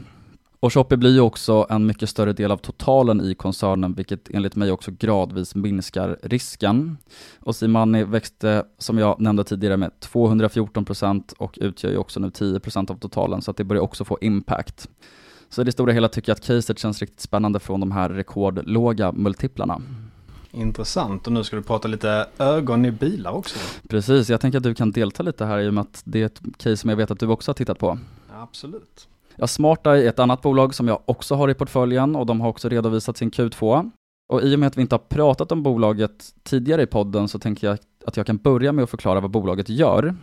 Och 0.65 0.73
Shopee 0.73 0.97
blir 0.97 1.13
ju 1.13 1.21
också 1.21 1.67
en 1.71 1.87
mycket 1.87 2.09
större 2.09 2.33
del 2.33 2.51
av 2.51 2.57
totalen 2.57 3.21
i 3.21 3.35
koncernen, 3.35 3.95
vilket 3.95 4.31
enligt 4.31 4.57
mig 4.57 4.73
också 4.73 4.91
gradvis 4.99 5.55
minskar 5.55 6.19
risken. 6.23 6.97
Och 7.39 7.57
Simani 7.57 8.05
växte, 8.05 8.65
som 8.79 8.99
jag 8.99 9.21
nämnde 9.21 9.45
tidigare, 9.45 9.77
med 9.77 9.91
214% 10.01 11.35
och 11.39 11.59
utgör 11.61 11.91
ju 11.91 11.97
också 11.97 12.21
nu 12.21 12.29
10% 12.29 12.91
av 12.91 12.95
totalen, 12.95 13.43
så 13.43 13.51
att 13.51 13.57
det 13.57 13.65
börjar 13.65 13.83
också 13.83 14.05
få 14.05 14.19
impact. 14.21 14.89
Så 15.49 15.61
i 15.61 15.65
det 15.65 15.73
stora 15.73 15.93
hela 15.93 16.09
tycker 16.09 16.31
jag 16.31 16.37
att 16.37 16.47
caset 16.47 16.79
känns 16.79 17.01
riktigt 17.01 17.21
spännande 17.21 17.61
från 17.61 17.81
de 17.81 17.93
här 17.93 18.09
rekordlåga 18.09 19.13
multiplarna. 19.13 19.83
Intressant, 20.51 21.27
och 21.27 21.33
nu 21.33 21.45
ska 21.45 21.57
du 21.57 21.63
prata 21.63 21.89
lite 21.89 22.27
ögon 22.39 22.85
i 22.85 22.91
bilar 22.91 23.33
också. 23.33 23.59
Precis, 23.89 24.31
jag 24.31 24.41
tänker 24.41 24.59
att 24.59 24.65
du 24.65 24.75
kan 24.75 24.91
delta 24.91 25.23
lite 25.23 25.45
här 25.45 25.59
i 25.59 25.69
och 25.69 25.75
med 25.75 25.83
att 25.83 26.03
det 26.05 26.23
är 26.23 26.27
ett 26.27 26.41
case 26.57 26.77
som 26.77 26.91
jag 26.91 26.97
vet 26.97 27.11
att 27.11 27.21
du 27.21 27.27
också 27.27 27.51
har 27.51 27.55
tittat 27.55 27.79
på. 27.79 27.99
Absolut. 28.33 29.09
Ja, 29.37 29.47
SmartEye 29.47 30.05
är 30.05 30.09
ett 30.09 30.19
annat 30.19 30.43
bolag 30.43 30.75
som 30.75 30.89
jag 30.89 31.01
också 31.05 31.35
har 31.35 31.51
i 31.51 31.55
portföljen 31.55 32.17
och 32.17 32.27
de 32.27 32.41
har 32.41 32.49
också 32.49 32.69
redovisat 32.69 33.17
sin 33.17 33.31
Q2. 33.31 33.91
Och 34.29 34.43
i 34.43 34.55
och 34.55 34.59
med 34.59 34.67
att 34.67 34.77
vi 34.77 34.83
inte 34.83 34.95
har 34.95 35.03
pratat 35.09 35.53
om 35.53 35.63
bolaget 35.63 36.35
tidigare 36.43 36.83
i 36.83 36.87
podden 36.87 37.29
så 37.29 37.39
tänker 37.39 37.67
jag 37.67 37.79
att 38.07 38.17
jag 38.17 38.27
kan 38.27 38.37
börja 38.37 38.73
med 38.73 38.83
att 38.83 38.91
förklara 38.91 39.21
vad 39.21 39.31
bolaget 39.31 39.69
gör. 39.69 40.15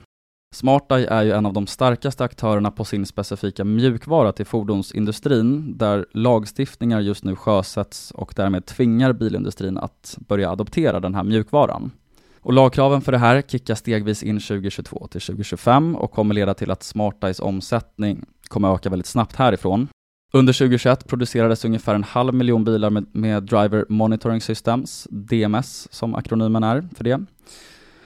SmartEye 0.56 1.08
är 1.08 1.24
ju 1.24 1.32
en 1.32 1.46
av 1.46 1.54
de 1.54 1.68
starkaste 1.68 2.24
aktörerna 2.24 2.72
på 2.72 2.86
sin 2.86 3.06
specifika 3.06 3.64
mjukvara 3.64 4.32
till 4.32 4.46
fordonsindustrin, 4.46 5.78
där 5.78 6.06
lagstiftningar 6.12 7.00
just 7.00 7.24
nu 7.24 7.36
sjösätts 7.36 8.12
och 8.12 8.34
därmed 8.36 8.66
tvingar 8.66 9.14
bilindustrin 9.14 9.78
att 9.78 10.18
börja 10.28 10.52
adoptera 10.52 11.00
den 11.00 11.16
här 11.16 11.24
mjukvaran. 11.24 11.92
Och 12.40 12.54
lagkraven 12.54 13.02
för 13.02 13.12
det 13.12 13.18
här 13.18 13.42
kickar 13.42 13.76
stegvis 13.76 14.24
in 14.24 14.40
2022 14.40 15.08
till 15.08 15.22
2025 15.22 15.96
och 15.96 16.12
kommer 16.12 16.36
leda 16.36 16.54
till 16.54 16.72
att 16.72 16.84
SmartEyes 16.84 17.40
omsättning 17.40 18.26
kommer 18.52 18.76
öka 18.76 18.90
väldigt 18.90 19.08
snabbt 19.08 19.36
härifrån. 19.36 19.88
Under 20.34 20.54
2021 20.54 21.08
producerades 21.08 21.66
ungefär 21.66 21.96
en 21.96 22.04
halv 22.04 22.34
miljon 22.34 22.64
bilar 22.64 22.90
med, 22.90 23.06
med 23.12 23.44
Driver 23.44 23.86
Monitoring 23.90 24.42
Systems, 24.42 25.08
DMS 25.10 25.88
som 25.92 26.16
akronymen 26.16 26.64
är 26.64 26.88
för 26.96 27.04
det. 27.04 27.26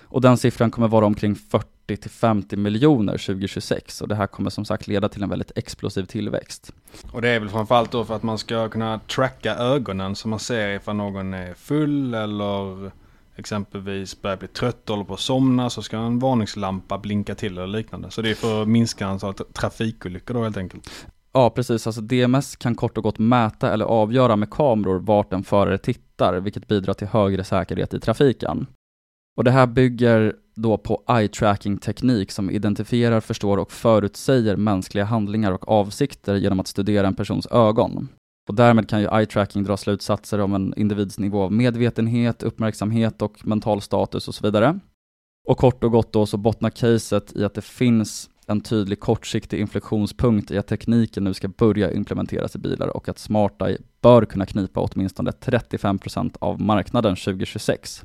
Och 0.04 0.22
den 0.22 0.38
siffran 0.38 0.72
kommer 0.72 0.88
vara 0.88 1.06
omkring 1.06 1.36
40 1.36 1.98
till 1.98 2.12
50 2.12 2.58
miljoner 2.58 3.18
2026 3.18 4.02
och 4.02 4.08
det 4.08 4.16
här 4.16 4.28
kommer 4.28 4.50
som 4.50 4.66
sagt 4.66 4.88
leda 4.88 5.10
till 5.10 5.24
en 5.24 5.30
väldigt 5.30 5.52
explosiv 5.56 6.06
tillväxt. 6.06 6.72
Och 7.12 7.22
det 7.22 7.30
är 7.30 7.40
väl 7.40 7.50
framförallt 7.50 7.92
då 7.92 8.06
för 8.06 8.16
att 8.16 8.24
man 8.24 8.38
ska 8.38 8.70
kunna 8.70 9.00
tracka 9.00 9.56
ögonen 9.56 10.16
så 10.16 10.28
man 10.28 10.40
ser 10.40 10.70
ifall 10.70 10.96
någon 10.96 11.34
är 11.34 11.54
full 11.54 12.14
eller 12.14 12.92
exempelvis 13.36 14.22
börjar 14.22 14.38
bli 14.38 14.48
trött 14.48 14.90
och 14.90 14.96
håller 14.96 15.08
på 15.08 15.14
att 15.14 15.20
somna 15.20 15.70
så 15.70 15.82
ska 15.82 15.98
en 15.98 16.20
varningslampa 16.20 16.98
blinka 16.98 17.36
till 17.36 17.58
eller 17.58 17.68
liknande. 17.68 18.12
Så 18.12 18.22
det 18.22 18.30
är 18.30 18.36
för 18.36 18.62
att 18.62 18.68
minska 18.68 19.08
antalet 19.08 19.54
trafikolyckor 19.54 20.34
då 20.34 20.44
helt 20.44 20.58
enkelt. 20.58 20.90
Ja, 21.34 21.50
precis. 21.50 21.88
Alltså 21.88 22.02
DMS 22.02 22.56
kan 22.56 22.76
kort 22.76 22.98
och 22.98 23.04
gott 23.04 23.20
mäta 23.20 23.74
eller 23.74 23.86
avgöra 23.86 24.36
med 24.36 24.50
kameror 24.50 25.00
vart 25.00 25.34
en 25.34 25.44
förare 25.44 25.78
tittar, 25.78 26.40
vilket 26.40 26.68
bidrar 26.68 26.94
till 26.94 27.08
högre 27.08 27.44
säkerhet 27.44 27.94
i 27.94 28.00
trafiken. 28.00 28.68
Och 29.38 29.44
det 29.44 29.52
här 29.52 29.68
bygger 29.68 30.36
då 30.56 30.78
på 30.78 31.04
eye-tracking-teknik 31.08 32.32
som 32.32 32.50
identifierar, 32.50 33.20
förstår 33.20 33.58
och 33.58 33.72
förutsäger 33.72 34.56
mänskliga 34.56 35.06
handlingar 35.06 35.52
och 35.52 35.70
avsikter 35.70 36.36
genom 36.36 36.60
att 36.60 36.68
studera 36.68 37.08
en 37.08 37.16
persons 37.16 37.48
ögon. 37.52 38.08
Och 38.48 38.56
därmed 38.56 38.90
kan 38.90 39.02
ju 39.02 39.08
eye-tracking 39.08 39.64
dra 39.64 39.78
slutsatser 39.78 40.40
om 40.40 40.54
en 40.54 40.74
individs 40.78 41.20
nivå 41.20 41.44
av 41.44 41.52
medvetenhet, 41.52 42.44
uppmärksamhet 42.44 43.22
och 43.22 43.48
mental 43.48 43.82
status 43.82 44.28
och 44.28 44.36
så 44.36 44.48
vidare. 44.48 44.80
Och 45.48 45.58
kort 45.58 45.84
och 45.84 45.92
gott 45.92 46.14
då 46.14 46.26
så 46.26 46.38
bottnar 46.38 46.70
caset 46.70 47.36
i 47.36 47.44
att 47.44 47.54
det 47.54 47.62
finns 47.62 48.30
en 48.48 48.62
tydlig 48.62 49.00
kortsiktig 49.00 49.60
inflektionspunkt 49.60 50.52
i 50.52 50.58
att 50.58 50.68
tekniken 50.68 51.24
nu 51.24 51.34
ska 51.34 51.48
börja 51.48 51.92
implementeras 51.92 52.56
i 52.56 52.60
bilar 52.60 52.88
och 52.88 53.10
att 53.10 53.20
SmartEye 53.20 53.78
bör 54.02 54.26
kunna 54.26 54.46
knipa 54.46 54.80
åtminstone 54.80 55.32
35% 55.32 56.36
av 56.40 56.62
marknaden 56.62 57.16
2026. 57.16 58.04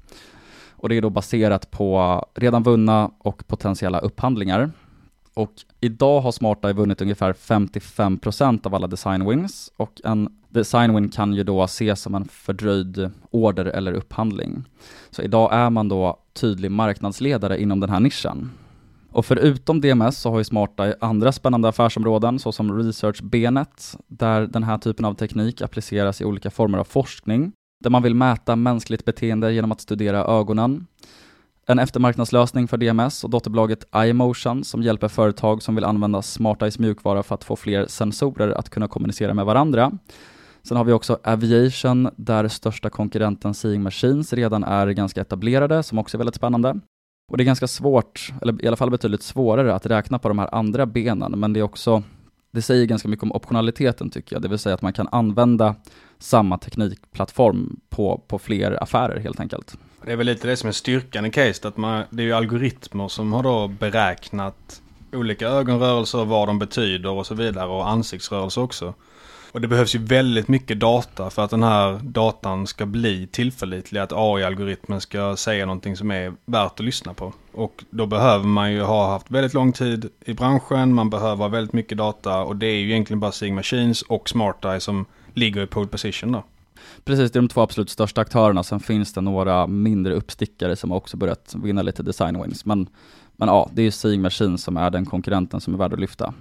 Och 0.70 0.88
det 0.88 0.96
är 0.96 1.03
då 1.03 1.11
baserat 1.11 1.70
på 1.70 2.24
redan 2.35 2.62
vunna 2.62 3.11
och 3.18 3.46
potentiella 3.46 3.98
upphandlingar. 3.98 4.70
Och 5.35 5.53
idag 5.81 6.21
har 6.21 6.33
SmartEye 6.33 6.73
vunnit 6.73 7.03
ungefär 7.03 7.33
55% 7.33 8.66
av 8.66 8.75
alla 8.75 8.87
design 8.87 9.29
wins 9.29 9.73
och 9.77 10.01
en 10.05 10.29
design 10.49 10.95
win 10.95 11.09
kan 11.09 11.33
ju 11.33 11.45
då 11.45 11.64
ses 11.64 12.01
som 12.01 12.14
en 12.14 12.25
fördröjd 12.25 13.11
order 13.31 13.64
eller 13.64 13.93
upphandling. 13.93 14.64
Så 15.11 15.23
idag 15.23 15.53
är 15.53 15.71
man 15.71 15.88
då 15.88 16.19
tydlig 16.33 16.71
marknadsledare 16.71 17.62
inom 17.62 17.81
den 17.81 17.91
här 17.91 18.01
nischen. 18.01 18.51
Och 19.12 19.26
förutom 19.26 19.81
DMS 19.81 20.18
så 20.18 20.31
har 20.31 20.39
ju 20.39 20.45
Smarta 20.45 20.95
andra 21.01 21.33
spännande 21.33 21.68
affärsområden 21.68 22.39
såsom 22.39 22.78
research-benet, 22.78 23.97
där 24.07 24.47
den 24.47 24.62
här 24.62 24.78
typen 24.78 25.05
av 25.05 25.14
teknik 25.14 25.62
appliceras 25.62 26.20
i 26.20 26.24
olika 26.24 26.51
former 26.51 26.78
av 26.78 26.85
forskning, 26.85 27.53
där 27.85 27.91
man 27.91 28.03
vill 28.03 28.14
mäta 28.14 28.57
mänskligt 28.57 29.05
beteende 29.05 29.53
genom 29.53 29.72
att 29.72 29.81
studera 29.81 30.24
ögonen, 30.24 30.87
en 31.71 31.79
eftermarknadslösning 31.79 32.68
för 32.68 32.77
DMS 32.77 33.25
och 33.25 33.31
dotterbolaget 33.31 33.85
iMotion 33.97 34.64
som 34.64 34.83
hjälper 34.83 35.09
företag 35.09 35.62
som 35.62 35.75
vill 35.75 35.85
använda 35.85 36.23
SmartEyes 36.23 36.79
mjukvara 36.79 37.23
för 37.23 37.35
att 37.35 37.45
få 37.45 37.57
fler 37.57 37.87
sensorer 37.87 38.51
att 38.51 38.71
kunna 38.71 38.89
kommunicera 38.89 39.35
med 39.35 39.45
varandra. 39.45 39.93
Sen 40.62 40.77
har 40.77 40.85
vi 40.85 40.93
också 40.93 41.18
Aviation 41.25 42.11
där 42.16 42.49
största 42.49 42.91
konkurrenten 42.91 43.55
Seeing 43.55 43.83
Machines 43.83 44.33
redan 44.33 44.64
är 44.64 44.87
ganska 44.87 45.21
etablerade 45.21 45.83
som 45.83 45.99
också 45.99 46.16
är 46.16 46.18
väldigt 46.18 46.35
spännande. 46.35 46.81
Och 47.31 47.37
det 47.37 47.43
är 47.43 47.47
ganska 47.47 47.68
svårt, 47.68 48.33
eller 48.43 48.64
i 48.64 48.66
alla 48.66 48.77
fall 48.77 48.91
betydligt 48.91 49.23
svårare 49.23 49.75
att 49.75 49.87
räkna 49.87 50.18
på 50.18 50.29
de 50.29 50.39
här 50.39 50.55
andra 50.55 50.87
benen, 50.87 51.41
men 51.41 51.53
det 51.53 51.61
är 51.61 51.64
också 51.64 52.03
det 52.51 52.62
säger 52.62 52.86
ganska 52.86 53.09
mycket 53.09 53.22
om 53.22 53.32
optionaliteten 53.32 54.11
tycker 54.11 54.36
jag, 54.36 54.42
det 54.42 54.48
vill 54.48 54.59
säga 54.59 54.74
att 54.74 54.82
man 54.82 54.92
kan 54.92 55.09
använda 55.12 55.74
samma 56.18 56.59
teknikplattform 56.59 57.80
på, 57.88 58.22
på 58.28 58.38
fler 58.38 58.82
affärer 58.82 59.20
helt 59.20 59.40
enkelt. 59.40 59.76
Det 60.05 60.12
är 60.12 60.16
väl 60.16 60.26
lite 60.26 60.48
det 60.48 60.57
som 60.57 60.68
är 60.68 60.72
styrkan 60.72 61.26
i 61.26 61.30
case, 61.30 61.68
att 61.68 61.76
man, 61.76 62.05
det 62.11 62.22
är 62.22 62.26
ju 62.26 62.32
algoritmer 62.32 63.09
som 63.09 63.32
har 63.32 63.42
då 63.42 63.68
beräknat 63.68 64.82
olika 65.12 65.48
ögonrörelser, 65.48 66.24
vad 66.24 66.48
de 66.48 66.59
betyder 66.59 67.11
och 67.11 67.26
så 67.26 67.34
vidare 67.34 67.68
och 67.68 67.88
ansiktsrörelser 67.88 68.62
också. 68.62 68.94
Och 69.53 69.61
det 69.61 69.68
behövs 69.68 69.94
ju 69.94 69.98
väldigt 69.98 70.48
mycket 70.48 70.80
data 70.80 71.30
för 71.30 71.44
att 71.44 71.51
den 71.51 71.62
här 71.62 72.01
datan 72.03 72.66
ska 72.66 72.86
bli 72.86 73.26
tillförlitlig, 73.26 74.01
att 74.01 74.12
AI-algoritmen 74.12 75.01
ska 75.01 75.36
säga 75.36 75.66
någonting 75.66 75.96
som 75.96 76.11
är 76.11 76.34
värt 76.44 76.80
att 76.80 76.86
lyssna 76.86 77.14
på. 77.14 77.32
Och 77.53 77.84
då 77.90 78.07
behöver 78.07 78.46
man 78.46 78.72
ju 78.72 78.82
ha 78.82 79.11
haft 79.11 79.30
väldigt 79.30 79.55
lång 79.55 79.72
tid 79.72 80.09
i 80.24 80.34
branschen, 80.34 80.94
man 80.94 81.11
behöver 81.11 81.36
ha 81.36 81.48
väldigt 81.48 81.72
mycket 81.72 81.98
data 81.98 82.42
och 82.42 82.57
det 82.57 82.66
är 82.66 82.76
ju 82.76 82.90
egentligen 82.90 83.20
bara 83.20 83.32
Sig 83.32 83.53
Machines 83.53 84.03
och 84.03 84.28
SmartEye 84.28 84.80
som 84.80 85.07
ligger 85.34 85.62
i 85.62 85.66
pole 85.66 85.88
position 85.88 86.32
då. 86.32 86.44
Precis, 87.05 87.32
det 87.32 87.38
är 87.38 87.42
de 87.42 87.48
två 87.48 87.61
absolut 87.61 87.90
största 87.90 88.20
aktörerna. 88.20 88.62
Sen 88.62 88.80
finns 88.80 89.12
det 89.12 89.20
några 89.20 89.66
mindre 89.66 90.14
uppstickare 90.14 90.76
som 90.76 90.92
också 90.92 91.16
börjat 91.16 91.55
vinna 91.62 91.82
lite 91.82 92.03
design 92.03 92.42
wins. 92.42 92.64
Men, 92.64 92.88
men 93.36 93.48
ja, 93.48 93.70
det 93.72 93.82
är 93.82 93.84
ju 93.84 93.90
Seeing 93.90 94.22
Machine 94.22 94.59
som 94.59 94.76
är 94.76 94.90
den 94.90 95.07
konkurrenten 95.07 95.61
som 95.61 95.74
är 95.74 95.78
värd 95.78 95.92
att 95.92 96.01
lyfta. 96.01 96.34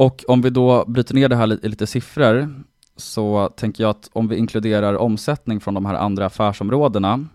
Och 0.00 0.24
om 0.28 0.42
vi 0.42 0.50
då 0.50 0.84
bryter 0.86 1.14
ner 1.14 1.28
det 1.28 1.36
här 1.36 1.64
i 1.64 1.68
lite 1.68 1.86
siffror 1.86 2.64
så 2.96 3.48
tänker 3.56 3.84
jag 3.84 3.90
att 3.90 4.10
om 4.12 4.28
vi 4.28 4.36
inkluderar 4.36 4.94
omsättning 4.94 5.60
från 5.60 5.74
de 5.74 5.86
här 5.86 5.94
andra 5.94 6.26
affärsområdena 6.26 7.26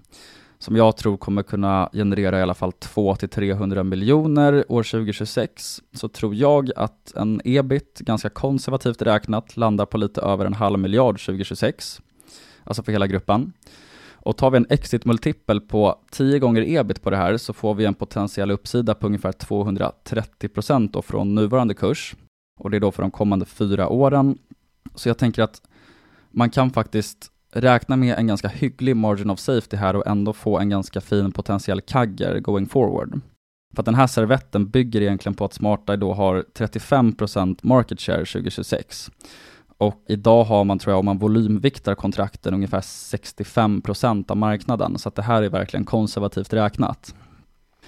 som 0.59 0.75
jag 0.75 0.97
tror 0.97 1.17
kommer 1.17 1.43
kunna 1.43 1.89
generera 1.93 2.39
i 2.39 2.41
alla 2.41 2.53
fall 2.53 2.71
200-300 2.71 3.83
miljoner 3.83 4.71
år 4.71 4.83
2026 4.83 5.81
så 5.93 6.07
tror 6.07 6.35
jag 6.35 6.71
att 6.75 7.13
en 7.15 7.41
ebit, 7.45 7.99
ganska 7.99 8.29
konservativt 8.29 9.01
räknat, 9.01 9.57
landar 9.57 9.85
på 9.85 9.97
lite 9.97 10.21
över 10.21 10.45
en 10.45 10.53
halv 10.53 10.79
miljard 10.79 11.25
2026. 11.25 12.01
Alltså 12.63 12.83
för 12.83 12.91
hela 12.91 13.07
gruppen. 13.07 13.53
Och 14.11 14.37
tar 14.37 14.51
vi 14.51 14.57
en 14.57 14.67
exit-multipel 14.69 15.61
på 15.61 15.99
10 16.11 16.39
gånger 16.39 16.61
ebit 16.79 17.01
på 17.01 17.09
det 17.09 17.17
här 17.17 17.37
så 17.37 17.53
får 17.53 17.75
vi 17.75 17.85
en 17.85 17.93
potentiell 17.93 18.51
uppsida 18.51 18.93
på 18.93 19.07
ungefär 19.07 19.31
230% 19.31 21.01
från 21.01 21.35
nuvarande 21.35 21.73
kurs 21.73 22.15
och 22.59 22.71
det 22.71 22.77
är 22.77 22.81
då 22.81 22.91
för 22.91 23.01
de 23.01 23.11
kommande 23.11 23.45
fyra 23.45 23.89
åren. 23.89 24.37
Så 24.95 25.09
jag 25.09 25.17
tänker 25.17 25.43
att 25.43 25.61
man 26.31 26.49
kan 26.49 26.71
faktiskt 26.71 27.31
räkna 27.51 27.95
med 27.95 28.19
en 28.19 28.27
ganska 28.27 28.47
hygglig 28.47 28.95
margin 28.95 29.29
of 29.29 29.39
safety 29.39 29.77
här 29.77 29.95
och 29.95 30.07
ändå 30.07 30.33
få 30.33 30.59
en 30.59 30.69
ganska 30.69 31.01
fin 31.01 31.31
potentiell 31.31 31.81
kagger 31.81 32.39
going 32.39 32.65
forward. 32.65 33.21
För 33.75 33.81
att 33.81 33.85
den 33.85 33.95
här 33.95 34.07
servetten 34.07 34.69
bygger 34.69 35.01
egentligen 35.01 35.35
på 35.35 35.45
att 35.45 35.53
Smarteye 35.53 35.97
då 35.97 36.13
har 36.13 36.45
35% 36.53 37.59
market 37.61 38.01
share 38.01 38.25
2026. 38.25 39.11
Och 39.77 40.05
idag 40.07 40.43
har 40.43 40.63
man, 40.63 40.79
tror 40.79 40.91
jag, 40.91 40.99
om 40.99 41.05
man 41.05 41.17
volymviktar 41.17 41.95
kontrakten, 41.95 42.53
ungefär 42.53 42.81
65% 42.81 44.31
av 44.31 44.37
marknaden. 44.37 44.97
Så 44.97 45.09
att 45.09 45.15
det 45.15 45.21
här 45.21 45.43
är 45.43 45.49
verkligen 45.49 45.85
konservativt 45.85 46.53
räknat. 46.53 47.15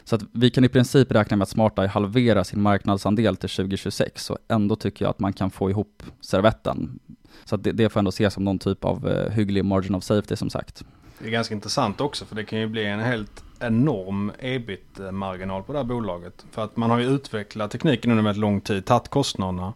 Så 0.08 0.16
att 0.16 0.22
vi 0.32 0.50
kan 0.50 0.64
i 0.64 0.70
princip 0.70 1.12
räkna 1.12 1.38
med 1.38 1.44
att 1.44 1.50
SmartEye 1.50 1.88
halverar 1.88 2.44
sin 2.44 2.62
marknadsandel 2.62 3.36
till 3.36 3.50
2026 3.50 4.30
och 4.30 4.38
ändå 4.48 4.76
tycker 4.76 5.06
jag 5.06 5.10
att 5.10 5.20
man 5.20 5.34
kan 5.34 5.52
få 5.52 5.70
ihop 5.70 6.04
servetten. 6.22 7.00
Så 7.46 7.56
att 7.56 7.64
det, 7.64 7.72
det 7.72 7.90
får 7.90 8.00
ändå 8.00 8.10
ses 8.10 8.34
som 8.34 8.44
någon 8.44 8.60
typ 8.60 8.86
av 8.86 9.08
eh, 9.08 9.32
hygglig 9.32 9.66
margin 9.66 9.96
of 9.96 10.04
safety 10.04 10.36
som 10.36 10.50
sagt. 10.50 10.84
Det 11.20 11.28
är 11.28 11.32
ganska 11.32 11.56
intressant 11.56 12.02
också 12.02 12.26
för 12.26 12.36
det 12.36 12.44
kan 12.44 12.60
ju 12.60 12.68
bli 12.68 12.86
en 12.86 13.00
helt 13.00 13.44
enorm 13.60 14.32
ebit-marginal 14.40 15.64
på 15.64 15.74
det 15.74 15.80
här 15.80 15.84
bolaget. 15.84 16.46
För 16.52 16.64
att 16.64 16.78
man 16.78 16.90
har 16.90 17.00
ju 17.00 17.06
utvecklat 17.06 17.72
tekniken 17.72 18.12
under 18.12 18.24
väldigt 18.24 18.42
lång 18.42 18.62
tid, 18.62 18.86
tagit 18.86 19.10
kostnaderna 19.10 19.74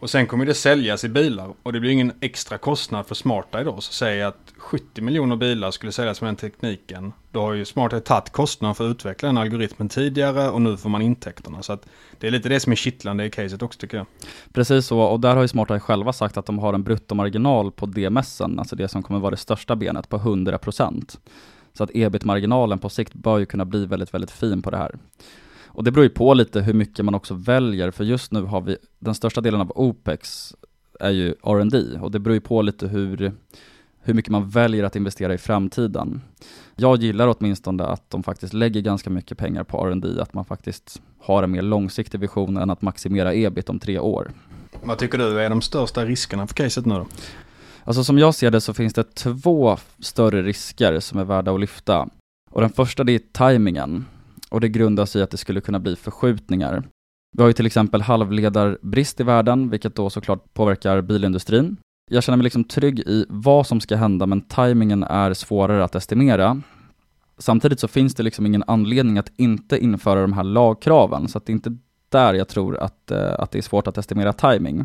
och 0.00 0.10
sen 0.10 0.26
kommer 0.26 0.46
det 0.46 0.54
säljas 0.54 1.04
i 1.04 1.08
bilar 1.08 1.52
och 1.62 1.72
det 1.72 1.80
blir 1.80 1.90
ingen 1.90 2.12
extra 2.20 2.58
kostnad 2.58 3.06
för 3.06 3.14
SmartEye 3.14 3.64
då. 3.64 3.80
Så 3.80 3.92
säger 3.92 4.20
jag 4.20 4.28
att 4.28 4.52
70 4.58 5.00
miljoner 5.02 5.36
bilar 5.36 5.70
skulle 5.70 5.92
säljas 5.92 6.20
med 6.20 6.28
den 6.28 6.36
tekniken. 6.36 7.12
Då 7.30 7.40
har 7.40 7.52
ju 7.52 7.64
SmartEye 7.64 8.00
tagit 8.00 8.30
kostnaden 8.30 8.74
för 8.74 8.84
att 8.84 8.90
utveckla 8.90 9.26
den 9.26 9.38
algoritmen 9.38 9.88
tidigare 9.88 10.50
och 10.50 10.62
nu 10.62 10.76
får 10.76 10.90
man 10.90 11.02
intäkterna. 11.02 11.62
Så 11.62 11.72
att 11.72 11.86
det 12.18 12.26
är 12.26 12.30
lite 12.30 12.48
det 12.48 12.60
som 12.60 12.72
är 12.72 12.76
kittlande 12.76 13.24
i 13.24 13.30
caset 13.30 13.62
också 13.62 13.78
tycker 13.80 13.96
jag. 13.96 14.06
Precis 14.52 14.86
så, 14.86 15.00
och 15.00 15.20
där 15.20 15.34
har 15.34 15.42
ju 15.42 15.48
SmartEye 15.48 15.80
själva 15.80 16.12
sagt 16.12 16.36
att 16.36 16.46
de 16.46 16.58
har 16.58 16.74
en 16.74 16.82
bruttomarginal 16.82 17.72
på 17.72 17.86
DMSen, 17.86 18.58
alltså 18.58 18.76
det 18.76 18.88
som 18.88 19.02
kommer 19.02 19.20
vara 19.20 19.30
det 19.30 19.36
största 19.36 19.76
benet, 19.76 20.08
på 20.08 20.18
100%. 20.18 21.18
Så 21.72 21.84
att 21.84 21.90
ebit-marginalen 21.94 22.78
på 22.78 22.88
sikt 22.88 23.14
bör 23.14 23.38
ju 23.38 23.46
kunna 23.46 23.64
bli 23.64 23.86
väldigt, 23.86 24.14
väldigt 24.14 24.30
fin 24.30 24.62
på 24.62 24.70
det 24.70 24.76
här. 24.76 24.94
Och 25.80 25.84
det 25.84 25.90
beror 25.90 26.04
ju 26.04 26.10
på 26.10 26.34
lite 26.34 26.60
hur 26.60 26.72
mycket 26.72 27.04
man 27.04 27.14
också 27.14 27.34
väljer, 27.34 27.90
för 27.90 28.04
just 28.04 28.32
nu 28.32 28.42
har 28.42 28.60
vi, 28.60 28.76
den 28.98 29.14
största 29.14 29.40
delen 29.40 29.60
av 29.60 29.72
OPEX 29.74 30.54
är 31.00 31.10
ju 31.10 31.28
R&D 31.28 31.98
och 32.00 32.10
det 32.10 32.18
beror 32.18 32.34
ju 32.34 32.40
på 32.40 32.62
lite 32.62 32.88
hur, 32.88 33.32
hur 34.00 34.14
mycket 34.14 34.30
man 34.30 34.48
väljer 34.48 34.84
att 34.84 34.96
investera 34.96 35.34
i 35.34 35.38
framtiden. 35.38 36.20
Jag 36.76 37.02
gillar 37.02 37.34
åtminstone 37.38 37.84
att 37.84 38.10
de 38.10 38.22
faktiskt 38.22 38.52
lägger 38.52 38.80
ganska 38.80 39.10
mycket 39.10 39.38
pengar 39.38 39.64
på 39.64 39.86
R&D, 39.86 40.22
att 40.22 40.34
man 40.34 40.44
faktiskt 40.44 41.02
har 41.18 41.42
en 41.42 41.50
mer 41.50 41.62
långsiktig 41.62 42.20
vision 42.20 42.56
än 42.56 42.70
att 42.70 42.82
maximera 42.82 43.34
ebit 43.34 43.68
om 43.68 43.78
tre 43.78 43.98
år. 43.98 44.30
Vad 44.82 44.98
tycker 44.98 45.18
du 45.18 45.40
är 45.40 45.50
de 45.50 45.62
största 45.62 46.04
riskerna 46.04 46.46
för 46.46 46.54
caset 46.54 46.86
nu 46.86 46.94
då? 46.94 47.06
Alltså 47.84 48.04
som 48.04 48.18
jag 48.18 48.34
ser 48.34 48.50
det 48.50 48.60
så 48.60 48.74
finns 48.74 48.94
det 48.94 49.14
två 49.14 49.76
större 49.98 50.42
risker 50.42 51.00
som 51.00 51.18
är 51.18 51.24
värda 51.24 51.54
att 51.54 51.60
lyfta. 51.60 52.08
Och 52.50 52.60
den 52.60 52.70
första 52.70 53.04
det 53.04 53.12
är 53.12 53.20
tajmingen 53.32 54.04
och 54.50 54.60
det 54.60 54.68
grundas 54.68 55.16
i 55.16 55.22
att 55.22 55.30
det 55.30 55.36
skulle 55.36 55.60
kunna 55.60 55.78
bli 55.78 55.96
förskjutningar. 55.96 56.88
Vi 57.36 57.42
har 57.42 57.48
ju 57.48 57.52
till 57.52 57.66
exempel 57.66 58.02
halvledarbrist 58.02 59.20
i 59.20 59.22
världen, 59.22 59.70
vilket 59.70 59.94
då 59.94 60.10
såklart 60.10 60.54
påverkar 60.54 61.00
bilindustrin. 61.00 61.76
Jag 62.10 62.22
känner 62.22 62.36
mig 62.36 62.44
liksom 62.44 62.64
trygg 62.64 62.98
i 62.98 63.26
vad 63.28 63.66
som 63.66 63.80
ska 63.80 63.96
hända, 63.96 64.26
men 64.26 64.40
tajmingen 64.40 65.02
är 65.02 65.34
svårare 65.34 65.84
att 65.84 65.94
estimera. 65.94 66.62
Samtidigt 67.38 67.80
så 67.80 67.88
finns 67.88 68.14
det 68.14 68.22
liksom 68.22 68.46
ingen 68.46 68.64
anledning 68.66 69.18
att 69.18 69.32
inte 69.36 69.78
införa 69.78 70.20
de 70.20 70.32
här 70.32 70.44
lagkraven, 70.44 71.28
så 71.28 71.38
att 71.38 71.46
det 71.46 71.52
är 71.52 71.54
inte 71.54 71.76
där 72.10 72.34
jag 72.34 72.48
tror 72.48 72.78
att, 72.78 73.10
eh, 73.10 73.34
att 73.38 73.50
det 73.50 73.58
är 73.58 73.62
svårt 73.62 73.86
att 73.86 73.98
estimera 73.98 74.32
timing. 74.32 74.84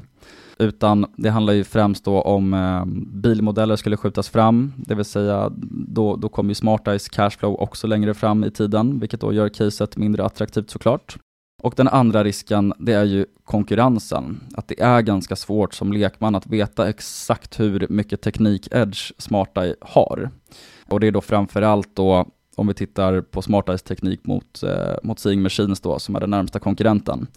Utan 0.58 1.06
det 1.18 1.30
handlar 1.30 1.54
ju 1.54 1.64
främst 1.64 2.06
då 2.06 2.22
om 2.22 2.54
eh, 2.54 2.86
bilmodeller 3.22 3.76
skulle 3.76 3.98
skjutas 3.98 4.30
fram, 4.30 4.74
det 4.78 4.96
vill 4.96 5.06
säga 5.06 5.52
då, 5.88 6.16
då 6.16 6.30
kommer 6.30 6.50
ju 6.50 6.56
SmartEyes 6.56 7.10
cashflow 7.10 7.62
också 7.62 7.88
längre 7.88 8.14
fram 8.14 8.44
i 8.44 8.52
tiden, 8.52 9.00
vilket 9.00 9.22
då 9.22 9.34
gör 9.34 9.50
caset 9.50 9.98
mindre 9.98 10.26
attraktivt 10.26 10.70
såklart. 10.70 11.18
Och 11.64 11.74
den 11.78 11.88
andra 11.88 12.24
risken, 12.24 12.74
det 12.80 12.94
är 12.94 13.04
ju 13.04 13.26
konkurrensen. 13.44 14.40
Att 14.56 14.68
det 14.68 14.82
är 14.82 15.02
ganska 15.02 15.36
svårt 15.36 15.74
som 15.74 15.94
lekman 15.94 16.36
att 16.36 16.48
veta 16.48 16.90
exakt 16.90 17.60
hur 17.60 17.88
mycket 17.90 18.22
teknik-edge 18.22 19.14
SmartEye 19.18 19.76
har. 19.82 20.30
Och 20.90 21.00
det 21.00 21.08
är 21.08 21.12
då 21.12 21.22
framförallt 21.22 21.96
då, 21.96 22.28
om 22.56 22.68
vi 22.68 22.74
tittar 22.74 23.22
på 23.22 23.42
SmartEyes 23.42 23.84
teknik 23.84 24.20
mot, 24.24 24.64
eh, 24.64 24.96
mot 25.04 25.20
Seeing 25.20 25.42
Machines 25.42 25.80
då, 25.80 26.00
som 26.00 26.16
är 26.16 26.20
den 26.20 26.30
närmsta 26.30 26.60
konkurrenten, 26.60 27.28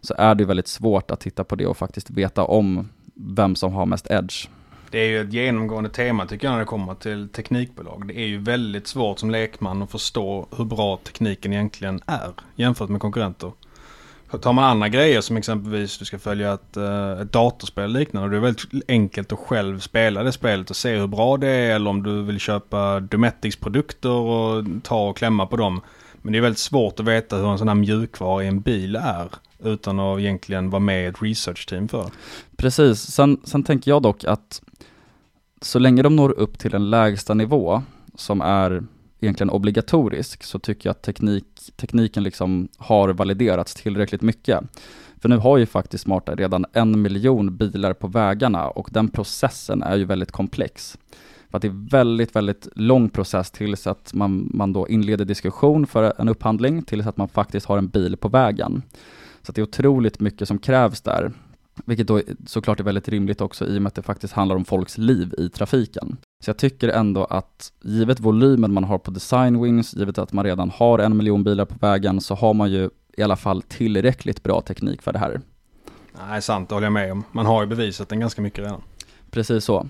så 0.00 0.14
är 0.18 0.34
det 0.34 0.44
väldigt 0.44 0.68
svårt 0.68 1.10
att 1.10 1.20
titta 1.20 1.44
på 1.44 1.56
det 1.56 1.66
och 1.66 1.76
faktiskt 1.76 2.10
veta 2.10 2.44
om 2.44 2.88
vem 3.14 3.56
som 3.56 3.72
har 3.72 3.86
mest 3.86 4.10
edge. 4.10 4.48
Det 4.90 4.98
är 4.98 5.08
ju 5.08 5.20
ett 5.20 5.32
genomgående 5.32 5.90
tema 5.90 6.26
tycker 6.26 6.46
jag 6.46 6.52
när 6.52 6.58
det 6.58 6.64
kommer 6.64 6.94
till 6.94 7.28
teknikbolag. 7.28 8.08
Det 8.08 8.18
är 8.18 8.26
ju 8.26 8.38
väldigt 8.38 8.86
svårt 8.86 9.18
som 9.18 9.30
lekman 9.30 9.82
att 9.82 9.90
förstå 9.90 10.46
hur 10.56 10.64
bra 10.64 10.96
tekniken 10.96 11.52
egentligen 11.52 12.00
är 12.06 12.30
jämfört 12.54 12.88
med 12.88 13.00
konkurrenter. 13.00 13.52
Tar 14.40 14.52
man 14.52 14.64
andra 14.64 14.88
grejer 14.88 15.20
som 15.20 15.36
exempelvis 15.36 15.98
du 15.98 16.04
ska 16.04 16.18
följa 16.18 16.52
ett, 16.52 16.76
eh, 16.76 17.10
ett 17.10 17.32
datorspel 17.32 17.92
liknande. 17.92 18.30
Det 18.30 18.36
är 18.36 18.40
väldigt 18.40 18.88
enkelt 18.88 19.32
att 19.32 19.38
själv 19.38 19.78
spela 19.78 20.22
det 20.22 20.32
spelet 20.32 20.70
och 20.70 20.76
se 20.76 20.96
hur 20.96 21.06
bra 21.06 21.36
det 21.36 21.48
är. 21.48 21.74
Eller 21.74 21.90
om 21.90 22.02
du 22.02 22.22
vill 22.22 22.38
köpa 22.38 23.00
Dometics 23.00 23.56
produkter 23.56 24.10
och 24.10 24.64
ta 24.82 25.08
och 25.08 25.16
klämma 25.16 25.46
på 25.46 25.56
dem. 25.56 25.80
Men 26.22 26.32
det 26.32 26.38
är 26.38 26.42
väldigt 26.42 26.58
svårt 26.58 27.00
att 27.00 27.06
veta 27.06 27.36
hur 27.36 27.50
en 27.50 27.58
sån 27.58 27.68
här 27.68 27.74
mjukvara 27.74 28.44
i 28.44 28.46
en 28.46 28.60
bil 28.60 28.96
är. 28.96 29.28
Utan 29.64 30.00
att 30.00 30.18
egentligen 30.18 30.70
vara 30.70 30.80
med 30.80 31.04
i 31.04 31.06
ett 31.06 31.22
research-team 31.22 31.88
för. 31.88 32.10
Precis, 32.56 33.00
sen, 33.00 33.40
sen 33.44 33.62
tänker 33.62 33.90
jag 33.90 34.02
dock 34.02 34.24
att 34.24 34.62
så 35.60 35.78
länge 35.78 36.02
de 36.02 36.16
når 36.16 36.30
upp 36.30 36.58
till 36.58 36.74
en 36.74 36.90
lägsta 36.90 37.34
nivå 37.34 37.82
som 38.14 38.40
är 38.40 38.82
egentligen 39.22 39.50
obligatorisk 39.50 40.42
så 40.42 40.58
tycker 40.58 40.88
jag 40.88 40.90
att 40.90 41.02
teknik, 41.02 41.44
tekniken 41.76 42.22
liksom 42.22 42.68
har 42.76 43.08
validerats 43.08 43.74
tillräckligt 43.74 44.22
mycket. 44.22 44.60
För 45.20 45.28
nu 45.28 45.36
har 45.36 45.58
ju 45.58 45.66
faktiskt 45.66 46.04
Smarta 46.04 46.34
redan 46.34 46.66
en 46.72 47.02
miljon 47.02 47.56
bilar 47.56 47.92
på 47.92 48.06
vägarna 48.06 48.68
och 48.68 48.88
den 48.92 49.08
processen 49.08 49.82
är 49.82 49.96
ju 49.96 50.04
väldigt 50.04 50.32
komplex. 50.32 50.98
För 51.50 51.56
att 51.58 51.62
det 51.62 51.68
är 51.68 51.88
väldigt, 51.90 52.36
väldigt 52.36 52.68
lång 52.74 53.08
process 53.08 53.50
tills 53.50 53.86
att 53.86 54.14
man, 54.14 54.50
man 54.54 54.72
då 54.72 54.88
inleder 54.88 55.24
diskussion 55.24 55.86
för 55.86 56.12
en 56.18 56.28
upphandling, 56.28 56.82
tills 56.82 57.06
att 57.06 57.16
man 57.16 57.28
faktiskt 57.28 57.66
har 57.66 57.78
en 57.78 57.88
bil 57.88 58.16
på 58.16 58.28
vägen. 58.28 58.82
Så 59.42 59.52
det 59.52 59.60
är 59.60 59.62
otroligt 59.62 60.20
mycket 60.20 60.48
som 60.48 60.58
krävs 60.58 61.00
där. 61.00 61.32
Vilket 61.84 62.06
då 62.06 62.20
såklart 62.46 62.80
är 62.80 62.84
väldigt 62.84 63.08
rimligt 63.08 63.40
också 63.40 63.66
i 63.66 63.78
och 63.78 63.82
med 63.82 63.88
att 63.88 63.94
det 63.94 64.02
faktiskt 64.02 64.34
handlar 64.34 64.56
om 64.56 64.64
folks 64.64 64.98
liv 64.98 65.34
i 65.38 65.48
trafiken. 65.48 66.16
Så 66.44 66.48
jag 66.50 66.56
tycker 66.56 66.88
ändå 66.88 67.24
att 67.24 67.72
givet 67.82 68.20
volymen 68.20 68.72
man 68.72 68.84
har 68.84 68.98
på 68.98 69.10
design 69.10 69.62
wings, 69.62 69.94
givet 69.94 70.18
att 70.18 70.32
man 70.32 70.44
redan 70.44 70.70
har 70.70 70.98
en 70.98 71.16
miljon 71.16 71.44
bilar 71.44 71.64
på 71.64 71.74
vägen, 71.80 72.20
så 72.20 72.34
har 72.34 72.54
man 72.54 72.70
ju 72.70 72.90
i 73.16 73.22
alla 73.22 73.36
fall 73.36 73.62
tillräckligt 73.62 74.42
bra 74.42 74.60
teknik 74.60 75.02
för 75.02 75.12
det 75.12 75.18
här. 75.18 75.40
Nej, 76.28 76.42
sant, 76.42 76.68
det 76.68 76.74
håller 76.74 76.86
jag 76.86 76.92
med 76.92 77.12
om. 77.12 77.24
Man 77.32 77.46
har 77.46 77.62
ju 77.62 77.68
bevisat 77.68 78.08
den 78.08 78.20
ganska 78.20 78.42
mycket 78.42 78.58
redan. 78.58 78.82
Precis 79.30 79.64
så. 79.64 79.86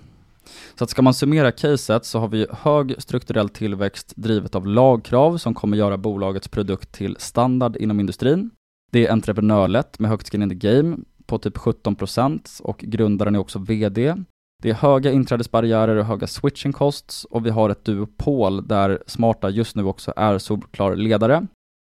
Så 0.75 0.85
att 0.85 0.91
ska 0.91 1.03
man 1.03 1.15
summera 1.15 1.53
caset 1.53 2.05
så 2.05 2.19
har 2.19 2.29
vi 2.29 2.47
hög 2.51 2.95
strukturell 2.99 3.49
tillväxt 3.49 4.13
drivet 4.17 4.55
av 4.55 4.67
lagkrav 4.67 5.39
som 5.39 5.55
kommer 5.55 5.77
göra 5.77 5.97
bolagets 5.97 6.49
produkt 6.49 6.93
till 6.93 7.17
standard 7.19 7.77
inom 7.77 8.01
industrin. 8.01 8.51
Det 8.91 9.07
är 9.07 9.13
entreprenörlätt 9.13 9.99
med 9.99 10.11
högt 10.11 10.31
skin 10.31 10.43
in 10.43 10.49
the 10.49 10.69
game 10.69 10.97
på 11.27 11.39
typ 11.39 11.57
17% 11.57 12.63
och 12.63 12.79
grundaren 12.79 13.35
är 13.35 13.39
också 13.39 13.59
VD. 13.59 14.15
Det 14.63 14.71
är 14.71 14.75
höga 14.75 15.13
inträdesbarriärer 15.13 15.97
och 15.97 16.05
höga 16.05 16.27
switching 16.27 16.73
costs 16.73 17.25
och 17.25 17.47
vi 17.47 17.51
har 17.51 17.71
ett 17.71 17.85
duopol 17.85 18.69
där 18.69 19.03
Smarta 19.07 19.51
just 19.51 19.77
nu 19.77 19.85
också 19.85 20.13
är 20.17 20.39
solklar 20.39 20.97
ledare. 20.97 21.47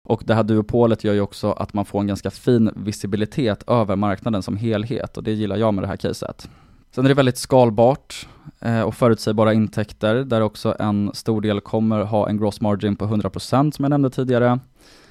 Och 0.09 0.23
det 0.25 0.35
här 0.35 0.43
duopolet 0.43 1.05
gör 1.05 1.15
ju 1.15 1.21
också 1.21 1.53
att 1.53 1.73
man 1.73 1.85
får 1.85 2.01
en 2.01 2.07
ganska 2.07 2.31
fin 2.31 2.71
visibilitet 2.77 3.65
över 3.67 3.97
marknaden 3.97 4.43
som 4.43 4.57
helhet 4.57 5.17
och 5.17 5.23
det 5.23 5.33
gillar 5.33 5.57
jag 5.57 5.75
med 5.75 5.85
det 5.85 5.89
här 5.89 5.97
caset. 5.97 6.49
Sen 6.95 7.05
är 7.05 7.09
det 7.09 7.15
väldigt 7.15 7.39
skalbart 7.39 8.29
eh, 8.61 8.81
och 8.81 8.95
förutsägbara 8.95 9.53
intäkter 9.53 10.15
där 10.15 10.41
också 10.41 10.77
en 10.79 11.11
stor 11.15 11.41
del 11.41 11.61
kommer 11.61 12.01
ha 12.01 12.29
en 12.29 12.39
gross 12.39 12.61
margin 12.61 12.97
på 12.97 13.05
100% 13.05 13.71
som 13.71 13.83
jag 13.83 13.91
nämnde 13.91 14.11
tidigare. 14.11 14.59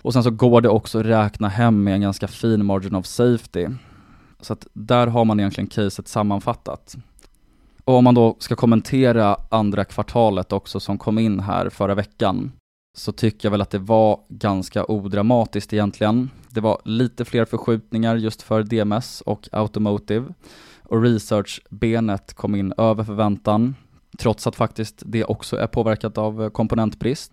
Och 0.02 0.14
sen 0.14 0.24
så 0.24 0.32
går 0.32 0.62
det 0.62 0.70
också 0.70 1.00
att 1.00 1.06
räkna 1.06 1.48
hem 1.48 1.84
med 1.84 1.94
en 1.94 2.02
ganska 2.02 2.28
fin 2.28 2.66
margin 2.66 2.96
of 2.96 3.06
safety. 3.06 3.68
Så 4.42 4.54
att 4.54 4.68
där 4.74 5.08
har 5.08 5.26
man 5.26 5.40
egentligen 5.40 5.68
caset 5.68 6.08
sammanfattat. 6.08 6.96
Och 7.86 7.94
om 7.94 8.04
man 8.04 8.16
då 8.16 8.36
ska 8.40 8.56
kommentera 8.56 9.38
andra 9.50 9.86
kvartalet 9.86 10.54
också 10.54 10.80
som 10.80 10.98
kom 10.98 11.20
in 11.20 11.40
här 11.40 11.70
förra 11.70 11.96
veckan 11.96 12.52
så 12.98 13.12
tycker 13.12 13.46
jag 13.46 13.52
väl 13.52 13.62
att 13.62 13.70
det 13.70 13.80
var 13.80 14.20
ganska 14.30 14.86
odramatiskt 14.86 15.74
egentligen. 15.74 16.30
Det 16.50 16.62
var 16.62 16.82
lite 16.86 17.26
fler 17.26 17.46
förskjutningar 17.46 18.16
just 18.16 18.42
för 18.42 18.64
DMS 18.64 19.22
och 19.22 19.50
Automotive 19.52 20.34
och 20.84 21.02
research-benet 21.02 22.34
kom 22.34 22.56
in 22.56 22.74
över 22.78 23.04
förväntan 23.04 23.76
trots 24.20 24.48
att 24.48 24.56
faktiskt 24.56 25.04
det 25.06 25.26
också 25.26 25.58
är 25.58 25.68
påverkat 25.68 26.18
av 26.18 26.50
komponentbrist. 26.50 27.32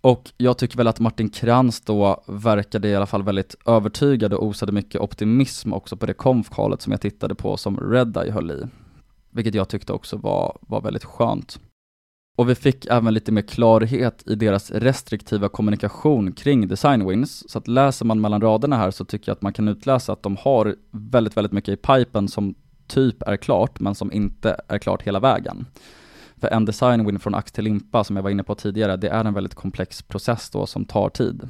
Och 0.00 0.32
jag 0.36 0.58
tycker 0.58 0.76
väl 0.76 0.88
att 0.88 1.00
Martin 1.00 1.30
Krantz 1.30 1.80
då 1.80 2.24
verkade 2.26 2.88
i 2.88 2.96
alla 2.96 3.06
fall 3.06 3.22
väldigt 3.22 3.54
övertygad 3.66 4.32
och 4.32 4.44
osade 4.44 4.72
mycket 4.72 5.00
optimism 5.00 5.72
också 5.72 5.96
på 5.96 6.06
det 6.06 6.14
konfkalet 6.14 6.82
som 6.82 6.92
jag 6.92 7.00
tittade 7.00 7.34
på 7.34 7.56
som 7.56 7.80
Redeye 7.80 8.32
höll 8.32 8.50
i. 8.50 8.64
Vilket 9.34 9.54
jag 9.54 9.68
tyckte 9.68 9.92
också 9.92 10.16
var, 10.16 10.58
var 10.60 10.80
väldigt 10.80 11.04
skönt. 11.04 11.60
Och 12.36 12.48
vi 12.48 12.54
fick 12.54 12.86
även 12.86 13.14
lite 13.14 13.32
mer 13.32 13.42
klarhet 13.42 14.22
i 14.26 14.34
deras 14.34 14.70
restriktiva 14.70 15.48
kommunikation 15.48 16.32
kring 16.32 16.68
design 16.68 17.08
wins. 17.08 17.50
Så 17.50 17.58
att 17.58 17.68
läser 17.68 18.04
man 18.04 18.20
mellan 18.20 18.40
raderna 18.40 18.76
här 18.76 18.90
så 18.90 19.04
tycker 19.04 19.28
jag 19.30 19.36
att 19.36 19.42
man 19.42 19.52
kan 19.52 19.68
utläsa 19.68 20.12
att 20.12 20.22
de 20.22 20.36
har 20.40 20.76
väldigt, 20.90 21.36
väldigt 21.36 21.52
mycket 21.52 21.72
i 21.72 21.76
pipen 21.76 22.28
som 22.28 22.54
typ 22.86 23.22
är 23.22 23.36
klart, 23.36 23.80
men 23.80 23.94
som 23.94 24.12
inte 24.12 24.60
är 24.68 24.78
klart 24.78 25.02
hela 25.02 25.20
vägen. 25.20 25.66
För 26.36 26.48
en 26.48 26.64
design 26.64 27.06
win 27.06 27.18
från 27.18 27.34
ax 27.34 27.52
till 27.52 27.64
limpa, 27.64 28.04
som 28.04 28.16
jag 28.16 28.22
var 28.22 28.30
inne 28.30 28.42
på 28.42 28.54
tidigare, 28.54 28.96
det 28.96 29.08
är 29.08 29.24
en 29.24 29.34
väldigt 29.34 29.54
komplex 29.54 30.02
process 30.02 30.50
då 30.50 30.66
som 30.66 30.84
tar 30.84 31.08
tid. 31.08 31.48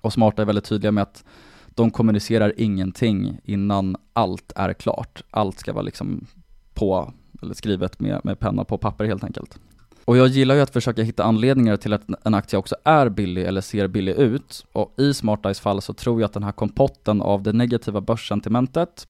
Och 0.00 0.12
Smarta 0.12 0.42
är 0.42 0.46
väldigt 0.46 0.64
tydliga 0.64 0.92
med 0.92 1.02
att 1.02 1.24
de 1.66 1.90
kommunicerar 1.90 2.52
ingenting 2.56 3.38
innan 3.44 3.96
allt 4.12 4.52
är 4.56 4.72
klart. 4.72 5.22
Allt 5.30 5.58
ska 5.58 5.72
vara 5.72 5.82
liksom 5.82 6.26
på, 6.74 7.12
eller 7.42 7.54
skrivet 7.54 8.00
med, 8.00 8.20
med 8.24 8.38
penna 8.38 8.64
på 8.64 8.78
papper 8.78 9.04
helt 9.04 9.24
enkelt. 9.24 9.58
Och 10.04 10.16
jag 10.16 10.28
gillar 10.28 10.54
ju 10.54 10.60
att 10.60 10.72
försöka 10.72 11.02
hitta 11.02 11.24
anledningar 11.24 11.76
till 11.76 11.92
att 11.92 12.02
en 12.24 12.34
aktie 12.34 12.58
också 12.58 12.76
är 12.84 13.08
billig 13.08 13.44
eller 13.44 13.60
ser 13.60 13.88
billig 13.88 14.12
ut. 14.12 14.66
Och 14.72 14.94
i 14.98 15.14
SmartEyes 15.14 15.60
fall 15.60 15.82
så 15.82 15.92
tror 15.92 16.20
jag 16.20 16.26
att 16.26 16.32
den 16.32 16.42
här 16.42 16.52
kompotten 16.52 17.22
av 17.22 17.42
det 17.42 17.52
negativa 17.52 18.00
börssentimentet, 18.00 19.06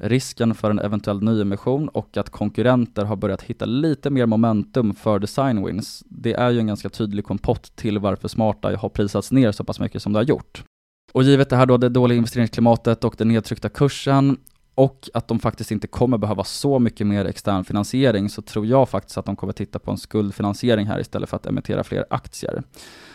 risken 0.00 0.54
för 0.54 0.70
en 0.70 0.78
eventuell 0.78 1.22
nyemission 1.22 1.88
och 1.88 2.16
att 2.16 2.30
konkurrenter 2.30 3.04
har 3.04 3.16
börjat 3.16 3.42
hitta 3.42 3.64
lite 3.64 4.10
mer 4.10 4.26
momentum 4.26 4.94
för 4.94 5.18
design 5.18 5.64
wins. 5.66 6.04
Det 6.06 6.34
är 6.34 6.50
ju 6.50 6.58
en 6.58 6.66
ganska 6.66 6.88
tydlig 6.88 7.24
kompott 7.24 7.76
till 7.76 7.98
varför 7.98 8.28
SmartEye 8.28 8.76
har 8.76 8.88
prisats 8.88 9.32
ner 9.32 9.52
så 9.52 9.64
pass 9.64 9.80
mycket 9.80 10.02
som 10.02 10.12
det 10.12 10.18
har 10.18 10.24
gjort. 10.24 10.64
Och 11.12 11.22
givet 11.22 11.50
det 11.50 11.56
här 11.56 11.66
då, 11.66 11.76
det 11.76 11.88
dåliga 11.88 12.16
investeringsklimatet 12.16 13.04
och 13.04 13.14
den 13.18 13.28
nedtryckta 13.28 13.68
kursen 13.68 14.36
och 14.74 15.08
att 15.14 15.28
de 15.28 15.38
faktiskt 15.38 15.70
inte 15.70 15.86
kommer 15.86 16.18
behöva 16.18 16.44
så 16.44 16.78
mycket 16.78 17.06
mer 17.06 17.24
extern 17.24 17.64
finansiering 17.64 18.28
så 18.28 18.42
tror 18.42 18.66
jag 18.66 18.88
faktiskt 18.88 19.18
att 19.18 19.26
de 19.26 19.36
kommer 19.36 19.52
titta 19.52 19.78
på 19.78 19.90
en 19.90 19.98
skuldfinansiering 19.98 20.86
här 20.86 21.00
istället 21.00 21.28
för 21.28 21.36
att 21.36 21.46
emittera 21.46 21.84
fler 21.84 22.04
aktier. 22.10 22.62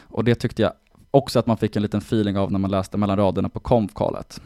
Och 0.02 0.24
det 0.24 0.36
tyckte 0.36 0.62
jag 0.62 0.74
också 1.12 1.40
att 1.40 1.48
man 1.48 1.58
fick 1.58 1.76
en 1.76 1.82
liten 1.82 2.00
feeling 2.00 2.38
av 2.38 2.52
när 2.52 2.60
man 2.60 2.72
läste 2.72 2.98
mellan 2.98 3.18
raderna 3.18 3.50
på 3.50 3.60
konfkalet. 3.60 4.42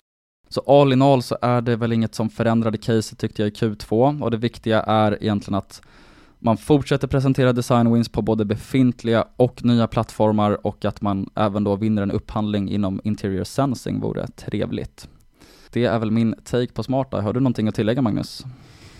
Så 0.49 0.61
all 0.61 0.93
in 0.93 1.01
all 1.01 1.23
så 1.23 1.37
är 1.41 1.61
det 1.61 1.75
väl 1.75 1.93
inget 1.93 2.15
som 2.15 2.29
förändrade 2.29 2.77
caset 2.77 3.19
tyckte 3.19 3.41
jag 3.41 3.49
i 3.49 3.53
Q2 3.53 4.23
och 4.23 4.31
det 4.31 4.37
viktiga 4.37 4.81
är 4.81 5.23
egentligen 5.23 5.57
att 5.57 5.81
man 6.39 6.57
fortsätter 6.57 7.07
presentera 7.07 7.53
design 7.53 7.93
wins 7.93 8.09
på 8.09 8.21
både 8.21 8.45
befintliga 8.45 9.27
och 9.35 9.65
nya 9.65 9.87
plattformar 9.87 10.67
och 10.67 10.85
att 10.85 11.01
man 11.01 11.29
även 11.35 11.63
då 11.63 11.75
vinner 11.75 12.01
en 12.01 12.11
upphandling 12.11 12.69
inom 12.69 13.01
interior 13.03 13.43
sensing 13.43 13.99
vore 13.99 14.27
trevligt. 14.27 15.07
Det 15.71 15.85
är 15.85 15.99
väl 15.99 16.11
min 16.11 16.35
take 16.43 16.73
på 16.73 16.83
smarta. 16.83 17.21
Har 17.21 17.33
du 17.33 17.39
någonting 17.39 17.67
att 17.67 17.75
tillägga 17.75 18.01
Magnus? 18.01 18.45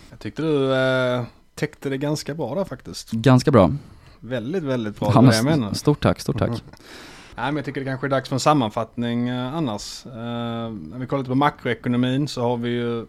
Jag 0.09 0.19
tyckte 0.19 0.41
du 0.41 0.76
eh, 0.76 1.24
täckte 1.55 1.89
det 1.89 1.97
ganska 1.97 2.34
bra 2.34 2.55
där 2.55 2.63
faktiskt. 2.63 3.11
Ganska 3.11 3.51
bra. 3.51 3.72
Väldigt, 4.19 4.63
väldigt 4.63 4.99
bra. 4.99 5.11
Ja, 5.15 5.34
jag 5.34 5.45
menar. 5.45 5.74
Stort 5.74 6.03
tack, 6.03 6.19
stort 6.19 6.38
tack. 6.38 6.49
Mm. 6.49 6.61
Nej, 7.36 7.45
men 7.45 7.55
jag 7.55 7.65
tycker 7.65 7.82
det 7.82 7.86
kanske 7.86 8.07
är 8.07 8.09
dags 8.09 8.30
för 8.30 8.36
en 8.36 8.39
sammanfattning 8.39 9.30
eh, 9.30 9.55
annars. 9.55 10.05
Eh, 10.05 10.11
när 10.11 10.97
vi 10.97 11.07
kollar 11.07 11.19
lite 11.19 11.30
på 11.30 11.36
makroekonomin 11.36 12.28
så 12.28 12.41
har 12.41 12.57
vi 12.57 12.69
ju 12.69 13.05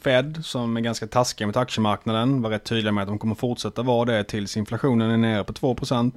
Fed 0.00 0.40
som 0.44 0.76
är 0.76 0.80
ganska 0.80 1.06
taskiga 1.06 1.46
mot 1.46 1.56
aktiemarknaden. 1.56 2.42
Var 2.42 2.50
rätt 2.50 2.64
tydliga 2.64 2.92
med 2.92 3.02
att 3.02 3.08
de 3.08 3.18
kommer 3.18 3.34
fortsätta 3.34 3.82
vara 3.82 4.04
det 4.04 4.24
tills 4.24 4.56
inflationen 4.56 5.10
är 5.10 5.16
nere 5.16 5.44
på 5.44 5.52
2%. 5.52 6.12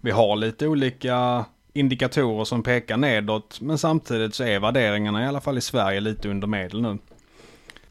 Vi 0.00 0.10
har 0.10 0.36
lite 0.36 0.66
olika 0.66 1.44
indikatorer 1.72 2.44
som 2.44 2.62
pekar 2.62 2.96
nedåt. 2.96 3.60
Men 3.60 3.78
samtidigt 3.78 4.34
så 4.34 4.44
är 4.44 4.60
värderingarna 4.60 5.24
i 5.24 5.26
alla 5.26 5.40
fall 5.40 5.58
i 5.58 5.60
Sverige 5.60 6.00
lite 6.00 6.28
under 6.28 6.46
medel 6.46 6.82
nu. 6.82 6.98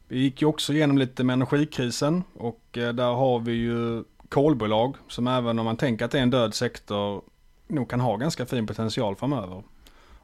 Vi 0.08 0.18
gick 0.18 0.42
ju 0.42 0.48
också 0.48 0.72
igenom 0.72 0.98
lite 0.98 1.24
med 1.24 1.34
energikrisen 1.34 2.24
och 2.34 2.78
eh, 2.78 2.92
där 2.92 3.12
har 3.12 3.38
vi 3.38 3.52
ju 3.52 4.04
kolbolag 4.28 4.96
som 5.08 5.26
även 5.26 5.58
om 5.58 5.64
man 5.64 5.76
tänker 5.76 6.04
att 6.04 6.10
det 6.10 6.18
är 6.18 6.22
en 6.22 6.30
död 6.30 6.54
sektor 6.54 7.22
nog 7.66 7.90
kan 7.90 8.00
ha 8.00 8.16
ganska 8.16 8.46
fin 8.46 8.66
potential 8.66 9.16
framöver. 9.16 9.62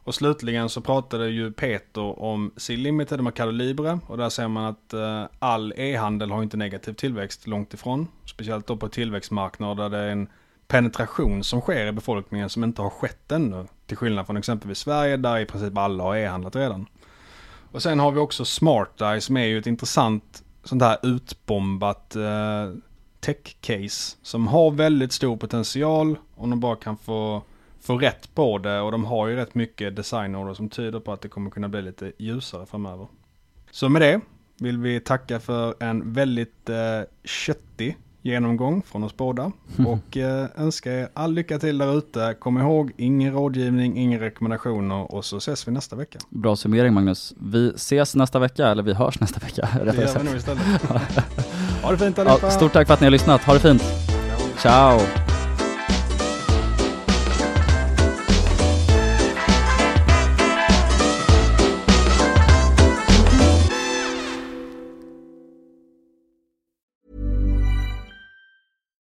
Och 0.09 0.15
slutligen 0.15 0.69
så 0.69 0.81
pratade 0.81 1.29
ju 1.29 1.53
Peter 1.53 2.23
om 2.23 2.53
C-Limited 2.57 3.19
och 3.19 3.25
Mercado 3.25 3.51
Libre 3.51 3.99
och 4.07 4.17
där 4.17 4.29
ser 4.29 4.49
man 4.49 4.65
att 4.65 4.93
eh, 4.93 5.25
all 5.39 5.73
e-handel 5.77 6.31
har 6.31 6.43
inte 6.43 6.57
negativ 6.57 6.93
tillväxt 6.93 7.47
långt 7.47 7.75
ifrån. 7.75 8.09
Speciellt 8.25 8.67
då 8.67 8.77
på 8.77 8.89
tillväxtmarknader 8.89 9.83
där 9.83 9.99
det 9.99 10.05
är 10.05 10.09
en 10.09 10.29
penetration 10.69 11.45
som 11.45 11.61
sker 11.61 11.87
i 11.87 11.93
befolkningen 11.93 12.51
som 12.51 12.64
inte 12.64 12.83
har 12.83 12.91
skett 12.91 13.33
ännu. 13.33 13.66
Till 13.87 13.97
skillnad 13.97 14.27
från 14.27 14.37
exempelvis 14.37 14.79
Sverige 14.79 15.16
där 15.16 15.39
i 15.39 15.47
princip 15.47 15.79
alla 15.79 16.05
har 16.05 16.16
e-handlat 16.16 16.57
redan. 16.57 16.87
Och 17.73 17.83
sen 17.83 18.01
har 18.01 18.11
vi 18.11 18.21
också 18.21 18.45
SmartEye 18.45 19.21
som 19.21 19.37
är 19.37 19.45
ju 19.45 19.59
ett 19.59 19.66
intressant 19.66 20.43
sånt 20.64 20.83
här 20.83 20.99
utbombat 21.03 22.16
eh, 22.16 22.73
tech-case. 23.21 24.16
Som 24.23 24.47
har 24.47 24.71
väldigt 24.71 25.12
stor 25.12 25.37
potential 25.37 26.19
om 26.35 26.51
de 26.51 26.61
bara 26.61 26.77
kan 26.77 26.97
få, 26.97 27.43
få 27.81 27.99
rätt 27.99 28.35
på 28.35 28.59
det. 28.59 28.81
Och 28.81 28.93
de 28.93 29.05
har 29.05 29.29
ju 29.29 29.37
rätt 29.37 29.55
mycket 29.55 29.97
designorder 29.97 30.55
som 30.55 30.69
tyder 30.69 31.01
på 31.01 31.12
att 31.12 31.21
det 31.21 31.29
kommer 31.29 31.51
kunna 31.51 31.69
bli 31.69 31.83
lite 31.83 32.12
ljusare 32.19 32.66
framöver. 32.66 33.07
Så 33.71 33.89
med 33.89 34.03
det 34.03 34.21
vill 34.59 34.79
vi 34.79 35.01
tacka 35.01 35.41
för 35.41 35.75
en 35.81 36.12
väldigt 36.12 36.69
eh, 36.69 37.01
köttig 37.25 37.97
genomgång 38.29 38.83
från 38.83 39.05
oss 39.05 39.16
båda. 39.16 39.53
Och 39.87 40.16
eh, 40.16 40.47
önskar 40.57 40.91
er 40.91 41.09
all 41.14 41.35
lycka 41.35 41.59
till 41.59 41.79
där 41.79 41.99
ute. 41.99 42.37
Kom 42.39 42.59
ihåg, 42.59 42.93
ingen 42.97 43.33
rådgivning, 43.33 43.97
inga 43.97 44.20
rekommendationer 44.20 45.12
och 45.14 45.24
så 45.24 45.37
ses 45.37 45.68
vi 45.68 45.72
nästa 45.72 45.97
vecka. 45.97 46.18
Bra 46.29 46.57
summering 46.57 46.95
Magnus. 46.95 47.35
Vi 47.39 47.72
ses 47.74 48.14
nästa 48.14 48.39
vecka, 48.39 48.68
eller 48.68 48.83
vi 48.83 48.95
hörs 48.95 49.20
nästa 49.20 49.41
vecka. 49.41 49.68
Det 49.85 49.97
gör 49.97 50.18
vi 50.18 50.24
nog 50.24 50.37
istället. 50.37 50.62
ha 51.83 51.91
det 51.91 51.99
fint 51.99 52.18
allihopa. 52.18 52.47
Ja, 52.47 52.51
stort 52.51 52.72
tack 52.72 52.87
för 52.87 52.95
att 52.95 53.01
ni 53.01 53.07
har 53.07 53.11
lyssnat. 53.11 53.45
Ha 53.45 53.55
det 53.55 53.61
fint. 53.61 53.83
Ciao. 54.59 55.28